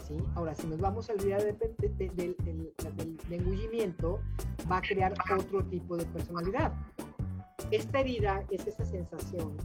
¿sí? 0.07 0.17
Ahora, 0.35 0.55
si 0.55 0.67
nos 0.67 0.81
vamos 0.81 1.11
a 1.11 1.15
la 1.15 1.23
herida 1.23 1.39
del 1.39 2.73
engullimiento, 3.31 4.21
va 4.71 4.79
a 4.79 4.83
crear 4.83 5.13
otro 5.39 5.63
tipo 5.65 5.99
de 5.99 6.07
personalidad. 6.07 6.73
Esta 7.71 8.01
herida 8.01 8.43
es 8.51 8.67
esa 8.67 8.87
sensación 8.87 9.57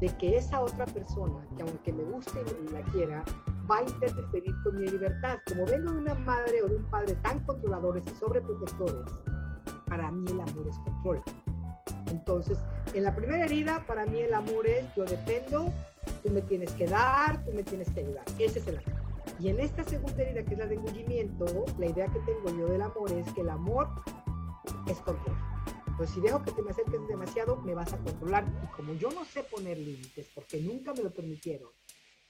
de 0.00 0.08
que 0.18 0.36
esa 0.36 0.60
otra 0.60 0.84
persona, 0.86 1.46
que 1.56 1.62
aunque 1.62 1.92
me 1.92 2.02
guste 2.04 2.42
y 2.66 2.72
la 2.72 2.82
quiera, 2.82 3.24
va 3.70 3.78
a 3.78 3.82
interferir 3.82 4.54
con 4.62 4.80
mi 4.80 4.88
libertad. 4.88 5.38
Como 5.48 5.66
vengo 5.66 5.92
de 5.92 5.98
una 5.98 6.14
madre 6.14 6.62
o 6.62 6.68
de 6.68 6.76
un 6.76 6.84
padre 6.84 7.14
tan 7.22 7.40
controladores 7.40 8.04
y 8.06 8.14
sobreprotectores, 8.16 9.12
para 9.86 10.10
mí 10.10 10.30
el 10.30 10.40
amor 10.40 10.66
es 10.68 10.78
control. 10.78 11.22
Entonces, 12.10 12.58
en 12.92 13.02
la 13.02 13.14
primera 13.14 13.44
herida, 13.44 13.84
para 13.86 14.06
mí 14.06 14.20
el 14.20 14.34
amor 14.34 14.66
es 14.66 14.84
yo 14.94 15.04
dependo, 15.04 15.72
tú 16.22 16.30
me 16.30 16.42
tienes 16.42 16.70
que 16.72 16.86
dar, 16.86 17.44
tú 17.44 17.52
me 17.52 17.62
tienes 17.62 17.90
que 17.90 18.00
ayudar. 18.00 18.24
Ese 18.38 18.58
es 18.58 18.66
el 18.66 18.78
amor. 18.78 19.02
Y 19.40 19.48
en 19.48 19.60
esta 19.60 19.82
segunda 19.84 20.22
herida, 20.22 20.44
que 20.44 20.54
es 20.54 20.58
la 20.58 20.66
de 20.66 20.76
engullimiento, 20.76 21.64
la 21.78 21.86
idea 21.86 22.06
que 22.06 22.20
tengo 22.20 22.56
yo 22.56 22.68
del 22.68 22.82
amor 22.82 23.10
es 23.12 23.30
que 23.32 23.40
el 23.40 23.50
amor 23.50 23.88
es 24.86 24.98
control. 24.98 25.36
Pues 25.96 26.10
si 26.10 26.20
dejo 26.20 26.42
que 26.42 26.50
te 26.50 26.62
me 26.62 26.70
acerques 26.70 27.06
demasiado, 27.08 27.56
me 27.62 27.74
vas 27.74 27.92
a 27.92 27.98
controlar. 27.98 28.44
Y 28.62 28.66
como 28.76 28.94
yo 28.94 29.10
no 29.10 29.24
sé 29.24 29.42
poner 29.44 29.78
límites, 29.78 30.28
porque 30.34 30.60
nunca 30.60 30.92
me 30.92 31.02
lo 31.02 31.12
permitieron, 31.12 31.70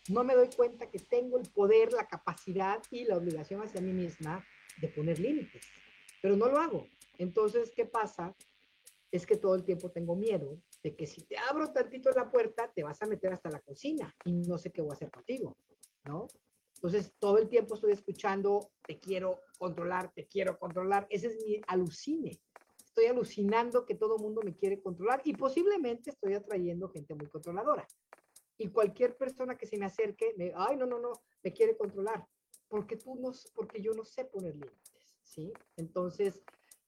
no 0.08 0.24
me 0.24 0.34
doy 0.34 0.48
cuenta 0.54 0.90
que 0.90 0.98
tengo 0.98 1.38
el 1.38 1.50
poder, 1.50 1.92
la 1.92 2.06
capacidad 2.06 2.82
y 2.90 3.04
la 3.04 3.16
obligación 3.16 3.62
hacia 3.62 3.80
mí 3.80 3.92
misma 3.92 4.44
de 4.80 4.88
poner 4.88 5.18
límites. 5.18 5.66
Pero 6.20 6.36
no 6.36 6.48
lo 6.48 6.58
hago. 6.58 6.86
Entonces, 7.18 7.72
¿qué 7.74 7.86
pasa? 7.86 8.34
Es 9.10 9.26
que 9.26 9.36
todo 9.36 9.54
el 9.54 9.64
tiempo 9.64 9.90
tengo 9.90 10.16
miedo 10.16 10.60
de 10.82 10.94
que 10.94 11.06
si 11.06 11.22
te 11.22 11.38
abro 11.38 11.72
tantito 11.72 12.10
la 12.10 12.30
puerta, 12.30 12.70
te 12.74 12.82
vas 12.82 13.00
a 13.00 13.06
meter 13.06 13.32
hasta 13.32 13.50
la 13.50 13.60
cocina 13.60 14.14
y 14.24 14.32
no 14.32 14.58
sé 14.58 14.70
qué 14.70 14.82
voy 14.82 14.90
a 14.90 14.94
hacer 14.94 15.10
contigo, 15.10 15.56
¿no? 16.04 16.28
Entonces, 16.74 17.14
todo 17.18 17.38
el 17.38 17.48
tiempo 17.48 17.76
estoy 17.76 17.92
escuchando, 17.92 18.72
te 18.86 18.98
quiero 18.98 19.40
controlar, 19.58 20.12
te 20.12 20.26
quiero 20.26 20.58
controlar. 20.58 21.06
Ese 21.08 21.28
es 21.28 21.36
mi 21.46 21.60
alucine 21.66 22.38
estoy 22.94 23.06
alucinando 23.06 23.84
que 23.84 23.96
todo 23.96 24.16
el 24.16 24.22
mundo 24.22 24.40
me 24.44 24.54
quiere 24.54 24.80
controlar 24.80 25.20
y 25.24 25.34
posiblemente 25.34 26.10
estoy 26.10 26.34
atrayendo 26.34 26.88
gente 26.88 27.16
muy 27.16 27.26
controladora. 27.26 27.84
Y 28.58 28.68
cualquier 28.68 29.16
persona 29.16 29.56
que 29.56 29.66
se 29.66 29.76
me 29.78 29.86
acerque, 29.86 30.34
me, 30.36 30.52
ay, 30.54 30.76
no, 30.76 30.86
no, 30.86 30.98
no, 30.98 31.12
me 31.42 31.52
quiere 31.52 31.76
controlar, 31.76 32.24
porque 32.68 32.96
tú 32.96 33.14
no, 33.16 33.32
porque 33.54 33.82
yo 33.82 33.92
no 33.94 34.04
sé 34.04 34.24
poner 34.24 34.54
límites, 34.54 35.16
¿sí? 35.22 35.52
Entonces, 35.76 36.42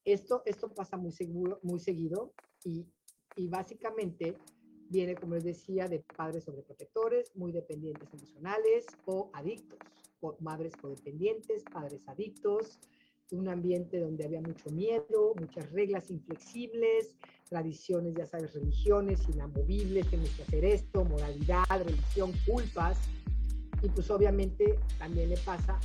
esto, 0.05 0.42
esto 0.46 0.72
pasa 0.72 0.96
muy, 0.96 1.12
seguro, 1.12 1.59
muy 1.62 1.81
seguido 1.81 2.33
y, 2.64 2.87
y 3.35 3.48
básicamente 3.48 4.37
viene, 4.88 5.16
como 5.16 5.35
les 5.35 5.44
decía, 5.44 5.88
de 5.88 6.00
padres 6.16 6.44
sobreprotectores, 6.44 7.35
muy 7.35 7.52
dependientes 7.52 8.12
emocionales 8.12 8.87
o 9.05 9.31
adictos, 9.33 9.79
o 10.20 10.37
madres 10.40 10.74
codependientes, 10.76 11.64
padres 11.64 12.07
adictos, 12.07 12.79
un 13.33 13.49
ambiente 13.49 13.99
donde 13.99 14.25
había 14.25 14.41
mucho 14.41 14.71
miedo, 14.71 15.35
muchas 15.39 15.71
reglas 15.73 16.11
inflexibles, 16.11 17.15
tradiciones, 17.49 18.15
ya 18.15 18.27
sabes, 18.27 18.55
religiones 18.55 19.23
inamovibles, 19.33 20.07
tienes 20.09 20.31
que 20.31 20.43
hacer 20.43 20.65
esto, 20.65 21.05
moralidad, 21.05 21.65
religión, 21.71 22.33
culpas. 22.47 22.99
Y 23.83 23.89
pues 23.89 24.11
obviamente 24.11 24.79
también 24.99 25.29
le 25.29 25.37
pasa 25.39 25.79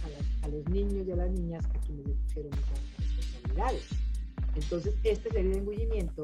a, 0.43 0.47
los 0.47 0.67
niños 0.69 1.07
y 1.07 1.11
a 1.11 1.15
las 1.15 1.31
niñas 1.31 1.65
a 1.65 1.79
quienes 1.79 2.07
les 2.07 2.17
pusieron 2.17 2.51
muchas 2.51 2.79
responsabilidades. 2.97 3.87
Entonces, 4.55 4.95
este 5.03 5.29
es 5.29 5.35
el 5.35 5.53
engullimiento 5.53 6.23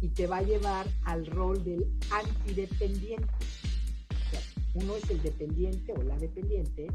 y 0.00 0.08
te 0.08 0.26
va 0.26 0.38
a 0.38 0.42
llevar 0.42 0.86
al 1.04 1.26
rol 1.26 1.62
del 1.62 1.86
antidependiente. 2.10 3.28
uno 4.74 4.96
es 4.96 5.10
el 5.10 5.22
dependiente 5.22 5.92
o 5.92 6.02
la 6.02 6.18
dependiente 6.18 6.88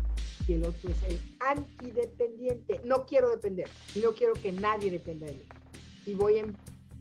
y 0.49 0.53
el 0.53 0.65
otro 0.65 0.89
es 0.89 1.03
el 1.03 1.19
antidependiente. 1.39 2.81
No 2.83 3.05
quiero 3.05 3.29
depender 3.29 3.69
no 4.01 4.13
quiero 4.13 4.33
que 4.33 4.51
nadie 4.51 4.89
dependa 4.89 5.27
de 5.27 5.33
mí. 5.33 5.43
Y 6.05 6.15
voy 6.15 6.39
a 6.39 6.45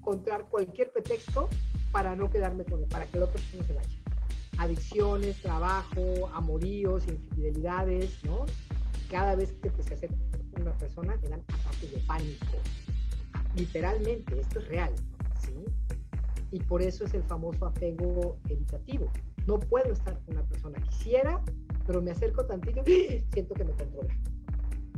encontrar 0.00 0.46
cualquier 0.50 0.92
pretexto 0.92 1.48
para 1.90 2.14
no 2.14 2.30
quedarme 2.30 2.64
con 2.64 2.82
él, 2.82 2.88
para 2.88 3.06
que 3.06 3.16
el 3.16 3.22
otro 3.22 3.40
no 3.56 3.64
se 3.64 3.72
vaya. 3.72 3.88
Adicciones, 4.58 5.40
trabajo, 5.40 6.28
amoríos, 6.34 7.06
infidelidades, 7.08 8.22
¿no? 8.24 8.44
Cada 9.10 9.34
vez 9.34 9.54
que 9.62 9.70
se 9.82 9.94
acerca 9.94 10.14
una 10.60 10.76
persona, 10.76 11.16
te 11.18 11.28
dan 11.28 11.40
ataques 11.40 11.92
de 11.92 11.98
pánico. 12.00 12.46
Literalmente, 13.56 14.40
esto 14.40 14.58
es 14.58 14.68
real, 14.68 14.92
¿sí? 15.40 15.64
Y 16.50 16.60
por 16.60 16.82
eso 16.82 17.04
es 17.04 17.14
el 17.14 17.22
famoso 17.22 17.66
apego 17.66 18.38
evitativo. 18.48 19.10
No 19.46 19.60
puedo 19.60 19.92
estar 19.92 20.18
con 20.24 20.36
una 20.36 20.46
persona. 20.46 20.78
Quisiera, 20.82 21.42
pero 21.88 22.02
me 22.02 22.10
acerco 22.10 22.44
tantito 22.44 22.82
y 22.86 23.24
siento 23.32 23.54
que 23.54 23.64
me 23.64 23.72
controla. 23.72 24.14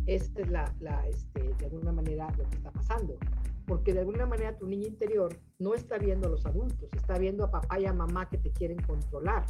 Esta 0.07 0.40
es 0.40 0.50
la, 0.50 0.74
la 0.81 1.07
este, 1.07 1.55
de 1.55 1.66
alguna 1.66 1.92
manera 1.92 2.29
lo 2.37 2.48
que 2.50 2.57
está 2.57 2.72
pasando. 2.72 3.16
Porque 3.64 3.92
de 3.92 4.00
alguna 4.00 4.26
manera 4.26 4.59
tu 4.59 4.66
niño 4.66 4.88
interior 4.88 5.38
no 5.61 5.74
está 5.74 5.98
viendo 5.98 6.26
a 6.26 6.31
los 6.33 6.44
adultos, 6.46 6.90
está 6.92 7.16
viendo 7.16 7.44
a 7.44 7.50
papá 7.53 7.79
y 7.79 7.87
a 7.87 7.92
mamá 7.92 8.29
que 8.29 8.38
te 8.38 8.50
quieren 8.50 8.79
controlar. 8.83 9.46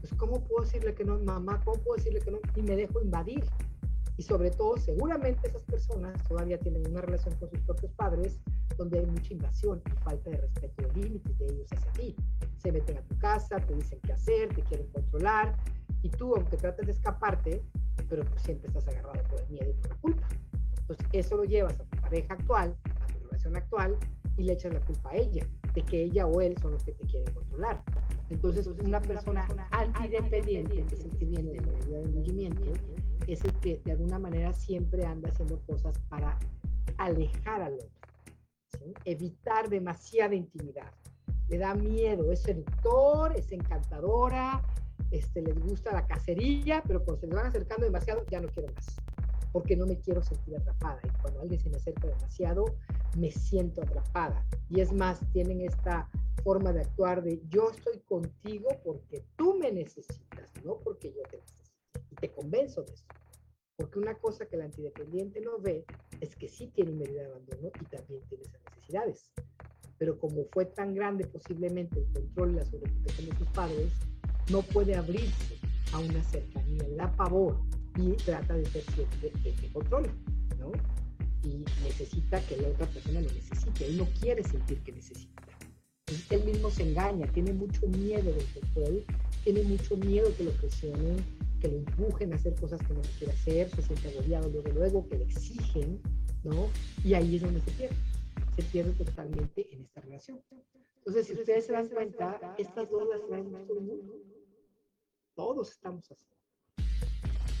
Pues, 0.00 0.12
¿cómo 0.18 0.44
puedo 0.44 0.62
decirle 0.62 0.94
que 0.94 1.04
no, 1.04 1.18
mamá? 1.20 1.58
¿Cómo 1.64 1.80
puedo 1.82 1.96
decirle 1.96 2.20
que 2.20 2.30
no? 2.30 2.38
Y 2.54 2.60
me 2.60 2.76
dejo 2.76 3.00
invadir. 3.00 3.42
Y 4.18 4.22
sobre 4.22 4.50
todo, 4.50 4.76
seguramente 4.76 5.48
esas 5.48 5.62
personas 5.62 6.22
todavía 6.28 6.58
tienen 6.58 6.86
una 6.90 7.00
relación 7.00 7.34
con 7.36 7.48
sus 7.48 7.60
propios 7.60 7.92
padres 7.92 8.40
donde 8.76 8.98
hay 8.98 9.06
mucha 9.06 9.32
invasión 9.32 9.82
y 9.86 10.04
falta 10.04 10.30
de 10.30 10.36
respeto 10.36 10.82
de 10.82 11.00
límites 11.00 11.38
de 11.38 11.46
ellos 11.46 11.66
hacia 11.72 11.92
ti. 11.92 12.16
Se 12.58 12.70
meten 12.70 12.98
a 12.98 13.02
tu 13.02 13.18
casa, 13.18 13.56
te 13.56 13.74
dicen 13.74 13.98
qué 14.02 14.12
hacer, 14.12 14.54
te 14.54 14.62
quieren 14.62 14.86
controlar, 14.88 15.56
y 16.04 16.10
tú, 16.10 16.34
aunque 16.36 16.58
trates 16.58 16.86
de 16.86 16.92
escaparte, 16.92 17.62
pero 18.10 18.22
siempre 18.36 18.68
estás 18.68 18.86
agarrado 18.88 19.22
por 19.24 19.40
el 19.40 19.48
miedo 19.48 19.70
y 19.70 19.72
por 19.72 19.88
la 19.88 19.96
culpa. 19.96 20.28
Entonces, 20.78 21.06
eso 21.12 21.36
lo 21.38 21.44
llevas 21.44 21.80
a 21.80 21.84
tu 21.84 21.96
pareja 22.02 22.34
actual, 22.34 22.76
a 22.84 23.06
tu 23.06 23.24
relación 23.24 23.56
actual, 23.56 23.96
y 24.36 24.42
le 24.42 24.52
echas 24.52 24.74
la 24.74 24.80
culpa 24.80 25.10
a 25.10 25.16
ella, 25.16 25.46
de 25.72 25.82
que 25.82 26.02
ella 26.02 26.26
o 26.26 26.42
él 26.42 26.54
son 26.60 26.72
los 26.72 26.84
que 26.84 26.92
te 26.92 27.06
quieren 27.06 27.32
controlar. 27.32 27.82
Entonces, 28.28 28.66
una 28.66 29.00
persona 29.00 29.48
antidependiente, 29.70 30.84
que 30.84 30.94
es 30.94 31.04
el 31.06 31.16
que 31.16 31.24
viene 31.24 31.52
de 31.52 31.60
la 31.62 31.98
del 31.98 32.12
movimiento, 32.12 32.72
es 33.26 33.42
el 33.42 33.54
que 33.60 33.80
de 33.82 33.92
alguna 33.92 34.18
manera 34.18 34.52
siempre 34.52 35.06
anda 35.06 35.30
haciendo 35.30 35.58
cosas 35.60 35.98
para 36.10 36.38
alejar 36.98 37.62
al 37.62 37.74
otro, 37.76 38.92
evitar 39.06 39.70
demasiada 39.70 40.34
intimidad. 40.34 40.92
Le 41.48 41.56
da 41.56 41.74
miedo, 41.74 42.30
es 42.30 42.42
seductor, 42.42 43.34
es 43.34 43.52
encantadora, 43.52 44.62
este, 45.14 45.42
les 45.42 45.58
gusta 45.60 45.92
la 45.92 46.06
cacería, 46.06 46.82
pero 46.86 47.04
cuando 47.04 47.20
se 47.20 47.26
les 47.28 47.36
van 47.36 47.46
acercando 47.46 47.86
demasiado, 47.86 48.24
ya 48.30 48.40
no 48.40 48.48
quiero 48.48 48.72
más, 48.74 48.96
porque 49.52 49.76
no 49.76 49.86
me 49.86 50.00
quiero 50.00 50.22
sentir 50.22 50.56
atrapada. 50.56 51.00
Y 51.04 51.22
cuando 51.22 51.40
alguien 51.40 51.60
se 51.60 51.70
me 51.70 51.76
acerca 51.76 52.08
demasiado, 52.08 52.64
me 53.16 53.30
siento 53.30 53.82
atrapada. 53.82 54.44
Y 54.68 54.80
es 54.80 54.92
más, 54.92 55.20
tienen 55.32 55.60
esta 55.60 56.10
forma 56.42 56.72
de 56.72 56.80
actuar 56.80 57.22
de 57.22 57.40
yo 57.48 57.70
estoy 57.70 58.00
contigo 58.00 58.68
porque 58.82 59.24
tú 59.36 59.54
me 59.54 59.70
necesitas, 59.70 60.50
no 60.64 60.80
porque 60.80 61.12
yo 61.12 61.22
te 61.30 61.36
necesito. 61.36 61.70
Y 62.10 62.14
te 62.16 62.32
convenzo 62.32 62.82
de 62.82 62.92
eso. 62.92 63.04
Porque 63.76 63.98
una 64.00 64.14
cosa 64.14 64.46
que 64.46 64.56
el 64.56 64.62
antidependiente 64.62 65.40
no 65.40 65.58
ve 65.58 65.84
es 66.20 66.34
que 66.34 66.48
sí 66.48 66.68
tiene 66.74 66.92
medida 66.92 67.22
de 67.22 67.26
abandono 67.26 67.70
y 67.80 67.84
también 67.84 68.20
tiene 68.28 68.44
esas 68.44 68.60
necesidades. 68.64 69.30
Pero 69.96 70.18
como 70.18 70.44
fue 70.46 70.66
tan 70.66 70.92
grande 70.92 71.24
posiblemente 71.24 72.00
el 72.00 72.12
control 72.12 72.52
y 72.52 72.54
la 72.56 72.64
sobreprotección 72.64 73.30
de 73.30 73.36
sus 73.36 73.48
padres, 73.48 73.92
no 74.50 74.62
puede 74.62 74.94
abrirse 74.94 75.58
a 75.92 75.98
una 75.98 76.22
cercanía, 76.24 76.82
le 76.82 76.96
da 76.96 77.10
pavor 77.16 77.60
y 77.96 78.12
trata 78.12 78.54
de 78.54 78.64
ser 78.66 78.82
siempre 78.94 79.32
el 79.44 79.54
que 79.54 79.72
controla, 79.72 80.12
¿no? 80.58 80.72
Y 81.42 81.64
necesita 81.82 82.40
que 82.46 82.56
la 82.56 82.68
otra 82.68 82.86
persona 82.86 83.20
le 83.20 83.32
necesite, 83.32 83.86
él 83.86 83.98
no 83.98 84.06
quiere 84.20 84.42
sentir 84.42 84.78
que 84.82 84.92
necesita. 84.92 85.42
Entonces 86.06 86.32
él 86.32 86.44
mismo 86.44 86.70
se 86.70 86.82
engaña, 86.82 87.26
tiene 87.28 87.52
mucho 87.52 87.86
miedo 87.88 88.32
del 88.32 88.46
control, 88.46 89.04
tiene 89.42 89.62
mucho 89.62 89.96
miedo 89.96 90.34
que 90.36 90.44
lo 90.44 90.50
presionen, 90.52 91.16
que 91.60 91.68
lo 91.68 91.76
empujen 91.78 92.32
a 92.32 92.36
hacer 92.36 92.54
cosas 92.56 92.80
que 92.82 92.92
no 92.92 93.00
quiere 93.18 93.32
hacer, 93.32 93.70
se 93.70 93.82
siente 93.82 94.08
agobiado 94.08 94.50
luego, 94.50 94.68
luego, 94.70 95.08
que 95.08 95.18
le 95.18 95.24
exigen, 95.24 96.00
¿no? 96.42 96.68
Y 97.02 97.14
ahí 97.14 97.36
es 97.36 97.42
donde 97.42 97.60
se 97.60 97.70
pierde, 97.70 97.96
se 98.56 98.62
pierde 98.64 98.92
totalmente 98.92 99.66
en 99.72 99.82
esta 99.82 100.00
relación. 100.02 100.40
Entonces, 101.06 101.26
si 101.26 101.34
ustedes 101.34 101.66
se 101.66 101.72
dan 101.72 101.88
cuenta, 101.88 102.54
estas 102.56 102.90
dos 102.90 103.06
las 103.10 103.26
traen 103.26 103.50
todo 103.66 103.78
el 103.78 103.84
mundo. 103.84 104.14
Todos 105.34 105.70
estamos 105.72 106.10
así. 106.10 106.24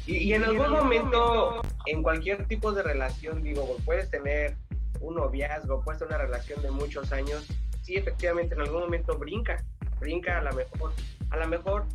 Y, 0.06 0.32
en 0.32 0.44
algún 0.44 0.70
momento, 0.70 1.60
en 1.86 2.02
cualquier 2.02 2.46
tipo 2.46 2.72
de 2.72 2.82
relación, 2.82 3.42
digo, 3.42 3.76
puedes 3.84 4.10
tener 4.10 4.56
un 5.00 5.16
noviazgo, 5.16 5.82
puedes 5.82 5.98
tener 5.98 6.14
una 6.14 6.24
relación 6.24 6.62
de 6.62 6.70
muchos 6.70 7.12
años, 7.12 7.46
sí, 7.82 7.96
efectivamente, 7.96 8.54
en 8.54 8.62
algún 8.62 8.80
momento 8.80 9.18
brinca, 9.18 9.62
brinca 10.00 10.38
a 10.38 10.42
lo 10.42 10.52
mejor, 10.54 10.92
a 11.30 11.36
lo 11.36 11.48
mejor 11.48 11.86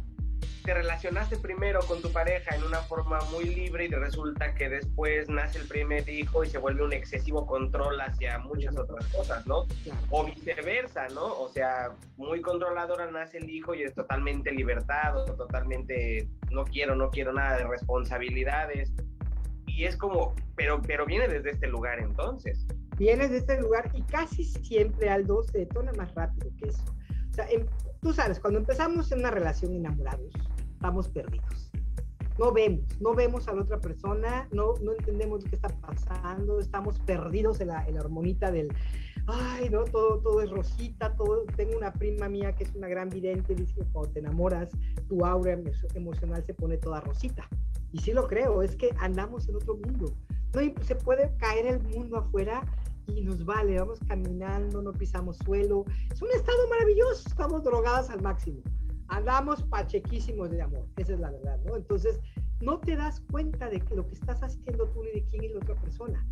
te 0.69 0.75
relacionaste 0.75 1.35
primero 1.37 1.79
con 1.87 1.99
tu 1.99 2.11
pareja 2.11 2.55
en 2.55 2.63
una 2.63 2.77
forma 2.81 3.17
muy 3.31 3.45
libre 3.45 3.85
y 3.85 3.87
resulta 3.87 4.53
que 4.53 4.69
después 4.69 5.27
nace 5.27 5.57
el 5.57 5.67
primer 5.67 6.07
hijo 6.07 6.43
y 6.43 6.47
se 6.47 6.59
vuelve 6.59 6.83
un 6.83 6.93
excesivo 6.93 7.47
control 7.47 7.99
hacia 7.99 8.37
muchas 8.37 8.77
otras 8.77 9.03
cosas, 9.07 9.47
¿no? 9.47 9.65
O 10.11 10.25
viceversa, 10.25 11.07
¿no? 11.07 11.25
O 11.25 11.49
sea, 11.49 11.89
muy 12.17 12.41
controladora 12.41 13.09
nace 13.09 13.39
el 13.39 13.49
hijo 13.49 13.73
y 13.73 13.81
es 13.81 13.95
totalmente 13.95 14.51
libertado, 14.51 15.25
totalmente 15.33 16.29
no 16.51 16.65
quiero, 16.65 16.95
no 16.95 17.09
quiero 17.09 17.33
nada 17.33 17.57
de 17.57 17.63
responsabilidades. 17.63 18.93
Y 19.65 19.85
es 19.85 19.97
como, 19.97 20.35
pero, 20.55 20.83
pero 20.83 21.07
viene 21.07 21.27
desde 21.27 21.49
este 21.49 21.65
lugar 21.65 21.97
entonces. 21.97 22.63
Viene 22.95 23.23
desde 23.23 23.37
este 23.37 23.59
lugar 23.59 23.89
y 23.95 24.03
casi 24.03 24.43
siempre 24.43 25.09
Aldo 25.09 25.41
se 25.41 25.57
detona 25.57 25.91
más 25.93 26.13
rápido 26.13 26.51
que 26.59 26.69
eso. 26.69 26.83
O 27.31 27.33
sea, 27.33 27.49
en, 27.49 27.65
tú 28.01 28.13
sabes, 28.13 28.39
cuando 28.39 28.59
empezamos 28.59 29.11
en 29.11 29.19
una 29.19 29.31
relación 29.31 29.73
enamorados, 29.73 30.31
estamos 30.79 31.09
perdidos. 31.09 31.69
No 32.37 32.53
vemos, 32.53 33.01
no 33.01 33.13
vemos 33.13 33.49
a 33.49 33.53
la 33.53 33.63
otra 33.63 33.81
persona, 33.81 34.47
no, 34.53 34.75
no 34.81 34.93
entendemos 34.93 35.43
qué 35.43 35.57
está 35.57 35.67
pasando, 35.67 36.61
estamos 36.61 36.97
perdidos 36.99 37.59
en 37.59 37.67
la, 37.67 37.85
en 37.85 37.95
la 37.95 37.99
hormonita 37.99 38.49
del, 38.49 38.69
ay, 39.27 39.69
no, 39.69 39.83
todo, 39.83 40.19
todo 40.19 40.41
es 40.41 40.49
rosita, 40.49 41.13
todo. 41.17 41.43
Tengo 41.57 41.75
una 41.75 41.91
prima 41.91 42.29
mía 42.29 42.55
que 42.55 42.63
es 42.63 42.73
una 42.75 42.87
gran 42.87 43.09
vidente, 43.09 43.55
dice 43.55 43.73
que 43.75 43.83
cuando 43.91 44.11
te 44.11 44.19
enamoras, 44.19 44.69
tu 45.09 45.25
aura 45.25 45.59
emocional 45.95 46.41
se 46.45 46.53
pone 46.53 46.77
toda 46.77 47.01
rosita. 47.01 47.45
Y 47.91 47.97
sí 47.97 48.13
lo 48.13 48.25
creo, 48.25 48.63
es 48.63 48.77
que 48.77 48.95
andamos 48.99 49.49
en 49.49 49.57
otro 49.57 49.75
mundo. 49.75 50.13
No 50.53 50.61
se 50.85 50.95
puede 50.95 51.35
caer 51.39 51.65
el 51.65 51.83
mundo 51.89 52.19
afuera 52.19 52.63
y 53.07 53.21
nos 53.21 53.43
vale, 53.43 53.77
vamos 53.77 53.99
caminando, 54.07 54.81
no 54.81 54.93
pisamos 54.93 55.35
suelo. 55.43 55.83
Es 56.09 56.21
un 56.21 56.29
estado 56.31 56.69
maravilloso, 56.69 57.27
estamos 57.27 57.65
drogadas 57.65 58.09
al 58.09 58.21
máximo. 58.21 58.61
Andamos 59.09 59.63
pachequísimos 59.63 60.51
de 60.51 60.61
amor, 60.61 60.85
esa 60.97 61.13
es 61.13 61.19
la 61.19 61.31
verdad, 61.31 61.59
¿no? 61.65 61.75
Entonces, 61.75 62.19
no 62.61 62.79
te 62.79 62.95
das 62.95 63.21
cuenta 63.31 63.69
de 63.69 63.79
que 63.79 63.95
lo 63.95 64.07
que 64.07 64.13
estás 64.13 64.41
haciendo 64.43 64.87
tú 64.89 65.03
ni 65.03 65.11
de 65.11 65.25
quién 65.25 65.43
es 65.45 65.51
la 65.51 65.57
otra 65.59 65.75
persona. 65.75 66.27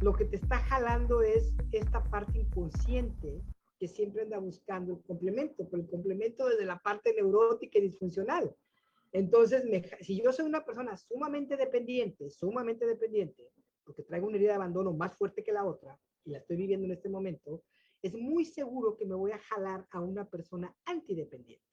Lo 0.00 0.12
que 0.12 0.24
te 0.24 0.36
está 0.36 0.58
jalando 0.58 1.22
es 1.22 1.54
esta 1.72 2.02
parte 2.04 2.38
inconsciente 2.38 3.42
que 3.78 3.88
siempre 3.88 4.22
anda 4.22 4.38
buscando 4.38 4.92
el 4.92 5.02
complemento, 5.02 5.68
pero 5.68 5.82
el 5.82 5.88
complemento 5.88 6.48
desde 6.48 6.64
la 6.64 6.78
parte 6.78 7.12
neurótica 7.14 7.78
y 7.78 7.82
disfuncional. 7.82 8.54
Entonces, 9.12 9.64
si 10.00 10.20
yo 10.22 10.32
soy 10.32 10.46
una 10.46 10.64
persona 10.64 10.96
sumamente 10.96 11.56
dependiente, 11.56 12.30
sumamente 12.30 12.86
dependiente, 12.86 13.50
porque 13.84 14.02
traigo 14.02 14.26
una 14.26 14.36
herida 14.36 14.50
de 14.50 14.56
abandono 14.56 14.92
más 14.92 15.16
fuerte 15.16 15.42
que 15.42 15.52
la 15.52 15.64
otra, 15.64 15.98
y 16.24 16.30
la 16.30 16.38
estoy 16.38 16.56
viviendo 16.56 16.86
en 16.86 16.92
este 16.92 17.08
momento, 17.08 17.62
es 18.02 18.14
muy 18.14 18.44
seguro 18.44 18.96
que 18.96 19.06
me 19.06 19.14
voy 19.14 19.32
a 19.32 19.38
jalar 19.38 19.86
a 19.90 20.00
una 20.00 20.28
persona 20.28 20.74
antidependiente. 20.84 21.64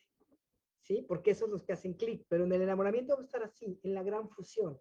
¿Sí? 0.82 1.04
Porque 1.08 1.32
esos 1.32 1.42
son 1.42 1.52
los 1.52 1.64
que 1.64 1.74
hacen 1.74 1.96
clic, 1.96 2.26
pero 2.30 2.46
en 2.46 2.54
el 2.54 2.62
enamoramiento 2.62 3.16
va 3.16 3.22
a 3.22 3.26
estar 3.26 3.44
así, 3.44 3.80
en 3.84 3.96
la 3.96 4.04
gran 4.04 4.30
fusión. 4.30 4.80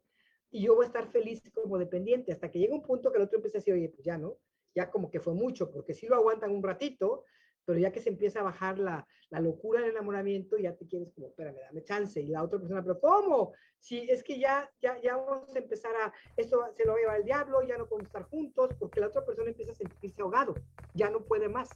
Y 0.50 0.62
yo 0.62 0.74
voy 0.74 0.84
a 0.84 0.88
estar 0.88 1.10
feliz 1.10 1.42
como 1.54 1.78
dependiente 1.78 2.30
hasta 2.30 2.50
que 2.50 2.58
llega 2.58 2.74
un 2.74 2.82
punto 2.82 3.10
que 3.10 3.16
el 3.16 3.24
otro 3.24 3.38
empieza 3.38 3.58
a 3.58 3.60
decir, 3.60 3.74
oye, 3.74 3.88
pues 3.88 4.04
ya 4.04 4.18
no, 4.18 4.36
ya 4.74 4.90
como 4.90 5.10
que 5.10 5.20
fue 5.20 5.34
mucho, 5.34 5.70
porque 5.70 5.94
si 5.94 6.06
lo 6.06 6.16
aguantan 6.16 6.50
un 6.50 6.62
ratito, 6.62 7.24
pero 7.64 7.78
ya 7.78 7.92
que 7.92 8.00
se 8.00 8.10
empieza 8.10 8.40
a 8.40 8.44
bajar 8.44 8.78
la, 8.78 9.06
la, 9.30 9.40
locura 9.40 9.80
del 9.80 9.90
enamoramiento, 9.90 10.56
ya 10.56 10.74
te 10.74 10.86
quieres 10.86 11.12
como, 11.14 11.28
espérame, 11.28 11.58
dame 11.60 11.84
chance. 11.84 12.20
Y 12.20 12.28
la 12.28 12.42
otra 12.42 12.58
persona, 12.58 12.82
pero 12.82 13.00
¿cómo? 13.00 13.52
Si 13.78 14.08
es 14.10 14.22
que 14.22 14.38
ya, 14.38 14.70
ya, 14.80 15.00
ya 15.00 15.16
vamos 15.16 15.54
a 15.54 15.58
empezar 15.58 15.94
a, 15.96 16.12
esto 16.36 16.64
se 16.76 16.84
lo 16.84 16.92
va 16.92 16.98
a 16.98 17.00
llevar 17.00 17.16
el 17.18 17.24
diablo, 17.24 17.62
ya 17.62 17.76
no 17.76 17.86
podemos 17.86 18.06
estar 18.06 18.22
juntos, 18.24 18.70
porque 18.78 19.00
la 19.00 19.08
otra 19.08 19.24
persona 19.24 19.50
empieza 19.50 19.72
a 19.72 19.76
sentirse 19.76 20.22
ahogado, 20.22 20.54
ya 20.94 21.10
no 21.10 21.24
puede 21.24 21.48
más, 21.48 21.68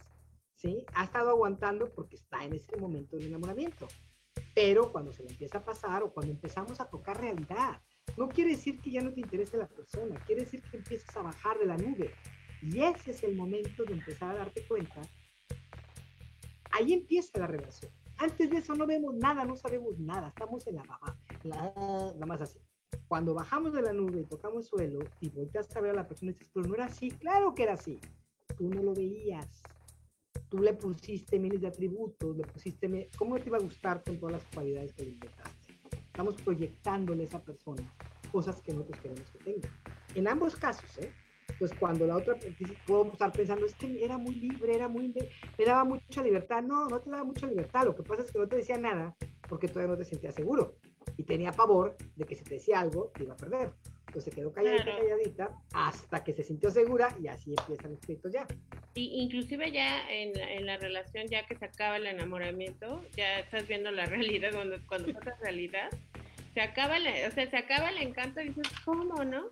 ¿sí? 0.54 0.84
Ha 0.94 1.04
estado 1.04 1.30
aguantando 1.30 1.90
porque 1.92 2.16
está 2.16 2.44
en 2.44 2.54
ese 2.54 2.76
momento 2.76 3.16
de 3.16 3.26
enamoramiento. 3.26 3.88
Pero 4.54 4.90
cuando 4.90 5.12
se 5.12 5.22
le 5.22 5.30
empieza 5.30 5.58
a 5.58 5.64
pasar 5.64 6.02
o 6.02 6.12
cuando 6.12 6.32
empezamos 6.32 6.80
a 6.80 6.88
tocar 6.88 7.20
realidad, 7.20 7.80
no 8.16 8.28
quiere 8.28 8.50
decir 8.50 8.80
que 8.80 8.90
ya 8.90 9.02
no 9.02 9.12
te 9.12 9.20
interese 9.20 9.56
la 9.56 9.68
persona, 9.68 10.18
quiere 10.26 10.42
decir 10.42 10.62
que 10.62 10.78
empiezas 10.78 11.16
a 11.16 11.22
bajar 11.22 11.58
de 11.58 11.66
la 11.66 11.76
nube. 11.76 12.14
Y 12.62 12.82
ese 12.82 13.12
es 13.12 13.22
el 13.22 13.36
momento 13.36 13.84
de 13.84 13.92
empezar 13.92 14.34
a 14.34 14.38
darte 14.38 14.66
cuenta 14.66 15.02
ahí 16.78 16.92
empieza 16.92 17.38
la 17.38 17.46
relación. 17.46 17.92
Antes 18.16 18.50
de 18.50 18.58
eso 18.58 18.74
no 18.74 18.86
vemos 18.86 19.14
nada, 19.14 19.44
no 19.44 19.56
sabemos 19.56 19.98
nada, 19.98 20.28
estamos 20.28 20.66
en 20.66 20.76
la 20.76 20.82
baba, 20.84 21.16
nada 21.44 22.26
más 22.26 22.40
así. 22.40 22.58
Cuando 23.06 23.34
bajamos 23.34 23.72
de 23.72 23.82
la 23.82 23.92
nube 23.92 24.20
y 24.20 24.24
tocamos 24.24 24.66
suelo 24.66 25.00
y 25.20 25.28
volteas 25.30 25.74
a 25.76 25.80
ver 25.80 25.92
a 25.92 25.94
la 25.94 26.08
persona 26.08 26.30
y 26.30 26.34
dices, 26.34 26.50
pero 26.52 26.66
no 26.66 26.74
era 26.74 26.86
así, 26.86 27.10
claro 27.10 27.54
que 27.54 27.64
era 27.64 27.74
así. 27.74 28.00
Tú 28.56 28.68
no 28.68 28.82
lo 28.82 28.94
veías. 28.94 29.62
Tú 30.48 30.58
le 30.58 30.72
pusiste 30.72 31.38
miles 31.38 31.60
de 31.60 31.68
atributos, 31.68 32.36
le 32.36 32.44
pusiste, 32.44 33.10
¿cómo 33.16 33.38
te 33.38 33.48
iba 33.48 33.58
a 33.58 33.60
gustar 33.60 34.02
con 34.02 34.18
todas 34.18 34.34
las 34.34 34.44
cualidades 34.54 34.92
que 34.94 35.04
le 35.04 35.10
inventaste? 35.10 35.78
Estamos 35.92 36.40
proyectándole 36.42 37.24
a 37.24 37.26
esa 37.26 37.42
persona 37.42 37.94
cosas 38.32 38.60
que 38.62 38.72
nosotros 38.72 39.00
queremos 39.00 39.30
que 39.30 39.38
tenga. 39.38 39.68
En 40.14 40.28
ambos 40.28 40.56
casos, 40.56 40.98
¿eh? 40.98 41.12
Pues 41.58 41.72
cuando 41.78 42.06
la 42.06 42.16
otra, 42.16 42.36
puedo 42.86 43.12
estar 43.12 43.32
pensando, 43.32 43.66
es 43.66 43.74
que 43.74 44.04
era 44.04 44.16
muy 44.18 44.34
libre, 44.36 44.74
era 44.74 44.88
muy, 44.88 45.12
me 45.58 45.64
daba 45.64 45.84
mucha 45.84 46.22
libertad. 46.22 46.62
No, 46.62 46.88
no 46.88 47.00
te 47.00 47.10
daba 47.10 47.24
mucha 47.24 47.46
libertad, 47.46 47.84
lo 47.84 47.94
que 47.94 48.02
pasa 48.02 48.22
es 48.22 48.32
que 48.32 48.38
no 48.38 48.48
te 48.48 48.56
decía 48.56 48.78
nada 48.78 49.14
porque 49.48 49.68
todavía 49.68 49.92
no 49.92 49.98
te 49.98 50.04
sentías 50.04 50.34
seguro 50.34 50.76
y 51.16 51.24
tenía 51.24 51.52
pavor 51.52 51.96
de 52.16 52.24
que 52.24 52.36
si 52.36 52.44
te 52.44 52.54
decía 52.54 52.80
algo, 52.80 53.10
te 53.14 53.24
iba 53.24 53.34
a 53.34 53.36
perder. 53.36 53.70
Entonces 54.08 54.24
se 54.24 54.30
quedó 54.30 54.52
calladita, 54.52 54.96
calladita, 54.96 55.50
hasta 55.74 56.24
que 56.24 56.32
se 56.32 56.42
sintió 56.42 56.70
segura 56.70 57.14
y 57.20 57.26
así 57.26 57.54
empiezan 57.58 57.90
los 57.90 58.00
escritos 58.00 58.32
ya. 58.32 58.46
Y 58.94 59.20
inclusive 59.22 59.70
ya 59.70 60.10
en, 60.10 60.38
en, 60.38 60.64
la 60.64 60.78
relación, 60.78 61.28
ya 61.28 61.46
que 61.46 61.56
se 61.56 61.66
acaba 61.66 61.98
el 61.98 62.06
enamoramiento, 62.06 63.04
ya 63.16 63.40
estás 63.40 63.68
viendo 63.68 63.90
la 63.90 64.06
realidad, 64.06 64.52
cuando, 64.52 64.76
cuando 64.86 65.12
pasa 65.12 65.36
realidad, 65.42 65.90
se 66.54 66.60
acaba, 66.62 66.96
el, 66.96 67.06
o 67.30 67.34
sea, 67.34 67.50
se 67.50 67.56
acaba 67.56 67.90
el 67.90 67.98
encanto 67.98 68.40
y 68.40 68.48
dices, 68.48 68.68
¿cómo, 68.84 69.24
no? 69.24 69.50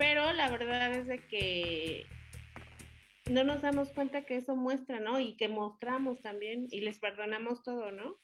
Pero 0.00 0.32
la 0.32 0.48
verdad 0.48 0.94
es 0.94 1.06
de 1.06 1.18
que 1.18 2.06
no 3.30 3.44
nos 3.44 3.60
damos 3.60 3.92
cuenta 3.92 4.22
que 4.22 4.36
eso 4.36 4.56
muestra, 4.56 4.98
¿no? 4.98 5.20
Y 5.20 5.36
que 5.36 5.46
mostramos 5.46 6.22
también 6.22 6.68
y 6.70 6.80
les 6.80 6.98
perdonamos 6.98 7.62
todo, 7.62 7.92
¿no? 7.92 8.16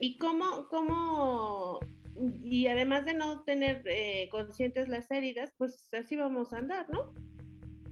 Y 0.00 0.18
cómo, 0.18 0.66
cómo, 0.68 1.78
y 2.42 2.66
además 2.66 3.04
de 3.04 3.14
no 3.14 3.44
tener 3.44 3.84
eh, 3.86 4.28
conscientes 4.32 4.88
las 4.88 5.08
heridas, 5.12 5.52
pues 5.56 5.86
así 5.92 6.16
vamos 6.16 6.52
a 6.52 6.58
andar, 6.58 6.90
¿no? 6.90 7.14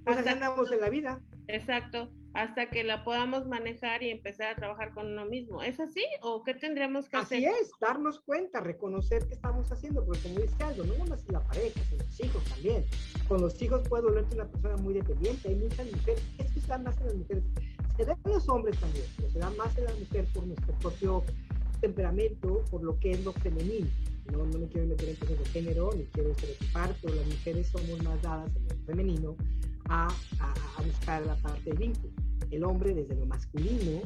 Pues 0.05 0.19
así 0.19 0.29
andamos 0.29 0.73
en 0.73 0.81
la 0.81 0.91
vida. 0.91 1.23
Exacto 1.47 2.11
hasta 2.35 2.71
que 2.71 2.85
la 2.85 3.05
podamos 3.05 3.47
manejar 3.47 4.03
y 4.03 4.11
empezar 4.11 4.53
a 4.53 4.57
trabajar 4.57 4.95
con 4.95 5.07
uno 5.07 5.25
mismo. 5.25 5.63
¿Es 5.63 5.81
así 5.81 6.05
o 6.23 6.43
qué 6.45 6.55
tendríamos 6.55 7.09
que 7.09 7.17
hacer? 7.17 7.39
Así 7.39 7.63
es, 7.63 7.71
darnos 7.81 8.21
cuenta, 8.21 8.61
reconocer 8.61 9.27
qué 9.27 9.35
estamos 9.35 9.71
haciendo, 9.73 10.05
porque 10.05 10.23
como 10.23 10.41
dice 10.41 10.63
algo, 10.63 10.85
no 10.85 11.05
más 11.07 11.25
en 11.27 11.33
la 11.33 11.41
pareja, 11.41 11.81
en 11.91 11.99
los 11.99 12.21
hijos 12.21 12.45
también. 12.45 12.85
Con 13.27 13.41
los 13.41 13.61
hijos 13.61 13.87
puede 13.89 14.05
volverte 14.05 14.37
una 14.37 14.47
persona 14.47 14.77
muy 14.77 14.95
dependiente, 14.95 15.49
hay 15.49 15.57
muchas 15.57 15.91
mujeres, 15.91 16.23
esto 16.39 16.61
se 16.61 16.67
da 16.67 16.79
más 16.79 16.97
en 17.01 17.07
las 17.07 17.15
mujeres, 17.17 17.45
se 17.97 18.05
da 18.05 18.17
en 18.25 18.33
los 18.33 18.49
hombres 18.49 18.79
también, 18.79 19.07
pero 19.17 19.31
se 19.31 19.39
da 19.39 19.51
más 19.51 19.77
en 19.77 19.85
las 19.85 19.99
mujeres 19.99 20.31
por 20.33 20.47
nuestro 20.47 20.75
propio 20.75 21.25
temperamento, 21.81 22.65
por 22.71 22.83
lo 22.83 22.99
que 23.01 23.13
es 23.13 23.25
lo 23.25 23.33
femenino. 23.33 23.89
No, 24.31 24.45
no 24.47 24.59
me 24.61 24.69
quiero 24.69 24.87
meter 24.87 25.09
en 25.09 25.17
cosas 25.17 25.39
de 25.39 25.45
género, 25.47 25.91
ni 25.97 26.05
quiero 26.05 26.31
estereotipar, 26.31 26.95
pero 27.03 27.15
las 27.15 27.27
mujeres 27.27 27.67
somos 27.67 28.01
más 28.05 28.23
dadas 28.23 28.55
en 28.55 28.69
lo 28.69 28.85
femenino 28.87 29.37
a, 29.91 30.07
a, 30.07 30.83
buscar 30.83 31.27
la 31.27 31.35
parte 31.37 31.71
de 31.71 31.77
vínculo. 31.77 32.13
El 32.51 32.65
hombre 32.65 32.95
desde 32.95 33.15
lo 33.17 33.27
masculino 33.27 34.01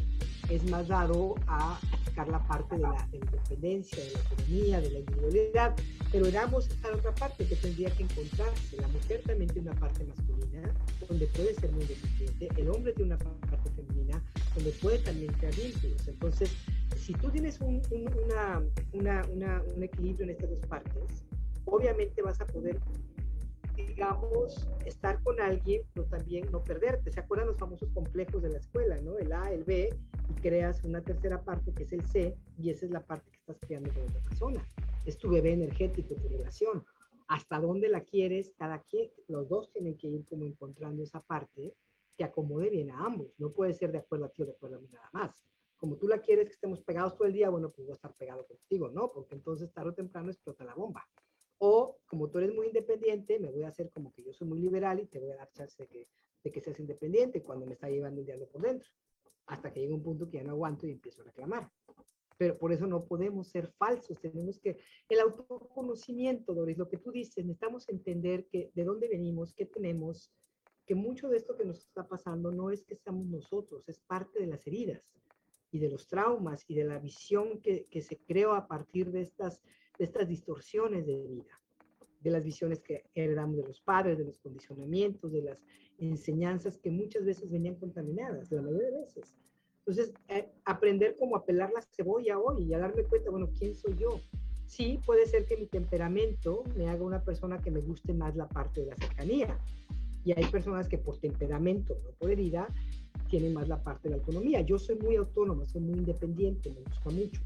es 0.51 0.69
más 0.69 0.89
dado 0.89 1.37
a 1.47 1.79
buscar 2.05 2.29
la 2.29 2.45
parte 2.47 2.75
de 2.75 2.83
la, 2.83 3.09
independencia, 3.13 4.03
de 4.03 4.13
la 4.13 4.19
autonomía, 4.19 4.81
de 4.81 4.91
la 4.91 4.99
individualidad, 4.99 5.77
pero 6.11 6.27
en 6.27 6.37
ambos 6.37 6.69
está 6.69 6.91
la 6.91 6.97
otra 6.97 7.15
parte 7.15 7.47
que 7.47 7.57
tendría 7.57 7.91
que 7.91 8.03
encontrarse. 8.03 8.77
La 8.81 8.89
mujer 8.89 9.23
también 9.25 9.51
tiene 9.51 9.71
una 9.71 9.81
parte 9.81 10.05
masculina 10.05 10.75
donde 11.09 11.27
puede 11.29 11.55
ser 11.55 11.71
muy 11.73 11.85
deficiente, 11.85 12.49
el 12.57 12.71
hombre 12.71 12.93
tiene 12.93 13.15
una 13.15 13.19
parte 13.25 13.71
femenina 13.71 14.23
donde 14.55 14.71
puede 14.73 14.99
también 14.99 15.33
crear 15.35 15.55
vínculos. 15.55 16.09
Entonces, 16.09 16.51
si 16.97 17.13
tú 17.13 17.31
tienes 17.31 17.61
un, 17.61 17.83
una, 18.25 18.63
una, 18.93 19.63
un 19.75 19.83
equilibrio 19.83 20.25
en 20.25 20.31
estas 20.31 20.51
dos 20.51 20.61
partes, 20.61 21.25
obviamente 21.67 22.23
vas 22.23 22.41
a 22.41 22.47
poder 22.47 22.81
digamos, 23.95 24.69
estar 24.87 25.23
con 25.23 25.41
alguien, 25.41 25.83
pero 25.93 26.07
también 26.07 26.51
no 26.51 26.63
perderte. 26.65 27.13
¿Se 27.13 27.21
acuerdan 27.21 27.47
los 27.47 27.59
famosos 27.59 27.89
complejos 27.91 28.43
de 28.43 28.51
la 28.51 28.59
escuela, 28.59 29.01
no? 29.01 29.19
El 29.19 29.33
A, 29.33 29.53
el 29.53 29.63
B, 29.63 29.97
y 30.29 30.35
creas 30.41 30.83
una 30.83 31.01
tercera 31.01 31.41
parte 31.43 31.73
que 31.73 31.85
es 31.85 31.93
el 31.93 32.05
C, 32.07 32.37
y 32.59 32.71
esa 32.71 32.87
es 32.87 32.91
la 32.91 33.05
parte 33.07 33.31
que 33.31 33.39
estás 33.39 33.57
creando 33.61 33.93
con 33.95 34.03
otra 34.03 34.21
persona. 34.21 34.69
Es 35.05 35.17
tu 35.17 35.31
bebé 35.31 35.53
energético, 35.53 36.17
tu 36.17 36.29
relación. 36.29 36.85
Hasta 37.29 37.61
dónde 37.61 37.89
la 37.89 38.03
quieres, 38.03 38.53
cada 38.59 38.81
quien, 38.83 39.11
los 39.29 39.49
dos 39.49 39.71
tienen 39.73 39.97
que 39.97 40.09
ir 40.09 40.25
como 40.27 40.45
encontrando 40.45 41.03
esa 41.03 41.21
parte 41.21 41.75
que 42.17 42.25
acomode 42.25 42.71
bien 42.71 42.91
a 42.91 43.05
ambos. 43.05 43.33
No 43.39 43.53
puede 43.53 43.75
ser 43.75 43.93
de 43.93 43.99
acuerdo 43.99 44.27
a 44.27 44.29
ti 44.31 44.43
o 44.43 44.47
de 44.47 44.53
acuerdo 44.53 44.79
a 44.79 44.81
mí 44.81 44.89
nada 44.91 45.09
más. 45.13 45.31
Como 45.77 45.97
tú 45.97 46.09
la 46.09 46.19
quieres 46.19 46.47
que 46.47 46.55
estemos 46.55 46.83
pegados 46.83 47.15
todo 47.15 47.29
el 47.29 47.33
día, 47.33 47.49
bueno, 47.49 47.71
pues 47.71 47.87
voy 47.87 47.93
a 47.93 47.97
estar 47.97 48.15
pegado 48.15 48.45
contigo, 48.47 48.89
¿no? 48.89 49.13
Porque 49.13 49.35
entonces 49.37 49.73
tarde 49.73 49.91
o 49.91 49.95
temprano 49.95 50.31
explota 50.31 50.65
la 50.65 50.75
bomba. 50.75 51.07
O 51.59 51.99
como 52.07 52.31
tú 52.31 52.39
eres 52.39 52.55
muy 52.55 52.67
independiente, 52.69 53.39
me 53.39 53.51
voy 53.51 53.63
a 53.63 53.69
hacer 53.69 53.91
como 53.91 54.13
que 54.13 54.23
yo 54.23 54.33
soy 54.33 54.49
muy 54.49 54.61
liberal 54.61 55.01
y 55.01 55.07
te 55.07 55.19
voy 55.19 55.31
a 55.31 55.37
dar 55.37 55.51
chance 55.53 55.83
de 55.83 55.89
que, 55.89 56.09
de 56.43 56.53
que 56.53 56.61
seas 56.61 56.79
independiente 56.81 57.43
cuando 57.43 57.67
me 57.67 57.75
está 57.75 57.89
llevando 57.89 58.21
el 58.21 58.27
diablo 58.27 58.49
por 58.49 58.63
dentro. 58.63 58.91
Hasta 59.47 59.73
que 59.73 59.81
llega 59.81 59.95
un 59.95 60.03
punto 60.03 60.29
que 60.29 60.39
ya 60.39 60.45
no 60.45 60.53
aguanto 60.53 60.87
y 60.87 60.93
empiezo 60.93 61.23
a 61.23 61.27
reclamar. 61.27 61.71
Pero 62.37 62.59
por 62.59 62.73
eso 62.73 62.87
no 62.87 63.05
podemos 63.05 63.49
ser 63.49 63.69
falsos. 63.79 64.19
Tenemos 64.21 64.59
que, 64.59 64.79
el 65.09 65.21
autoconocimiento, 65.21 66.55
Doris, 66.55 66.79
lo 66.79 66.89
que 66.89 66.99
tú 66.99 67.13
dices, 67.13 67.45
necesitamos 67.45 67.89
entender 67.89 68.47
que 68.47 68.71
de 68.75 68.85
dónde 68.85 69.09
venimos, 69.09 69.55
qué 69.55 69.67
tenemos, 69.67 70.33
que 70.87 70.95
mucho 70.95 71.29
de 71.29 71.37
esto 71.37 71.57
que 71.57 71.65
nos 71.65 71.85
está 71.85 72.07
pasando 72.07 72.51
no 72.51 72.71
es 72.71 72.85
que 72.85 72.95
estamos 72.95 73.27
nosotros, 73.27 73.89
es 73.89 74.01
parte 74.01 74.41
de 74.41 74.47
las 74.47 74.67
heridas 74.67 75.03
y 75.71 75.79
de 75.79 75.91
los 75.91 76.07
traumas 76.07 76.65
y 76.69 76.75
de 76.75 76.85
la 76.85 76.99
visión 76.99 77.61
que, 77.61 77.87
que 77.87 78.03
se 78.03 78.19
creó 78.19 78.55
a 78.55 78.67
partir 78.67 79.11
de 79.11 79.23
estas 79.23 79.63
de 79.99 80.05
estas 80.05 80.29
distorsiones 80.29 81.07
de 81.07 81.17
vida, 81.27 81.61
de 82.21 82.31
las 82.31 82.43
visiones 82.43 82.81
que 82.81 83.05
heredamos 83.15 83.57
de 83.57 83.65
los 83.65 83.81
padres, 83.81 84.19
de 84.19 84.25
los 84.25 84.39
condicionamientos, 84.39 85.33
de 85.33 85.43
las 85.43 85.59
enseñanzas 85.99 86.79
que 86.79 86.91
muchas 86.91 87.25
veces 87.25 87.51
venían 87.51 87.77
contaminadas, 87.77 88.51
la 88.51 88.63
mayoría 88.63 88.91
de 88.91 89.01
veces. 89.01 89.35
Entonces, 89.87 90.15
eh, 90.29 90.49
aprender 90.65 91.17
cómo 91.19 91.37
apelar 91.37 91.71
la 91.73 91.83
cebolla 91.83 92.39
hoy 92.39 92.65
y 92.65 92.75
a 92.75 92.79
darme 92.79 93.05
cuenta, 93.05 93.31
bueno, 93.31 93.51
¿quién 93.59 93.75
soy 93.75 93.95
yo? 93.99 94.21
Sí, 94.65 94.99
puede 95.05 95.27
ser 95.27 95.45
que 95.45 95.59
mi 95.59 95.67
temperamento 95.67 96.65
me 96.75 96.89
haga 96.89 97.05
una 97.05 97.23
persona 97.23 97.61
que 97.61 97.71
me 97.71 97.81
guste 97.81 98.15
más 98.15 98.35
la 98.35 98.49
parte 98.49 98.81
de 98.81 98.87
la 98.87 98.97
cercanía. 98.97 99.59
Y 100.25 100.33
hay 100.33 100.47
personas 100.47 100.89
que 100.89 100.97
por 100.97 101.19
temperamento, 101.19 101.95
no 102.03 102.13
por 102.13 102.31
herida, 102.31 102.67
tienen 103.29 103.53
más 103.53 103.69
la 103.69 103.83
parte 103.83 104.09
de 104.09 104.17
la 104.17 104.23
autonomía. 104.23 104.63
Yo 104.63 104.79
soy 104.79 104.97
muy 104.97 105.17
autónoma, 105.17 105.67
soy 105.67 105.83
muy 105.83 105.99
independiente, 105.99 106.71
me 106.71 106.81
gusta 106.81 107.11
mucho 107.11 107.43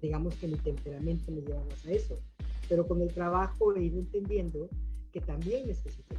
digamos 0.00 0.34
que 0.36 0.48
mi 0.48 0.56
temperamento 0.56 1.30
me 1.32 1.40
lleva 1.40 1.64
más 1.64 1.84
a 1.86 1.92
eso. 1.92 2.20
Pero 2.68 2.86
con 2.86 3.00
el 3.00 3.12
trabajo 3.12 3.74
he 3.74 3.84
ido 3.84 3.98
entendiendo 3.98 4.68
que 5.12 5.20
también 5.20 5.66
necesito 5.66 6.14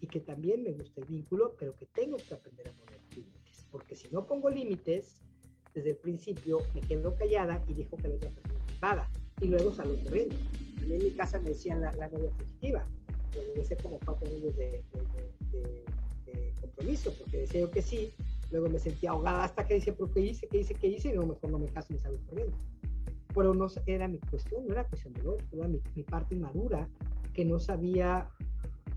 y 0.00 0.06
que 0.06 0.20
también 0.20 0.62
me 0.62 0.72
gusta 0.72 1.00
el 1.00 1.06
vínculo, 1.06 1.54
pero 1.58 1.76
que 1.76 1.86
tengo 1.86 2.16
que 2.16 2.34
aprender 2.34 2.68
a 2.68 2.72
poner 2.72 3.00
límites. 3.14 3.66
Porque 3.70 3.96
si 3.96 4.08
no 4.10 4.26
pongo 4.26 4.50
límites, 4.50 5.22
desde 5.74 5.90
el 5.90 5.96
principio 5.96 6.58
me 6.74 6.80
quedo 6.82 7.14
callada 7.14 7.64
y 7.68 7.74
dijo 7.74 7.96
que 7.96 8.08
la 8.08 8.16
otra 8.16 8.30
persona 8.30 8.64
invada. 8.74 9.10
Y 9.40 9.46
luego 9.46 9.72
salgo 9.72 9.96
corriendo. 10.04 10.36
A 10.78 10.84
mí 10.84 10.94
en 10.94 11.04
mi 11.04 11.10
casa 11.12 11.38
me 11.40 11.50
decían 11.50 11.80
la, 11.80 11.92
la 11.92 12.08
novia 12.08 12.30
fugitiva. 12.32 12.86
Yo 13.56 13.64
sé 13.64 13.76
como 13.76 13.98
cuatro 14.04 14.28
años 14.28 14.54
de, 14.56 14.84
de, 15.52 15.84
de, 16.26 16.54
compromiso, 16.60 17.14
porque 17.18 17.38
decía 17.38 17.60
yo 17.62 17.70
que 17.70 17.80
sí, 17.80 18.12
luego 18.50 18.68
me 18.68 18.78
sentía 18.78 19.10
ahogada 19.10 19.44
hasta 19.44 19.66
que 19.66 19.74
decía, 19.74 19.94
pero 19.94 20.10
¿qué 20.10 20.20
hice? 20.20 20.46
¿Qué 20.48 20.58
hice? 20.58 20.74
¿Qué 20.74 20.88
hice? 20.88 21.08
Y 21.08 21.12
no, 21.12 21.26
mejor 21.26 21.50
no 21.50 21.58
me 21.58 21.66
caso 21.66 21.94
y 21.94 21.98
salgo 21.98 22.18
corriendo 22.28 22.56
pero 23.34 23.54
no 23.54 23.66
era 23.86 24.08
mi 24.08 24.18
cuestión, 24.18 24.66
no 24.66 24.72
era 24.72 24.84
cuestión 24.84 25.14
de 25.14 25.26
otro, 25.26 25.46
era 25.52 25.68
mi, 25.68 25.80
parte 26.02 26.34
inmadura 26.34 26.88
que 27.32 27.44
no 27.44 27.58
sabía, 27.58 28.28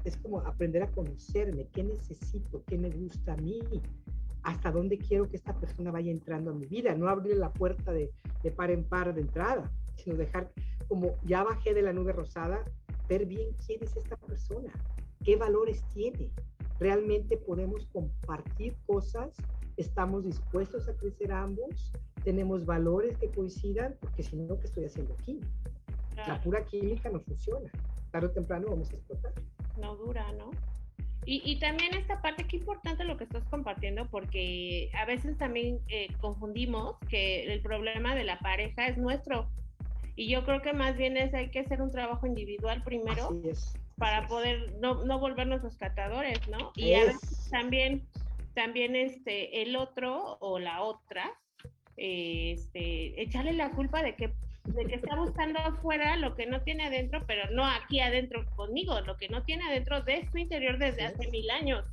es 0.04 0.18
como 0.18 0.40
aprender 0.40 0.84
a 0.84 0.92
conocerme, 0.92 1.68
qué 1.74 1.84
necesito, 1.84 2.64
qué 2.68 2.78
me 2.78 2.90
gusta 2.90 3.34
a 3.34 3.38
mí, 3.38 3.60
hasta 4.44 4.72
dónde 4.72 4.98
quiero 4.98 5.28
que 5.30 5.38
esta 5.38 5.54
persona 5.54 5.92
vaya 5.92 6.12
entrando 6.12 6.52
a 6.52 6.54
mi 6.54 6.68
vida, 6.68 6.94
no 6.96 7.08
abrir 7.08 7.38
la 7.38 7.52
puerta 7.52 7.92
de, 7.92 8.12
de 8.44 8.52
par 8.52 8.72
en 8.72 8.84
par 8.84 9.14
de 9.14 9.22
entrada, 9.22 9.72
sino 9.96 10.18
dejar, 10.18 10.52
como 10.88 11.16
ya 11.24 11.44
bajé 11.44 11.74
de 11.74 11.82
la 11.82 11.94
nube 11.94 12.14
rosada, 12.14 12.64
ver 13.08 13.26
bien 13.26 13.50
quién 13.66 13.84
es 13.84 13.96
esta 13.96 14.18
persona, 14.18 14.72
qué 15.24 15.36
valores 15.38 15.84
tiene, 15.94 16.30
realmente 16.80 17.38
podemos 17.38 17.88
compartir 17.88 18.76
cosas, 18.86 19.36
estamos 19.78 20.26
dispuestos 20.26 20.88
a 20.88 20.96
crecer 20.96 21.32
ambos, 21.32 21.92
tenemos 22.26 22.66
valores 22.66 23.18
que 23.20 23.30
coincidan, 23.30 23.96
porque 24.02 24.24
si 24.24 24.36
no, 24.36 24.60
¿qué 24.60 24.66
estoy 24.66 24.86
haciendo 24.86 25.14
aquí? 25.14 25.40
La 26.18 26.42
pura 26.42 26.66
química 26.66 27.10
no 27.10 27.20
funciona. 27.22 27.70
Tarde 28.12 28.28
o 28.28 28.32
temprano 28.32 28.68
vamos 28.70 28.92
a 28.92 28.96
explotar. 28.96 29.32
No 29.80 29.96
dura, 29.96 30.32
¿no? 30.34 30.50
Y, 31.26 31.42
y, 31.44 31.60
también 31.60 31.96
esta 31.96 32.22
parte, 32.22 32.46
qué 32.46 32.58
importante 32.58 33.04
lo 33.04 33.18
que 33.18 33.24
estás 33.24 33.44
compartiendo, 33.46 34.08
porque 34.10 34.92
a 34.94 35.06
veces 35.06 35.38
también 35.38 35.80
eh, 35.88 36.08
confundimos 36.22 36.98
que 37.10 37.52
el 37.52 37.62
problema 37.62 38.14
de 38.14 38.24
la 38.24 38.40
pareja 38.40 38.88
es 38.88 38.98
nuestro. 38.98 39.50
Y 40.16 40.30
yo 40.30 40.46
creo 40.46 40.62
que 40.62 40.74
más 40.74 40.96
bien 40.98 41.18
es 41.18 41.34
hay 41.34 41.50
que 41.50 41.60
hacer 41.60 41.82
un 41.82 41.92
trabajo 41.92 42.28
individual 42.28 42.84
primero 42.84 43.42
para 43.98 44.28
poder 44.28 44.74
no, 44.80 45.04
no 45.04 45.20
volvernos 45.20 45.62
rescatadores, 45.64 46.48
¿no? 46.48 46.72
Y 46.76 46.94
a 46.94 47.06
veces 47.06 47.50
también, 47.50 48.08
también 48.54 48.96
este, 48.96 49.64
el 49.64 49.76
otro 49.76 50.38
o 50.40 50.60
la 50.60 50.84
otra 50.84 51.34
este, 51.98 53.22
echarle 53.22 53.54
la 53.54 53.72
culpa 53.72 54.04
de 54.04 54.16
que, 54.16 54.34
de 54.66 54.86
que 54.86 54.96
está 54.96 55.16
buscando 55.16 55.60
afuera 55.60 56.18
lo 56.18 56.36
que 56.36 56.46
no 56.46 56.62
tiene 56.62 56.86
adentro, 56.86 57.24
pero 57.26 57.50
no 57.52 57.66
aquí 57.66 58.00
adentro 58.00 58.46
conmigo, 58.56 59.00
lo 59.02 59.18
que 59.18 59.30
no 59.30 59.44
tiene 59.44 59.66
adentro 59.66 60.02
de 60.02 60.28
su 60.32 60.38
interior 60.38 60.78
desde 60.78 61.04
hace 61.04 61.30
mil 61.30 61.50
años, 61.50 61.86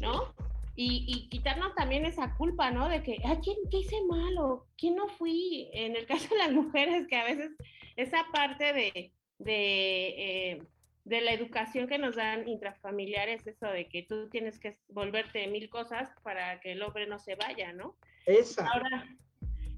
¿no? 0.00 0.34
Y, 0.76 1.04
y, 1.06 1.28
quitarnos 1.28 1.72
también 1.76 2.04
esa 2.04 2.34
culpa, 2.34 2.72
¿no? 2.72 2.88
De 2.88 3.00
que, 3.02 3.18
¿a 3.24 3.38
¿quién, 3.38 3.56
¿qué 3.70 3.78
hice 3.78 3.96
malo? 4.08 4.66
¿Quién 4.76 4.96
no 4.96 5.06
fui? 5.06 5.70
En 5.72 5.94
el 5.94 6.04
caso 6.06 6.28
de 6.34 6.38
las 6.38 6.52
mujeres, 6.52 7.06
que 7.06 7.14
a 7.14 7.24
veces 7.24 7.52
esa 7.94 8.24
parte 8.32 8.72
de, 8.72 9.12
de, 9.38 10.52
eh, 10.52 10.62
de 11.04 11.20
la 11.20 11.32
educación 11.32 11.86
que 11.86 11.98
nos 11.98 12.16
dan 12.16 12.48
intrafamiliares, 12.48 13.46
eso 13.46 13.66
de 13.66 13.86
que 13.88 14.02
tú 14.02 14.28
tienes 14.30 14.58
que 14.58 14.78
volverte 14.88 15.46
mil 15.46 15.68
cosas 15.68 16.10
para 16.22 16.60
que 16.60 16.72
el 16.72 16.82
hombre 16.82 17.06
no 17.06 17.18
se 17.18 17.36
vaya, 17.36 17.72
¿no? 17.72 17.94
Esa. 18.26 18.66
Ahora, 18.66 19.06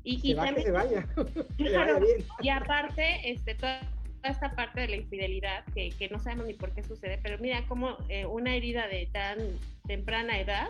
y, 0.02 0.20
y 0.22 0.34
también, 0.34 0.66
se 0.66 0.70
vaya. 0.70 1.06
y 2.40 2.48
aparte, 2.48 3.30
este, 3.30 3.54
toda, 3.54 3.80
esta 4.22 4.54
parte 4.54 4.82
de 4.82 4.88
la 4.88 4.96
infidelidad, 4.96 5.64
que, 5.74 5.90
que, 5.90 6.08
no 6.08 6.18
sabemos 6.18 6.46
ni 6.46 6.54
por 6.54 6.72
qué 6.72 6.82
sucede, 6.82 7.18
pero 7.22 7.38
mira 7.38 7.64
cómo 7.66 7.96
eh, 8.08 8.26
una 8.26 8.54
herida 8.54 8.86
de 8.88 9.08
tan 9.12 9.38
temprana 9.86 10.40
edad 10.40 10.68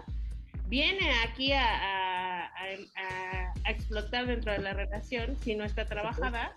viene 0.68 1.10
aquí 1.24 1.52
a, 1.52 1.64
a, 1.64 2.44
a, 2.46 3.52
a, 3.64 3.70
explotar 3.70 4.26
dentro 4.26 4.52
de 4.52 4.58
la 4.58 4.72
relación 4.72 5.36
si 5.36 5.54
no 5.54 5.64
está 5.64 5.86
trabajada 5.86 6.52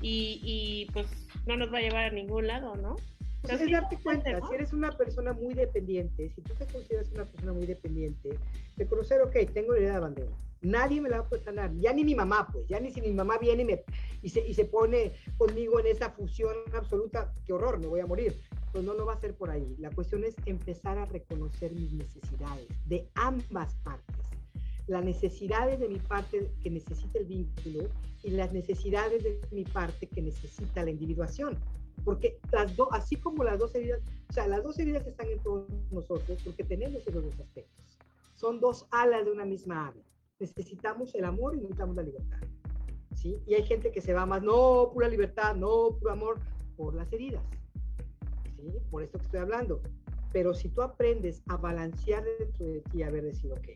y, 0.00 0.40
y 0.42 0.90
pues 0.92 1.06
no 1.46 1.56
nos 1.56 1.72
va 1.72 1.78
a 1.78 1.82
llevar 1.82 2.04
a 2.04 2.10
ningún 2.10 2.46
lado, 2.46 2.76
¿no? 2.76 2.96
Pues 3.42 3.60
es 3.60 3.70
darte 3.70 3.98
cuenta, 4.02 4.40
si 4.48 4.54
eres 4.54 4.72
una 4.72 4.90
persona 4.92 5.32
muy 5.32 5.54
dependiente, 5.54 6.30
si 6.30 6.42
tú 6.42 6.54
te 6.54 6.66
consideras 6.66 7.10
una 7.12 7.24
persona 7.24 7.52
muy 7.52 7.66
dependiente, 7.66 8.30
de 8.76 8.86
conocer, 8.86 9.22
ok, 9.22 9.36
tengo 9.54 9.74
la 9.74 9.80
idea 9.80 9.90
de 9.92 9.96
abandono, 9.96 10.36
nadie 10.60 11.00
me 11.00 11.08
la 11.08 11.18
va 11.18 11.24
a 11.24 11.28
poder 11.28 11.44
sanar, 11.44 11.74
ya 11.76 11.92
ni 11.92 12.04
mi 12.04 12.14
mamá, 12.14 12.48
pues, 12.52 12.66
ya 12.68 12.80
ni 12.80 12.90
si 12.90 13.00
mi 13.00 13.12
mamá 13.12 13.38
viene 13.38 13.62
y, 13.62 13.66
me, 13.66 13.84
y, 14.22 14.28
se, 14.28 14.46
y 14.46 14.54
se 14.54 14.64
pone 14.64 15.12
conmigo 15.36 15.80
en 15.80 15.86
esa 15.86 16.10
fusión 16.10 16.54
absoluta, 16.74 17.32
qué 17.46 17.52
horror, 17.52 17.78
me 17.78 17.86
voy 17.86 18.00
a 18.00 18.06
morir. 18.06 18.40
Pues 18.72 18.84
no 18.84 18.92
lo 18.92 19.06
va 19.06 19.14
a 19.14 19.16
hacer 19.16 19.34
por 19.34 19.50
ahí. 19.50 19.76
La 19.78 19.90
cuestión 19.90 20.24
es 20.24 20.34
empezar 20.44 20.98
a 20.98 21.06
reconocer 21.06 21.72
mis 21.72 21.92
necesidades 21.92 22.68
de 22.86 23.08
ambas 23.14 23.74
partes. 23.76 24.16
Las 24.86 25.04
necesidades 25.04 25.80
de 25.80 25.88
mi 25.88 25.98
parte 25.98 26.50
que 26.62 26.70
necesita 26.70 27.18
el 27.18 27.26
vínculo 27.26 27.88
y 28.22 28.30
las 28.30 28.52
necesidades 28.52 29.22
de 29.22 29.40
mi 29.50 29.64
parte 29.64 30.06
que 30.06 30.20
necesita 30.20 30.84
la 30.84 30.90
individuación 30.90 31.58
porque 32.04 32.38
las 32.52 32.74
dos, 32.76 32.88
así 32.92 33.16
como 33.16 33.44
las 33.44 33.58
dos 33.58 33.74
heridas, 33.74 34.00
o 34.30 34.32
sea, 34.32 34.46
las 34.46 34.62
dos 34.62 34.78
heridas 34.78 35.06
están 35.06 35.28
en 35.28 35.38
todos 35.40 35.68
nosotros 35.90 36.38
porque 36.44 36.64
tenemos 36.64 37.06
esos 37.06 37.22
dos 37.22 37.38
aspectos. 37.38 37.98
Son 38.34 38.60
dos 38.60 38.86
alas 38.90 39.24
de 39.24 39.32
una 39.32 39.44
misma 39.44 39.88
ave. 39.88 40.00
Necesitamos 40.38 41.14
el 41.14 41.24
amor 41.24 41.54
y 41.54 41.58
necesitamos 41.58 41.96
la 41.96 42.02
libertad. 42.02 42.38
¿sí? 43.14 43.40
Y 43.46 43.54
hay 43.54 43.64
gente 43.64 43.90
que 43.90 44.00
se 44.00 44.12
va 44.12 44.26
más, 44.26 44.42
no, 44.42 44.90
pura 44.92 45.08
libertad, 45.08 45.56
no, 45.56 45.96
puro 45.98 46.12
amor, 46.12 46.40
por 46.76 46.94
las 46.94 47.12
heridas. 47.12 47.42
¿sí? 48.56 48.72
Por 48.90 49.02
esto 49.02 49.18
que 49.18 49.24
estoy 49.24 49.40
hablando. 49.40 49.80
Pero 50.32 50.54
si 50.54 50.68
tú 50.68 50.82
aprendes 50.82 51.42
a 51.48 51.56
balancear 51.56 52.24
dentro 52.38 52.66
de 52.66 52.80
ti, 52.82 53.02
a 53.02 53.10
ver, 53.10 53.24
decir, 53.24 53.52
ok, 53.52 53.68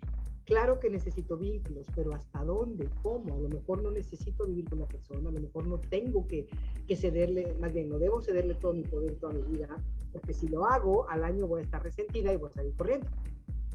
Claro 0.45 0.81
que 0.81 0.91
necesito 0.91 1.37
vínculos, 1.37 1.87
pero 1.95 2.15
¿hasta 2.15 2.45
dónde? 2.45 2.89
¿Cómo? 3.03 3.35
A 3.35 3.39
lo 3.39 3.49
mejor 3.49 3.81
no 3.83 3.93
necesito 3.93 4.45
vivir 4.45 4.69
con 4.69 4.81
la 4.81 4.87
persona, 4.87 5.29
a 5.29 5.33
lo 5.33 5.41
mejor 5.41 5.67
no 5.67 5.79
tengo 5.79 6.27
que, 6.27 6.49
que 6.87 6.97
cederle, 6.97 7.57
más 7.61 7.73
bien, 7.73 7.89
no 7.89 7.99
debo 7.99 8.21
cederle 8.21 8.55
todo 8.57 8.75
mi 8.75 8.83
poder 8.83 9.15
toda 9.21 9.35
mi 9.35 9.43
vida, 9.43 9.69
porque 10.13 10.33
si 10.33 10.49
lo 10.49 10.67
hago, 10.67 11.09
al 11.09 11.23
año 11.23 11.47
voy 11.47 11.61
a 11.61 11.65
estar 11.65 11.83
resentida 11.83 12.33
y 12.33 12.37
voy 12.37 12.51
a 12.51 12.55
salir 12.55 12.75
corriendo. 12.75 13.07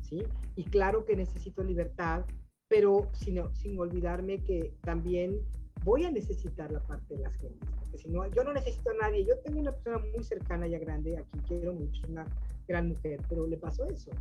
¿sí? 0.02 0.24
Y 0.56 0.66
claro 0.66 1.06
que 1.06 1.16
necesito 1.16 1.64
libertad, 1.64 2.26
pero 2.68 3.10
sin, 3.14 3.42
sin 3.54 3.80
olvidarme 3.80 4.44
que 4.44 4.74
también 4.82 5.40
voy 5.84 6.06
a 6.06 6.12
necesitar 6.12 6.72
la 6.72 6.82
parte 6.82 7.16
de 7.16 7.24
las 7.24 7.36
gentes, 7.36 7.70
porque 7.72 7.92
que 7.92 7.98
si 7.98 8.10
no, 8.10 8.26
yo 8.28 8.44
no 8.44 8.54
necesito 8.54 8.90
a 8.90 8.94
nadie. 8.96 9.26
Yo 9.26 9.38
tengo 9.40 9.60
una 9.60 9.72
persona 9.72 10.00
muy 10.14 10.24
cercana 10.24 10.68
ya 10.68 10.80
grande, 10.80 11.18
a 11.18 11.22
quien 11.24 11.44
quiero 11.44 11.74
mucho, 11.74 12.02
una 12.10 12.26
gran 12.68 12.90
mujer, 12.90 13.22
pero 13.30 13.48
le 13.48 13.58
pasó 13.58 13.86
eso. 13.86 14.12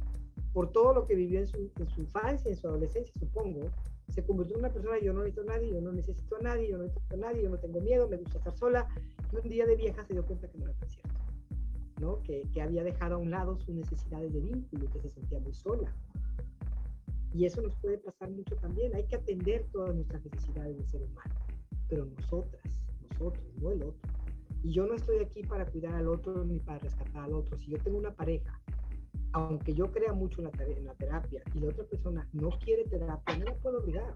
Por 0.52 0.70
todo 0.72 0.94
lo 0.94 1.06
que 1.06 1.14
vivió 1.14 1.40
en 1.40 1.46
su, 1.46 1.70
en 1.78 1.88
su 1.90 2.00
infancia, 2.00 2.50
en 2.50 2.56
su 2.56 2.68
adolescencia, 2.68 3.12
supongo, 3.18 3.68
se 4.08 4.24
convirtió 4.24 4.56
en 4.56 4.60
una 4.60 4.72
persona, 4.72 4.98
yo 5.00 5.12
no 5.12 5.22
necesito 5.22 5.42
a 5.42 5.56
nadie, 5.56 5.72
yo 5.72 5.80
no 5.80 5.92
necesito 5.92 6.36
a 6.36 6.40
nadie, 6.40 6.68
yo 6.68 6.78
no 6.78 6.84
necesito 6.84 7.14
a 7.14 7.18
nadie, 7.18 7.42
yo 7.42 7.50
no 7.50 7.58
tengo 7.58 7.80
miedo, 7.80 8.08
me 8.08 8.16
gusta 8.16 8.38
estar 8.38 8.56
sola. 8.56 8.88
Y 9.32 9.36
un 9.36 9.48
día 9.48 9.66
de 9.66 9.76
vieja 9.76 10.04
se 10.04 10.12
dio 10.12 10.24
cuenta 10.24 10.48
que 10.48 10.58
no 10.58 10.64
era 10.66 10.74
tan 10.74 10.88
cierto, 10.88 11.20
¿no? 12.00 12.22
Que, 12.22 12.42
que 12.54 12.62
había 12.62 12.84
dejado 12.84 13.16
a 13.16 13.18
un 13.18 13.30
lado 13.30 13.58
sus 13.58 13.74
necesidades 13.74 14.32
de 14.32 14.40
vínculo, 14.40 14.88
que 14.90 15.00
se 15.00 15.10
sentía 15.10 15.40
muy 15.40 15.52
sola. 15.52 15.92
Y 17.36 17.44
eso 17.44 17.60
nos 17.60 17.74
puede 17.76 17.98
pasar 17.98 18.30
mucho 18.30 18.56
también. 18.56 18.94
Hay 18.94 19.04
que 19.04 19.16
atender 19.16 19.66
todas 19.70 19.94
nuestras 19.94 20.24
necesidades 20.24 20.78
de 20.78 20.84
ser 20.86 21.02
humano, 21.02 21.34
pero 21.88 22.06
nosotras, 22.06 22.64
nosotros, 23.10 23.44
no 23.60 23.72
el 23.72 23.82
otro. 23.82 24.10
Y 24.62 24.72
yo 24.72 24.86
no 24.86 24.94
estoy 24.94 25.18
aquí 25.18 25.42
para 25.42 25.66
cuidar 25.66 25.94
al 25.94 26.08
otro 26.08 26.44
ni 26.44 26.58
para 26.60 26.78
rescatar 26.78 27.24
al 27.24 27.34
otro. 27.34 27.58
Si 27.58 27.70
yo 27.70 27.78
tengo 27.78 27.98
una 27.98 28.14
pareja 28.14 28.58
aunque 29.32 29.74
yo 29.74 29.92
crea 29.92 30.14
mucho 30.14 30.40
en 30.40 30.44
la, 30.44 30.94
terapia 30.94 31.42
y 31.54 31.58
la 31.58 31.68
otra 31.68 31.84
persona 31.84 32.26
no 32.32 32.48
quiere 32.58 32.84
terapia, 32.84 33.36
no 33.36 33.44
la 33.44 33.54
puedo 33.56 33.80
obligar. 33.80 34.14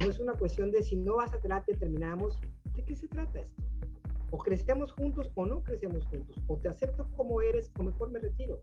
No 0.00 0.10
es 0.10 0.20
una 0.20 0.34
cuestión 0.34 0.70
de 0.70 0.82
si 0.82 0.94
no 0.94 1.16
vas 1.16 1.32
a 1.32 1.40
terapia, 1.40 1.74
terminamos. 1.78 2.38
¿De 2.74 2.84
qué 2.84 2.94
se 2.94 3.08
trata 3.08 3.40
esto? 3.40 3.62
O 4.30 4.36
crecemos 4.36 4.92
juntos 4.92 5.30
o 5.36 5.46
no 5.46 5.62
crecemos 5.62 6.04
juntos. 6.04 6.36
O 6.48 6.58
te 6.58 6.68
acepto 6.68 7.08
como 7.16 7.40
eres 7.40 7.72
o 7.78 7.82
mejor 7.82 8.10
me 8.10 8.18
retiro. 8.18 8.60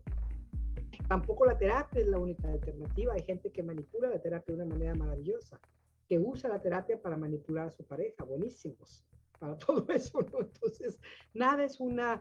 Tampoco 1.08 1.44
la 1.46 1.58
terapia 1.58 2.00
es 2.00 2.08
la 2.08 2.18
única 2.18 2.48
alternativa. 2.48 3.14
Hay 3.14 3.22
gente 3.22 3.50
que 3.50 3.62
manipula 3.62 4.08
la 4.08 4.20
terapia 4.20 4.54
de 4.54 4.62
una 4.62 4.72
manera 4.72 4.94
maravillosa, 4.94 5.60
que 6.08 6.18
usa 6.18 6.48
la 6.48 6.60
terapia 6.60 7.00
para 7.00 7.16
manipular 7.16 7.68
a 7.68 7.72
su 7.72 7.84
pareja. 7.84 8.24
Buenísimos 8.24 9.04
para 9.38 9.56
todo 9.58 9.86
eso. 9.92 10.20
Entonces, 10.20 10.98
nada 11.34 11.64
es 11.64 11.80
una 11.80 12.20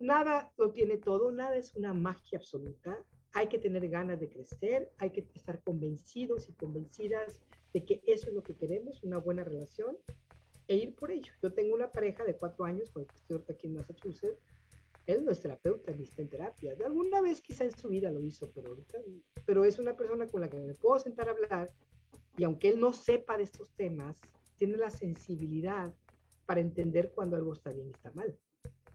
nada 0.00 0.52
lo 0.56 0.70
tiene 0.70 0.98
todo, 0.98 1.32
nada 1.32 1.56
es 1.56 1.74
una 1.74 1.92
magia 1.92 2.38
absoluta. 2.38 2.98
Hay 3.32 3.48
que 3.48 3.58
tener 3.58 3.88
ganas 3.88 4.20
de 4.20 4.28
crecer, 4.28 4.92
hay 4.98 5.10
que 5.10 5.26
estar 5.34 5.60
convencidos 5.62 6.48
y 6.48 6.52
convencidas 6.52 7.36
de 7.72 7.84
que 7.84 8.00
eso 8.06 8.28
es 8.28 8.34
lo 8.34 8.42
que 8.42 8.54
queremos, 8.54 9.02
una 9.02 9.18
buena 9.18 9.42
relación, 9.42 9.96
e 10.68 10.76
ir 10.76 10.94
por 10.94 11.10
ello. 11.10 11.32
Yo 11.42 11.52
tengo 11.52 11.74
una 11.74 11.90
pareja 11.90 12.24
de 12.24 12.36
cuatro 12.36 12.64
años, 12.64 12.90
porque 12.92 13.14
estoy 13.16 13.42
aquí 13.48 13.66
en 13.66 13.74
Massachusetts, 13.74 14.40
él 15.06 15.24
no 15.24 15.30
es 15.30 15.40
terapeuta 15.40 15.92
ni 15.92 16.04
está 16.04 16.22
en 16.22 16.28
terapia. 16.28 16.74
Alguna 16.84 17.20
vez 17.20 17.40
quizá 17.40 17.64
en 17.64 17.76
su 17.76 17.88
vida 17.88 18.10
lo 18.10 18.20
hizo, 18.20 18.50
pero 18.52 18.68
ahorita, 18.68 18.98
pero 19.44 19.64
es 19.64 19.78
una 19.78 19.96
persona 19.96 20.28
con 20.28 20.40
la 20.40 20.48
que 20.48 20.58
me 20.58 20.74
puedo 20.74 20.98
sentar 20.98 21.28
a 21.28 21.32
hablar 21.32 21.72
y 22.36 22.44
aunque 22.44 22.68
él 22.70 22.80
no 22.80 22.92
sepa 22.92 23.36
de 23.36 23.44
estos 23.44 23.70
temas, 23.76 24.16
tiene 24.56 24.76
la 24.76 24.90
sensibilidad 24.90 25.92
para 26.46 26.60
entender 26.60 27.12
cuando 27.14 27.36
algo 27.36 27.52
está 27.52 27.70
bien 27.70 27.88
y 27.88 27.92
está 27.92 28.10
mal 28.12 28.36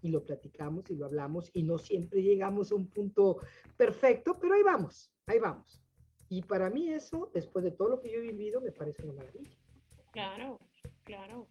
y 0.02 0.08
lo 0.08 0.24
platicamos 0.24 0.90
y 0.90 0.96
lo 0.96 1.06
hablamos 1.06 1.50
y 1.52 1.62
no 1.62 1.78
siempre 1.78 2.22
llegamos 2.22 2.72
a 2.72 2.74
un 2.74 2.88
punto 2.88 3.38
perfecto, 3.76 4.38
pero 4.40 4.54
ahí 4.54 4.62
vamos, 4.62 5.12
ahí 5.26 5.38
vamos. 5.38 5.82
Y 6.28 6.42
para 6.42 6.70
mí 6.70 6.88
eso, 6.88 7.30
después 7.34 7.64
de 7.64 7.72
todo 7.72 7.88
lo 7.88 8.00
que 8.00 8.10
yo 8.10 8.18
he 8.18 8.22
vivido, 8.22 8.60
me 8.60 8.72
parece 8.72 9.02
una 9.02 9.14
maravilla. 9.14 9.56
Claro, 10.12 10.58
claro. 11.04 11.48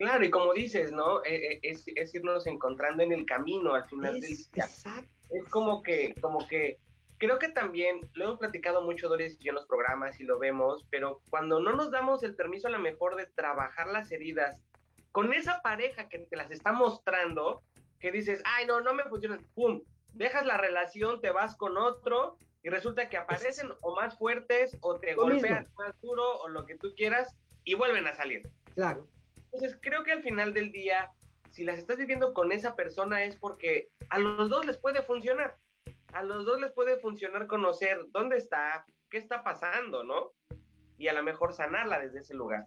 Claro, 0.00 0.24
y 0.24 0.30
como 0.30 0.54
dices, 0.54 0.92
¿no? 0.92 1.22
E, 1.24 1.34
e, 1.34 1.60
es, 1.62 1.84
es 1.94 2.14
irnos 2.14 2.46
encontrando 2.46 3.02
en 3.02 3.12
el 3.12 3.26
camino 3.26 3.74
al 3.74 3.84
final 3.84 4.18
del 4.18 4.34
día. 4.34 4.64
Exacto. 4.64 5.10
Es 5.28 5.46
como 5.50 5.82
que, 5.82 6.14
como 6.22 6.48
que, 6.48 6.78
creo 7.18 7.38
que 7.38 7.50
también, 7.50 8.00
lo 8.14 8.24
hemos 8.24 8.38
platicado 8.38 8.80
mucho 8.80 9.10
Doris 9.10 9.36
y 9.38 9.44
yo 9.44 9.50
en 9.50 9.56
los 9.56 9.66
programas 9.66 10.18
y 10.18 10.24
lo 10.24 10.38
vemos, 10.38 10.86
pero 10.88 11.20
cuando 11.28 11.60
no 11.60 11.74
nos 11.74 11.90
damos 11.90 12.22
el 12.22 12.34
permiso 12.34 12.68
a 12.68 12.70
lo 12.70 12.78
mejor 12.78 13.14
de 13.14 13.26
trabajar 13.26 13.88
las 13.88 14.10
heridas 14.10 14.56
con 15.12 15.34
esa 15.34 15.60
pareja 15.60 16.08
que 16.08 16.20
te 16.20 16.34
las 16.34 16.50
está 16.50 16.72
mostrando, 16.72 17.62
que 17.98 18.10
dices, 18.10 18.40
ay, 18.46 18.64
no, 18.64 18.80
no 18.80 18.94
me 18.94 19.04
funciona, 19.04 19.38
pum, 19.54 19.82
dejas 20.14 20.46
la 20.46 20.56
relación, 20.56 21.20
te 21.20 21.30
vas 21.30 21.56
con 21.56 21.76
otro 21.76 22.38
y 22.62 22.70
resulta 22.70 23.10
que 23.10 23.18
aparecen 23.18 23.70
o 23.82 23.94
más 23.94 24.16
fuertes 24.16 24.78
o 24.80 24.98
te 24.98 25.14
golpean 25.14 25.68
más 25.76 26.00
duro 26.00 26.38
o 26.38 26.48
lo 26.48 26.64
que 26.64 26.78
tú 26.78 26.94
quieras 26.96 27.36
y 27.64 27.74
vuelven 27.74 28.06
a 28.06 28.14
salir. 28.14 28.48
Claro. 28.74 29.06
Entonces, 29.52 29.78
creo 29.82 30.04
que 30.04 30.12
al 30.12 30.22
final 30.22 30.54
del 30.54 30.70
día, 30.70 31.10
si 31.50 31.64
las 31.64 31.78
estás 31.78 31.96
viviendo 31.96 32.32
con 32.32 32.52
esa 32.52 32.76
persona 32.76 33.24
es 33.24 33.36
porque 33.36 33.88
a 34.08 34.18
los 34.18 34.48
dos 34.48 34.64
les 34.66 34.78
puede 34.78 35.02
funcionar. 35.02 35.56
A 36.12 36.22
los 36.22 36.44
dos 36.44 36.60
les 36.60 36.72
puede 36.72 36.98
funcionar 36.98 37.46
conocer 37.46 37.98
dónde 38.10 38.36
está, 38.36 38.84
qué 39.10 39.18
está 39.18 39.42
pasando, 39.42 40.04
¿no? 40.04 40.32
Y 40.98 41.08
a 41.08 41.12
lo 41.12 41.22
mejor 41.22 41.52
sanarla 41.52 41.98
desde 42.00 42.20
ese 42.20 42.34
lugar. 42.34 42.64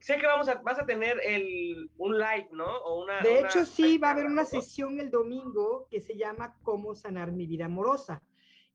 Sé 0.00 0.18
que 0.18 0.26
vamos 0.26 0.48
a, 0.48 0.56
vas 0.56 0.78
a 0.78 0.86
tener 0.86 1.20
el, 1.24 1.90
un 1.96 2.18
live, 2.18 2.48
¿no? 2.52 2.64
O 2.64 3.02
una, 3.02 3.20
de 3.20 3.40
hecho, 3.40 3.64
sí, 3.64 3.98
va 3.98 4.08
a 4.08 4.12
haber 4.12 4.26
una 4.26 4.44
sesión 4.44 5.00
el 5.00 5.10
domingo 5.10 5.86
que 5.90 6.00
se 6.00 6.16
llama 6.16 6.54
Cómo 6.62 6.94
sanar 6.94 7.32
mi 7.32 7.46
vida 7.46 7.64
amorosa. 7.64 8.22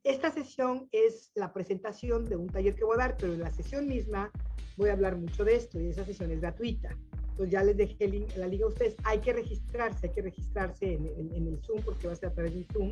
Esta 0.04 0.32
sesión 0.32 0.88
es 0.92 1.32
la 1.36 1.54
presentación 1.54 2.26
de 2.26 2.36
un 2.36 2.48
taller 2.48 2.76
que 2.76 2.84
voy 2.84 2.96
a 2.96 3.08
dar, 3.08 3.18
pero 3.18 3.34
en 3.34 3.42
la 3.42 3.52
sesión 3.52 3.88
misma 3.88 4.32
voy 4.78 4.90
a 4.90 4.94
hablar 4.94 5.16
mucho 5.16 5.44
de 5.46 5.56
esto 5.56 5.80
y 5.80 5.88
esa 5.88 6.06
sesión 6.06 6.32
es 6.32 6.42
gratuita. 6.42 6.90
Entonces 7.32 7.52
ya 7.52 7.64
les 7.64 7.78
dejé 7.78 8.28
la 8.36 8.48
liga 8.48 8.66
a 8.66 8.70
ustedes. 8.70 8.96
Hay 9.04 9.20
que 9.20 9.34
registrarse, 9.34 10.08
hay 10.08 10.14
que 10.14 10.22
registrarse 10.22 10.94
en, 10.94 11.34
en 11.36 11.48
el 11.48 11.60
Zoom 11.64 11.82
porque 11.84 12.08
va 12.08 12.14
a 12.14 12.16
ser 12.16 12.30
a 12.30 12.34
través 12.34 12.54
de 12.56 12.66
Zoom. 12.74 12.92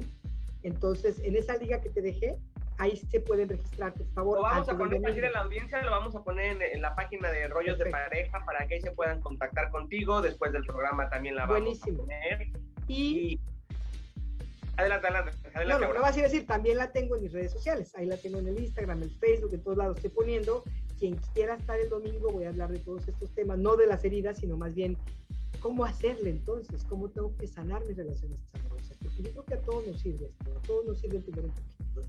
Entonces, 0.64 1.20
en 1.24 1.36
esa 1.36 1.56
liga 1.58 1.82
que 1.82 1.90
te 1.90 2.02
dejé, 2.02 2.38
ahí 2.80 2.96
se 2.96 3.20
pueden 3.20 3.50
registrar, 3.50 3.94
por 3.94 4.08
favor. 4.14 4.38
Lo 4.38 4.44
vamos 4.44 4.70
a 4.70 4.78
poner, 4.78 5.02
para 5.02 5.14
de 5.14 5.30
la 5.30 5.42
audiencia, 5.42 5.82
lo 5.84 5.92
vamos 5.92 6.16
a 6.16 6.24
poner 6.24 6.62
en, 6.62 6.82
la 6.82 6.96
página 6.96 7.30
de 7.32 7.48
Rollos 7.48 7.78
de 7.78 7.86
Pareja 7.88 8.44
para 8.46 8.68
que 8.68 8.76
ahí 8.76 8.82
se 8.82 8.92
puedan 8.92 9.22
contactar 9.22 9.70
contigo. 9.70 10.22
Después 10.22 10.52
del 10.52 10.64
programa 10.64 11.10
también 11.10 11.36
la 11.36 11.46
vamos 11.46 11.62
Buenísimo. 11.62 12.04
a 12.04 12.06
poner. 12.06 12.48
Y... 12.88 13.40
Adelante, 14.80 15.08
adelante. 15.08 15.32
adelante 15.54 15.88
no, 15.88 15.94
lo 15.94 16.02
vas 16.02 16.18
a 16.18 16.22
decir, 16.22 16.48
también 16.48 16.78
la 16.78 16.92
tengo 16.92 17.16
en 17.18 17.24
mis 17.24 17.34
redes 17.34 17.52
sociales. 17.52 17.94
Ahí 17.96 18.06
la 18.06 18.16
tengo 18.16 18.40
en 18.40 18.48
el 18.48 18.60
Instagram, 18.60 19.04
el 19.04 19.12
Facebook, 19.12 19.54
en 19.54 19.62
todos 19.62 19.78
lados 19.78 19.98
estoy 19.98 20.12
poniendo. 20.12 20.64
Quien 20.98 21.16
quiera 21.34 21.56
estar 21.56 21.80
el 21.80 21.90
domingo, 21.90 22.32
voy 22.32 22.46
a 22.46 22.50
hablar 22.50 22.70
de 22.70 22.80
todos 22.80 23.08
estos 23.08 23.30
temas, 23.36 23.58
no 23.58 23.76
de 23.76 23.88
las 23.88 24.04
heridas, 24.06 24.38
sino 24.38 24.56
más 24.58 24.74
bien 24.74 24.98
cómo 25.60 25.84
hacerle 25.84 26.30
entonces, 26.30 26.86
cómo 26.88 27.10
tengo 27.10 27.36
que 27.36 27.48
sanar 27.48 27.84
mis 27.86 27.98
relaciones 27.98 28.40
amorosas. 28.54 28.98
Porque 29.02 29.24
yo 29.24 29.32
creo 29.32 29.46
que 29.46 29.54
a 29.56 29.62
todos 29.62 29.88
nos 29.88 30.00
sirve 30.00 30.28
esto, 30.28 30.58
a 30.58 30.62
todos 30.62 30.86
nos 30.86 31.00
sirve 31.00 31.20
tener 31.20 31.46
un 31.46 31.52
poquito. 31.52 32.04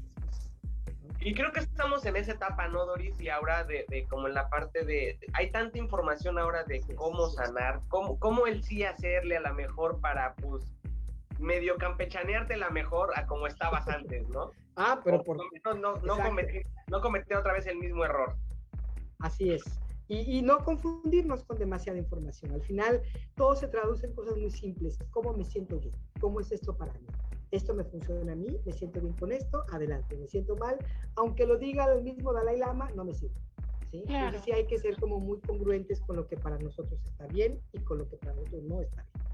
Y 1.23 1.35
creo 1.35 1.53
que 1.53 1.61
estamos 1.61 2.07
en 2.07 2.17
esa 2.17 2.33
etapa, 2.33 2.69
¿no, 2.69 2.87
Doris? 2.87 3.21
Y 3.21 3.29
ahora 3.29 3.65
de, 3.65 3.85
de 3.89 4.07
como 4.07 4.29
en 4.29 4.35
la 4.35 4.49
parte 4.49 4.85
de, 4.85 5.19
hay 5.35 5.51
tanta 5.51 5.77
información 5.77 6.39
ahora 6.39 6.65
de 6.65 6.81
cómo 6.95 7.29
sanar, 7.29 7.81
cómo, 7.89 8.19
cómo 8.19 8.47
el 8.47 8.63
sí 8.63 8.85
hacerle 8.85 9.37
a 9.37 9.41
la 9.41 9.53
mejor 9.53 10.01
para, 10.01 10.35
pues, 10.37 10.65
medio 11.41 11.77
campechanearte 11.77 12.57
la 12.57 12.71
mejor 12.71 13.11
a 13.17 13.27
como 13.27 13.47
estabas 13.47 13.87
antes, 13.89 14.29
¿no? 14.29 14.51
Ah, 14.77 14.99
pero 15.05 15.23
por... 15.23 15.37
No, 15.37 15.75
no, 15.75 15.97
no, 15.97 16.17
cometer, 16.17 16.65
no 16.87 17.03
cometer 17.03 17.37
otra 17.37 17.53
vez 17.53 17.67
el 17.67 17.77
mismo 17.77 18.03
error. 18.03 18.35
Así 19.19 19.53
es. 19.53 19.63
Y, 20.09 20.39
y, 20.39 20.43
no 20.43 20.65
confundirnos 20.65 21.45
con 21.45 21.59
demasiada 21.59 21.99
información. 21.99 22.53
Al 22.53 22.63
final, 22.63 23.03
todo 23.35 23.55
se 23.57 23.69
traduce 23.69 24.07
en 24.07 24.15
cosas 24.15 24.39
muy 24.39 24.51
simples. 24.51 24.99
¿Cómo 25.11 25.35
me 25.35 25.45
siento 25.45 25.79
yo? 25.81 25.91
¿Cómo 26.19 26.41
es 26.41 26.51
esto 26.51 26.75
para 26.75 26.95
mí? 26.95 27.07
esto 27.51 27.75
me 27.75 27.85
funciona 27.85 28.33
a 28.33 28.37
mí, 28.37 28.59
me 28.65 28.73
siento 28.73 29.01
bien 29.01 29.15
con 29.15 29.33
esto, 29.33 29.65
adelante, 29.73 30.17
me 30.17 30.29
siento 30.29 30.57
mal, 30.57 30.77
aunque 31.17 31.47
lo 31.47 31.59
diga 31.59 31.93
el 31.93 32.03
mismo 32.03 32.33
Dalai 32.33 32.59
Lama, 32.59 32.91
no 32.95 33.05
me 33.05 33.15
sirve. 33.15 33.35
¿sí? 33.91 34.05
Entonces 34.07 34.43
sí 34.45 34.53
hay 34.53 34.67
que 34.67 34.79
ser 34.79 34.97
como 34.99 35.19
muy 35.19 35.41
congruentes 35.41 36.01
con 36.01 36.17
lo 36.17 36.27
que 36.27 36.37
para 36.37 36.59
nosotros 36.59 37.01
está 37.05 37.27
bien 37.27 37.61
y 37.73 37.81
con 37.81 37.99
lo 37.99 38.09
que 38.09 38.17
para 38.17 38.35
nosotros 38.35 38.63
no 38.65 38.81
está 38.81 39.03
bien. 39.03 39.30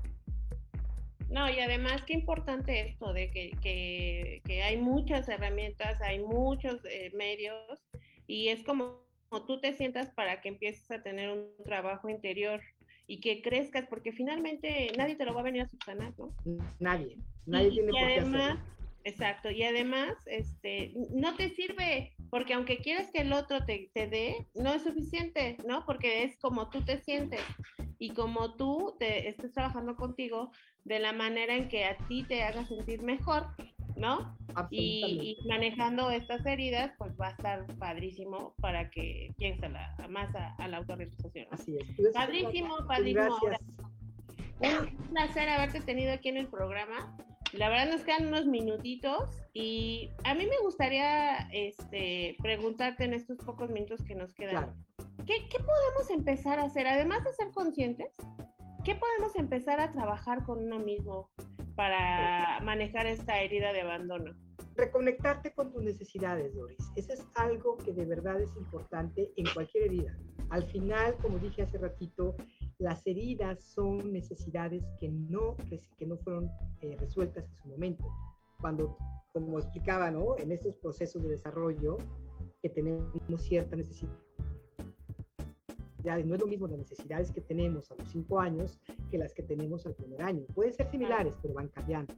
No, 1.31 1.51
y 1.51 1.59
además 1.59 2.03
qué 2.07 2.15
importante 2.15 2.89
esto 2.89 3.13
de 3.13 3.31
que, 3.31 3.51
que, 3.63 4.43
que 4.45 4.63
hay 4.63 4.77
muchas 4.77 5.29
herramientas, 5.29 6.01
hay 6.01 6.21
muchos 6.21 6.85
eh, 6.85 7.11
medios 7.15 7.83
y 8.27 8.49
es 8.49 8.63
como, 8.63 9.03
como 9.29 9.45
tú 9.45 9.61
te 9.61 9.75
sientas 9.75 10.11
para 10.11 10.41
que 10.41 10.49
empieces 10.49 10.91
a 10.91 11.03
tener 11.03 11.31
un 11.31 11.49
trabajo 11.65 12.09
interior 12.09 12.61
y 13.09 13.21
que 13.21 13.43
crezcas, 13.43 13.87
porque 13.89 14.13
finalmente 14.13 14.91
nadie 14.97 15.17
te 15.17 15.25
lo 15.25 15.35
va 15.35 15.41
a 15.41 15.45
venir 15.45 15.63
a 15.63 15.69
subsanar, 15.69 16.13
¿no? 16.19 16.33
Nadie, 16.79 17.19
nadie 17.45 17.71
tiene 17.71 17.91
por 17.91 18.01
qué 18.01 18.19
hacerlo. 18.19 18.61
Exacto, 19.05 19.53
y 19.53 19.63
además, 19.63 20.17
este, 20.27 20.93
no 21.13 21.37
te 21.37 21.51
sirve, 21.51 22.13
porque 22.29 22.55
aunque 22.55 22.79
quieras 22.79 23.09
que 23.13 23.21
el 23.21 23.33
otro 23.33 23.65
te, 23.65 23.89
te 23.95 24.09
dé, 24.09 24.49
no 24.53 24.75
es 24.75 24.83
suficiente, 24.83 25.57
¿no? 25.65 25.87
Porque 25.87 26.25
es 26.25 26.37
como 26.39 26.71
tú 26.71 26.83
te 26.83 26.99
sientes 26.99 27.41
y 27.99 28.11
como 28.11 28.55
tú 28.55 28.95
te 28.99 29.29
estés 29.29 29.53
trabajando 29.53 29.97
contigo 29.97 30.51
de 30.85 31.01
la 31.01 31.13
manera 31.13 31.55
en 31.55 31.69
que 31.69 31.85
a 31.85 31.97
ti 32.07 32.25
te 32.25 32.43
haga 32.43 32.65
sentir 32.67 33.03
mejor, 33.03 33.47
¿no? 33.97 34.37
Y, 34.71 35.39
manejando 35.49 36.11
estas 36.11 36.47
heridas, 36.47 36.93
pues 36.99 37.13
va 37.21 37.29
a 37.29 37.31
estar 37.31 37.67
padrísimo 37.79 38.55
para 38.61 38.91
que 38.91 39.35
piense 39.37 39.69
la, 39.69 39.95
más 40.09 40.31
a, 40.35 40.69
la 40.69 40.79
autorrealización. 40.79 41.49
Así 41.51 41.77
es. 41.77 41.85
Pues, 41.97 42.13
padrísimo, 42.15 42.77
padrísimo. 42.87 43.37
Un 44.61 45.09
placer 45.11 45.49
haberte 45.49 45.81
tenido 45.81 46.13
aquí 46.13 46.29
en 46.29 46.37
el 46.37 46.49
programa. 46.49 47.17
La 47.53 47.69
verdad 47.69 47.91
nos 47.91 48.03
quedan 48.03 48.29
unos 48.29 48.47
minutitos 48.47 49.43
y 49.55 50.11
a 50.25 50.35
mí 50.35 50.47
me 50.47 50.59
gustaría 50.63 51.49
este, 51.53 52.37
preguntarte 52.43 53.05
en 53.05 53.15
estos 53.15 53.39
pocos 53.39 53.71
minutos 53.71 54.03
que 54.05 54.15
nos 54.15 54.33
quedan, 54.35 54.75
¿qué, 55.25 55.49
¿qué 55.49 55.59
podemos 55.59 56.11
empezar 56.11 56.59
a 56.59 56.65
hacer? 56.65 56.87
Además 56.87 57.25
de 57.25 57.33
ser 57.33 57.51
conscientes, 57.53 58.13
¿qué 58.85 58.95
podemos 58.95 59.35
empezar 59.37 59.81
a 59.81 59.93
trabajar 59.93 60.45
con 60.45 60.63
uno 60.63 60.79
mismo 60.79 61.31
para 61.75 62.61
manejar 62.63 63.07
esta 63.07 63.41
herida 63.41 63.73
de 63.73 63.83
abandono? 63.83 64.35
Reconectarte 64.77 65.53
con 65.55 65.73
tus 65.73 65.83
necesidades, 65.83 66.55
Doris. 66.55 66.79
Eso 66.97 67.15
es 67.15 67.25
algo 67.35 67.79
que 67.79 67.93
de 67.93 68.05
verdad 68.05 68.41
es 68.41 68.55
importante 68.57 69.33
en 69.37 69.47
cualquier 69.55 69.85
herida. 69.85 70.19
Al 70.51 70.65
final, 70.65 71.17
como 71.23 71.39
dije 71.39 71.63
hace 71.63 71.79
ratito, 71.79 72.37
las 72.79 73.07
heridas 73.07 73.65
son 73.65 74.13
necesidades 74.13 74.85
que 75.01 75.09
no, 75.09 75.57
que 75.99 76.07
no 76.07 76.19
fueron 76.19 76.51
eh, 76.83 76.97
resueltas 77.01 77.45
en 77.45 77.57
su 77.63 77.69
momento. 77.69 78.05
Cuando, 78.61 78.97
como 79.33 79.59
explicaba, 79.59 80.11
¿no? 80.11 80.37
en 80.39 80.53
estos 80.53 80.77
procesos 80.77 81.23
de 81.23 81.31
desarrollo, 81.31 81.99
que 82.63 82.69
tenemos 82.69 83.43
cierta 83.43 83.77
necesidad. 83.77 84.13
No 86.07 86.35
es 86.35 86.41
lo 86.41 86.47
mismo 86.47 86.69
las 86.69 86.79
necesidades 86.79 87.33
que 87.33 87.41
tenemos 87.41 87.91
a 87.91 87.97
los 87.97 88.09
cinco 88.09 88.39
años 88.39 88.79
que 89.11 89.19
las 89.19 89.35
que 89.35 89.43
tenemos 89.43 89.87
al 89.87 89.95
primer 89.95 90.23
año. 90.23 90.47
Pueden 90.55 90.73
ser 90.73 90.89
similares, 90.89 91.35
pero 91.43 91.55
van 91.55 91.69
cambiando. 91.69 92.15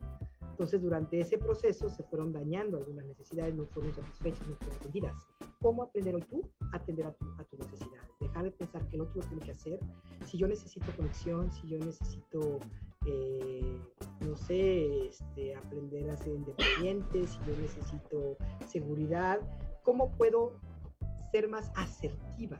Entonces, 0.51 0.83
durante 0.83 1.21
ese 1.21 1.39
proceso 1.39 1.89
se 1.89 2.03
fueron 2.03 2.33
dañando 2.33 2.77
algunas 2.77 3.07
necesidades, 3.07 3.55
no 3.55 3.65
fueron 3.67 3.95
satisfechas, 3.95 4.47
no 4.47 4.57
fueron 4.57 4.77
atendidas. 4.77 5.27
¿Cómo 5.63 5.85
aprender 5.85 6.17
hoy 6.17 6.23
tú 6.23 6.43
a 6.73 6.77
atender 6.77 7.07
a, 7.07 7.13
tu, 7.13 7.25
tus 7.49 7.61
necesidades? 7.61 8.11
Dejar 8.21 8.45
de 8.45 8.51
pensar 8.51 8.87
que 8.89 8.97
el 8.97 9.03
otro 9.03 9.23
lo 9.23 9.29
tiene 9.29 9.43
que 9.43 9.53
hacer. 9.53 9.81
Si 10.27 10.37
yo 10.37 10.49
necesito 10.49 10.85
conexión, 10.95 11.51
si 11.51 11.69
yo 11.69 11.79
necesito, 11.79 12.59
eh, 13.07 13.79
no 14.21 14.37
sé, 14.37 15.07
este, 15.07 15.55
aprender 15.55 16.11
a 16.11 16.17
ser 16.19 16.35
independiente, 16.35 17.27
si 17.27 17.39
yo 17.39 17.57
necesito 17.59 18.37
seguridad, 18.67 19.41
¿cómo 19.83 20.11
puedo 20.11 20.53
ser 21.33 21.49
más 21.49 21.73
asertiva 21.75 22.59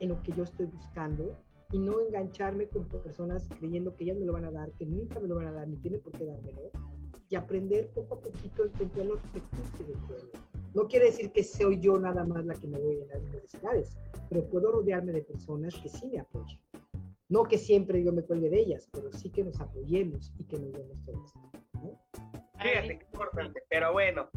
en 0.00 0.10
lo 0.10 0.22
que 0.22 0.32
yo 0.32 0.44
estoy 0.44 0.66
buscando 0.66 1.36
y 1.72 1.78
no 1.78 2.00
engancharme 2.00 2.66
con 2.68 2.86
personas 2.86 3.46
creyendo 3.58 3.94
que 3.94 4.04
ellas 4.04 4.16
me 4.18 4.26
lo 4.26 4.32
van 4.32 4.44
a 4.44 4.50
dar, 4.50 4.72
que 4.72 4.86
nunca 4.86 5.20
me 5.20 5.28
lo 5.28 5.36
van 5.36 5.48
a 5.48 5.52
dar, 5.52 5.68
ni 5.68 5.76
tiene 5.76 5.98
por 5.98 6.12
qué 6.12 6.24
dármelo? 6.24 6.70
y 7.30 7.36
aprender 7.36 7.88
poco 7.90 8.14
a 8.14 8.20
poquito 8.20 8.62
a 8.62 8.66
entender 8.66 9.06
los 9.06 9.20
recursos 9.32 9.86
del 9.86 9.98
pueblo. 10.06 10.30
No 10.74 10.86
quiere 10.86 11.06
decir 11.06 11.30
que 11.32 11.44
soy 11.44 11.80
yo 11.80 11.98
nada 11.98 12.24
más 12.24 12.44
la 12.44 12.54
que 12.54 12.66
me 12.66 12.78
voy 12.78 13.00
a 13.02 13.06
las 13.06 13.22
necesidades, 13.22 13.96
pero 14.28 14.48
puedo 14.48 14.72
rodearme 14.72 15.12
de 15.12 15.22
personas 15.22 15.74
que 15.76 15.88
sí 15.88 16.06
me 16.06 16.20
apoyen. 16.20 16.58
No 17.28 17.44
que 17.44 17.58
siempre 17.58 18.02
yo 18.02 18.12
me 18.12 18.22
cuelgue 18.22 18.48
de 18.48 18.60
ellas, 18.60 18.88
pero 18.92 19.12
sí 19.12 19.30
que 19.30 19.44
nos 19.44 19.60
apoyemos 19.60 20.32
y 20.38 20.44
que 20.44 20.58
nos 20.58 20.72
demos 20.72 21.04
todo 21.04 21.24
esto. 21.24 21.40
Fíjate, 22.58 22.98
qué 22.98 23.04
importante. 23.04 23.62
Pero 23.68 23.92
bueno, 23.92 24.30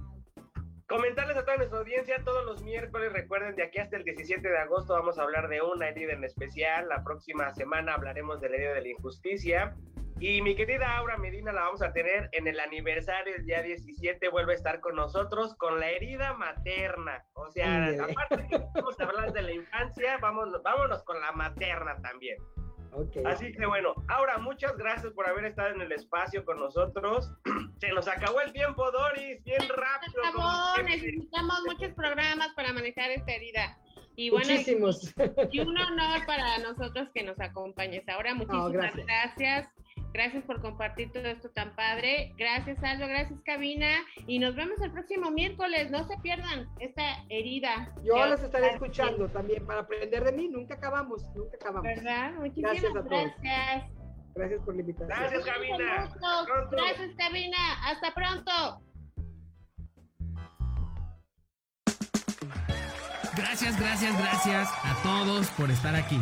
comentarles 0.91 1.37
a 1.37 1.45
toda 1.45 1.55
nuestra 1.55 1.79
audiencia, 1.79 2.21
todos 2.25 2.45
los 2.45 2.61
miércoles, 2.63 3.13
recuerden, 3.13 3.55
de 3.55 3.63
aquí 3.63 3.79
hasta 3.79 3.95
el 3.95 4.03
17 4.03 4.47
de 4.47 4.57
agosto 4.57 4.93
vamos 4.93 5.17
a 5.17 5.23
hablar 5.23 5.47
de 5.47 5.61
una 5.61 5.87
herida 5.87 6.11
en 6.11 6.23
especial. 6.25 6.89
La 6.89 7.01
próxima 7.03 7.53
semana 7.53 7.93
hablaremos 7.93 8.41
de 8.41 8.49
la 8.49 8.55
herida 8.57 8.73
de 8.73 8.81
la 8.81 8.87
injusticia. 8.89 9.75
Y 10.19 10.41
mi 10.41 10.53
querida 10.53 10.97
Aura 10.97 11.17
Medina 11.17 11.51
la 11.53 11.63
vamos 11.63 11.81
a 11.81 11.93
tener 11.93 12.29
en 12.33 12.45
el 12.45 12.59
aniversario, 12.59 13.35
el 13.35 13.45
día 13.45 13.63
17, 13.63 14.29
vuelve 14.29 14.51
a 14.51 14.55
estar 14.55 14.81
con 14.81 14.95
nosotros 14.95 15.55
con 15.55 15.79
la 15.79 15.89
herida 15.89 16.33
materna. 16.33 17.25
O 17.33 17.49
sea, 17.49 17.87
aparte 17.87 18.47
que 18.49 18.57
vamos 18.75 18.99
a 18.99 19.03
hablar 19.05 19.31
de 19.31 19.41
la 19.41 19.51
infancia, 19.53 20.17
vámonos, 20.17 20.61
vámonos 20.61 21.01
con 21.03 21.19
la 21.21 21.31
materna 21.31 21.99
también. 22.01 22.37
Okay. 22.93 23.23
Así 23.25 23.51
que 23.53 23.65
bueno, 23.65 23.93
Aura, 24.09 24.37
muchas 24.37 24.75
gracias 24.77 25.13
por 25.13 25.27
haber 25.27 25.45
estado 25.45 25.69
en 25.69 25.81
el 25.81 25.91
espacio 25.91 26.43
con 26.43 26.59
nosotros. 26.59 27.31
Se 27.79 27.89
nos 27.93 28.07
acabó 28.07 28.41
el 28.41 28.51
tiempo, 28.51 28.91
Doris, 28.91 29.43
bien 29.43 29.61
rápido. 29.69 30.25
Acabó, 30.25 30.83
necesitamos 30.83 31.61
muchos 31.65 31.93
programas 31.93 32.49
para 32.55 32.73
manejar 32.73 33.11
esta 33.11 33.31
herida. 33.31 33.77
Y 34.15 34.29
bueno, 34.29 34.45
Muchísimos. 34.49 35.13
Y 35.51 35.59
un 35.61 35.77
honor 35.77 36.25
para 36.25 36.57
nosotros 36.59 37.09
que 37.13 37.23
nos 37.23 37.39
acompañes. 37.39 38.07
Ahora, 38.09 38.35
muchísimas 38.35 38.71
gracias. 38.73 39.05
Gracias 39.05 39.69
por 40.45 40.61
compartir 40.61 41.11
todo 41.11 41.25
esto 41.25 41.49
tan 41.49 41.75
padre. 41.75 42.33
Gracias, 42.37 42.83
Aldo. 42.83 43.07
Gracias, 43.07 43.39
Cabina. 43.45 43.87
Y 44.27 44.39
nos 44.39 44.55
vemos 44.55 44.79
el 44.81 44.91
próximo 44.91 45.31
miércoles. 45.31 45.89
No 45.89 46.05
se 46.07 46.17
pierdan 46.17 46.67
esta 46.79 47.23
herida. 47.29 47.93
Yo 48.03 48.25
los 48.25 48.41
estaré 48.41 48.71
escuchando 48.71 49.29
también 49.29 49.65
para 49.65 49.81
aprender 49.81 50.23
de 50.23 50.31
mí. 50.33 50.47
Nunca 50.49 50.75
acabamos, 50.75 51.23
nunca 51.35 51.55
acabamos. 51.55 51.83
¿Verdad? 51.83 52.33
Muchísimas 52.33 52.73
gracias. 52.73 52.91
A 52.91 53.03
todos. 53.03 53.09
Gracias. 53.09 53.91
Gracias 54.35 54.61
por 54.61 54.75
la 54.75 54.81
invitación. 54.81 55.19
Gracias, 55.19 55.45
Cabina. 55.45 56.09
Gracias, 56.71 57.15
Cabina. 57.17 57.57
Hasta 57.85 58.13
pronto. 58.13 58.81
Gracias, 63.35 63.79
gracias, 63.79 64.17
gracias 64.17 64.69
a 64.83 65.03
todos 65.03 65.49
por 65.51 65.71
estar 65.71 65.95
aquí. 65.95 66.21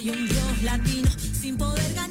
hay 0.00 0.08
un 0.08 0.28
dios 0.28 0.62
latino 0.62 1.10
sin 1.38 1.58
poder 1.58 1.92
ganar. 1.92 2.09